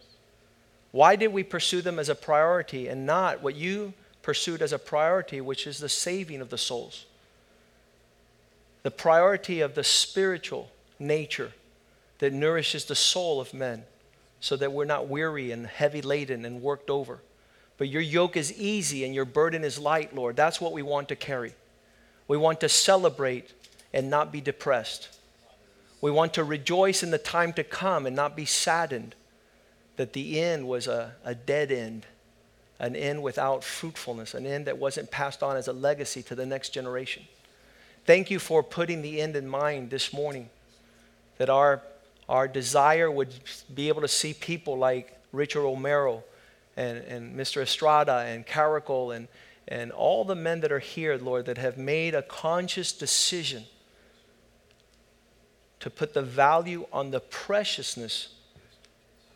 Why 0.92 1.16
did 1.16 1.28
we 1.28 1.44
pursue 1.44 1.82
them 1.82 2.00
as 2.00 2.10
a 2.10 2.16
priority 2.16 2.88
and 2.88 3.06
not 3.06 3.44
what 3.44 3.56
you 3.56 3.94
pursued 4.22 4.62
as 4.62 4.74
a 4.74 4.80
priority, 4.80 5.40
which 5.42 5.68
is 5.68 5.80
the 5.80 5.90
saving 5.90 6.42
of 6.42 6.50
the 6.50 6.58
souls? 6.58 7.06
The 8.84 8.92
priority 8.92 9.62
of 9.62 9.76
the 9.76 9.84
spiritual 9.84 10.72
nature 10.98 11.52
that 12.20 12.34
nourishes 12.34 12.86
the 12.86 12.96
soul 12.96 13.40
of 13.40 13.54
men 13.54 13.84
so 14.40 14.56
that 14.56 14.72
we're 14.72 14.86
not 14.86 15.08
weary 15.08 15.52
and 15.52 15.68
heavy 15.68 16.02
laden 16.02 16.46
and 16.46 16.62
worked 16.62 16.90
over. 16.90 17.20
But 17.78 17.90
your 17.90 18.02
yoke 18.02 18.36
is 18.36 18.54
easy 18.54 19.06
and 19.06 19.14
your 19.14 19.26
burden 19.26 19.64
is 19.64 19.78
light, 19.78 20.16
Lord. 20.16 20.36
That's 20.36 20.60
what 20.60 20.74
we 20.74 20.82
want 20.82 21.08
to 21.10 21.16
carry. 21.16 21.54
We 22.28 22.38
want 22.38 22.62
to 22.62 22.70
celebrate 22.70 23.54
and 23.94 24.10
not 24.10 24.32
be 24.32 24.42
depressed. 24.42 25.10
We 26.02 26.12
want 26.12 26.34
to 26.36 26.44
rejoice 26.44 27.04
in 27.04 27.12
the 27.12 27.18
time 27.18 27.54
to 27.54 27.64
come 27.64 28.06
and 28.06 28.16
not 28.16 28.36
be 28.36 28.46
saddened 28.46 29.16
that 30.00 30.14
the 30.14 30.40
end 30.40 30.66
was 30.66 30.88
a, 30.88 31.14
a 31.26 31.36
dead 31.36 31.74
end, 31.74 32.06
an 32.80 32.96
end 32.96 33.22
without 33.22 33.66
fruitfulness, 33.66 34.34
an 34.34 34.46
end 34.46 34.66
that 34.66 34.78
wasn't 34.78 35.12
passed 35.12 35.44
on 35.44 35.58
as 35.58 35.68
a 35.68 35.74
legacy 35.74 36.24
to 36.24 36.36
the 36.36 36.46
next 36.46 36.70
generation. 36.70 37.24
Thank 38.06 38.32
you 38.32 38.40
for 38.40 38.64
putting 38.64 39.02
the 39.02 39.20
end 39.20 39.36
in 39.36 39.46
mind 39.46 39.90
this 39.90 40.14
morning, 40.14 40.50
that 41.38 41.50
our, 41.50 41.82
our 42.30 42.48
desire 42.48 43.12
would 43.12 43.34
be 43.76 43.90
able 43.90 44.00
to 44.00 44.08
see 44.08 44.34
people 44.34 44.78
like 44.78 45.20
Richard 45.34 45.64
Romero 45.64 46.24
and, 46.78 47.00
and 47.00 47.36
Mr. 47.38 47.62
Estrada 47.62 48.20
and 48.20 48.48
Caracol 48.48 49.14
and, 49.14 49.28
and 49.68 49.92
all 49.92 50.24
the 50.24 50.34
men 50.34 50.62
that 50.62 50.72
are 50.72 50.80
here, 50.80 51.18
Lord, 51.18 51.46
that 51.48 51.58
have 51.58 51.78
made 51.78 52.16
a 52.16 52.22
conscious 52.22 52.94
decision 52.94 53.66
to 55.82 55.90
put 55.90 56.14
the 56.14 56.22
value 56.22 56.88
on 56.94 57.12
the 57.12 57.20
preciousness 57.20 58.30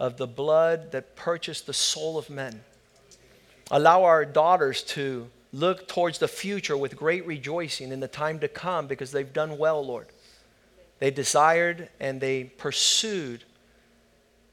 of 0.04 0.18
the 0.18 0.28
blood 0.28 0.92
that 0.92 1.16
purchased 1.16 1.66
the 1.66 1.74
soul 1.74 2.18
of 2.18 2.30
men. 2.30 2.60
Allow 3.72 4.04
our 4.04 4.26
daughters 4.26 4.84
to 4.84 5.30
look 5.54 5.88
towards 5.88 6.20
the 6.20 6.28
future 6.28 6.76
with 6.76 6.98
great 6.98 7.26
rejoicing 7.26 7.90
in 7.90 8.02
the 8.02 8.10
time 8.10 8.38
to 8.40 8.50
come 8.50 8.86
because 8.86 9.14
they've 9.14 9.32
done 9.32 9.58
well, 9.58 9.84
Lord. 9.86 10.08
They 11.00 11.10
desired 11.10 11.88
and 12.02 12.20
they 12.20 12.44
pursued 12.44 13.46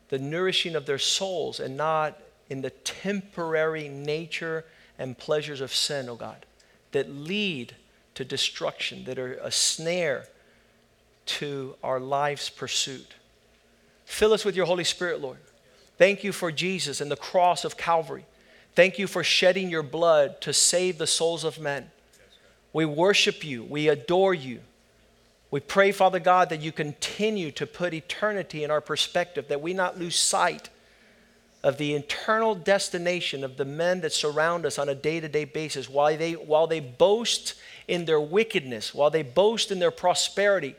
the 0.09 0.21
nourishing 0.21 0.77
of 0.77 0.87
their 0.87 0.99
souls 0.99 1.59
and 1.59 1.77
not 1.77 2.17
in 2.49 2.63
the 2.63 2.71
temporary 2.71 3.89
nature 3.89 4.65
and 5.01 5.19
pleasures 5.19 5.61
of 5.61 5.75
sin, 5.75 6.09
oh 6.09 6.15
God, 6.15 6.47
that 6.93 7.11
lead 7.11 7.75
to 8.15 8.25
destruction, 8.25 9.03
that 9.03 9.19
are 9.19 9.33
a 9.43 9.51
snare 9.51 10.29
to 11.27 11.75
our 11.83 11.99
life's 11.99 12.49
pursuit. 12.49 13.15
Fill 14.11 14.33
us 14.33 14.45
with 14.45 14.57
your 14.57 14.67
Holy 14.67 14.83
Spirit, 14.83 15.21
Lord. 15.21 15.39
Thank 15.97 16.25
you 16.25 16.33
for 16.33 16.51
Jesus 16.51 17.01
and 17.01 17.11
the 17.11 17.17
cross 17.17 17.65
of 17.65 17.77
Calvary. 17.77 18.27
Thank 18.75 18.99
you 18.99 19.07
for 19.07 19.23
shedding 19.23 19.71
your 19.71 19.85
blood 19.85 20.41
to 20.41 20.53
save 20.53 20.99
the 20.99 21.07
souls 21.07 21.45
of 21.45 21.61
men. 21.61 21.93
We 22.73 22.85
worship 22.85 23.45
you. 23.45 23.63
We 23.63 23.89
adore 23.89 24.35
you. 24.35 24.61
We 25.53 25.61
pray, 25.61 25.93
Father 25.93 26.19
God, 26.19 26.49
that 26.51 26.61
you 26.61 26.73
continue 26.73 27.53
to 27.53 27.67
put 27.67 27.95
eternity 27.95 28.65
in 28.65 28.71
our 28.71 28.81
perspective, 28.81 29.47
that 29.47 29.63
we 29.63 29.75
not 29.75 29.99
lose 29.99 30.17
sight 30.17 30.71
of 31.63 31.79
the 31.79 31.95
eternal 31.95 32.57
destination 32.57 33.45
of 33.45 33.57
the 33.57 33.65
men 33.65 34.01
that 34.01 34.13
surround 34.13 34.67
us 34.67 34.77
on 34.77 34.89
a 34.89 34.95
day 34.95 35.21
to 35.21 35.29
day 35.29 35.45
basis 35.45 35.89
while 35.89 36.17
they, 36.17 36.33
while 36.33 36.67
they 36.67 36.81
boast 36.81 37.55
in 37.87 38.07
their 38.07 38.21
wickedness, 38.21 38.93
while 38.93 39.11
they 39.11 39.23
boast 39.23 39.71
in 39.71 39.79
their 39.79 39.93
prosperity 39.93 40.75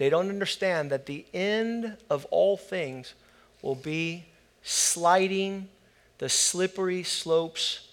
they 0.00 0.08
don't 0.08 0.30
understand 0.30 0.90
that 0.92 1.04
the 1.04 1.26
end 1.34 1.94
of 2.08 2.24
all 2.30 2.56
things 2.56 3.12
will 3.60 3.74
be 3.74 4.24
sliding 4.62 5.68
the 6.16 6.28
slippery 6.30 7.02
slopes 7.02 7.86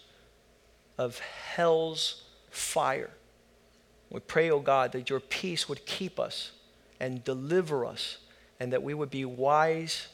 of 0.98 1.20
hell's 1.20 2.24
fire. 2.50 3.10
We 4.10 4.22
pray, 4.22 4.50
oh 4.52 4.62
God, 4.62 4.94
that 4.94 5.10
your 5.10 5.20
peace 5.20 5.68
would 5.68 5.86
keep 5.86 6.18
us 6.18 6.52
and 6.98 7.26
deliver 7.26 7.86
us, 7.86 8.20
and 8.58 8.72
that 8.72 8.84
we 8.84 8.94
would 8.94 9.12
be 9.12 9.26
wise 9.26 10.08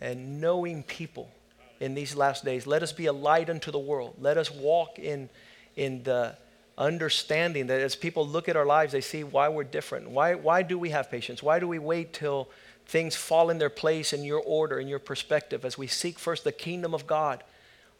and 0.00 0.40
knowing 0.40 0.82
people 0.82 1.30
in 1.78 1.94
these 1.94 2.16
last 2.16 2.44
days. 2.44 2.66
Let 2.66 2.82
us 2.82 2.92
be 2.92 3.06
a 3.06 3.12
light 3.12 3.48
unto 3.48 3.70
the 3.70 3.78
world. 3.78 4.16
Let 4.18 4.38
us 4.38 4.50
walk 4.50 4.98
in, 4.98 5.28
in 5.76 6.02
the 6.02 6.34
understanding 6.80 7.66
that 7.66 7.80
as 7.80 7.94
people 7.94 8.26
look 8.26 8.48
at 8.48 8.56
our 8.56 8.64
lives, 8.64 8.92
they 8.92 9.02
see 9.02 9.22
why 9.22 9.48
we're 9.48 9.64
different. 9.64 10.10
Why, 10.10 10.34
why 10.34 10.62
do 10.62 10.78
we 10.78 10.90
have 10.90 11.10
patience? 11.10 11.42
Why 11.42 11.60
do 11.60 11.68
we 11.68 11.78
wait 11.78 12.12
till 12.14 12.48
things 12.86 13.14
fall 13.14 13.50
in 13.50 13.58
their 13.58 13.70
place 13.70 14.12
in 14.12 14.24
your 14.24 14.40
order, 14.40 14.80
in 14.80 14.88
your 14.88 14.98
perspective? 14.98 15.64
As 15.64 15.76
we 15.76 15.86
seek 15.86 16.18
first 16.18 16.42
the 16.42 16.52
kingdom 16.52 16.94
of 16.94 17.06
God, 17.06 17.44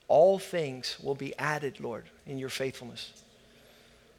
all 0.08 0.38
things 0.38 0.96
will 1.00 1.14
be 1.14 1.38
added, 1.38 1.78
Lord, 1.78 2.06
in 2.26 2.38
your 2.38 2.48
faithfulness. 2.48 3.12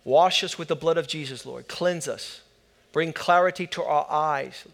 Wash 0.06 0.44
us 0.44 0.58
with 0.58 0.68
the 0.68 0.76
blood 0.76 0.98
of 0.98 1.08
Jesus, 1.08 1.46
Lord. 1.46 1.68
Cleanse 1.68 2.08
us. 2.08 2.42
Bring 2.94 3.14
clarity 3.14 3.68
to 3.68 3.84
our 3.84 4.06
eyes. 4.10 4.66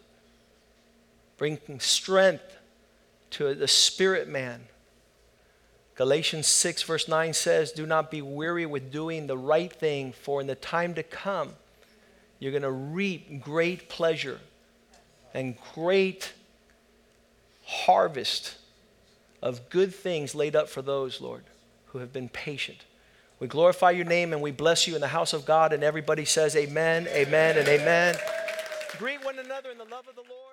Bring 1.38 1.60
strength 1.80 2.58
to 3.32 3.56
the 3.56 3.68
spirit 3.68 4.28
man 4.28 4.68
Galatians 5.98 6.46
6, 6.46 6.84
verse 6.84 7.08
9 7.08 7.34
says, 7.34 7.72
Do 7.72 7.88
not 7.88 8.12
be 8.12 8.22
weary 8.22 8.68
with 8.68 8.92
doing 8.92 9.26
the 9.26 9.38
right 9.38 9.74
thing, 9.74 10.14
for 10.14 10.40
in 10.40 10.46
the 10.48 10.56
time 10.56 10.94
to 10.94 11.02
come, 11.02 11.54
you're 12.40 12.52
going 12.52 12.62
to 12.62 12.72
reap 12.72 13.42
great 13.42 13.90
pleasure 13.90 14.40
and 15.34 15.56
great 15.74 16.34
harvest 17.66 18.56
of 19.42 19.70
good 19.70 19.94
things 19.94 20.36
laid 20.36 20.56
up 20.56 20.70
for 20.70 20.84
those, 20.84 21.20
Lord, 21.20 21.44
who 21.88 22.00
have 22.00 22.14
been 22.14 22.30
patient. 22.30 22.86
We 23.40 23.48
glorify 23.48 23.92
your 23.92 24.06
name 24.06 24.34
and 24.34 24.42
we 24.42 24.52
bless 24.52 24.88
you 24.88 24.94
in 24.94 25.02
the 25.02 25.08
house 25.08 25.34
of 25.34 25.46
God. 25.46 25.74
And 25.74 25.84
everybody 25.84 26.26
says, 26.26 26.56
Amen, 26.56 27.08
amen, 27.08 27.58
and 27.58 27.68
amen. 27.68 28.16
Greet 28.98 29.24
one 29.26 29.40
another 29.40 29.72
in 29.72 29.78
the 29.80 29.86
love 29.86 30.08
of 30.08 30.16
the 30.16 30.22
Lord. 30.22 30.47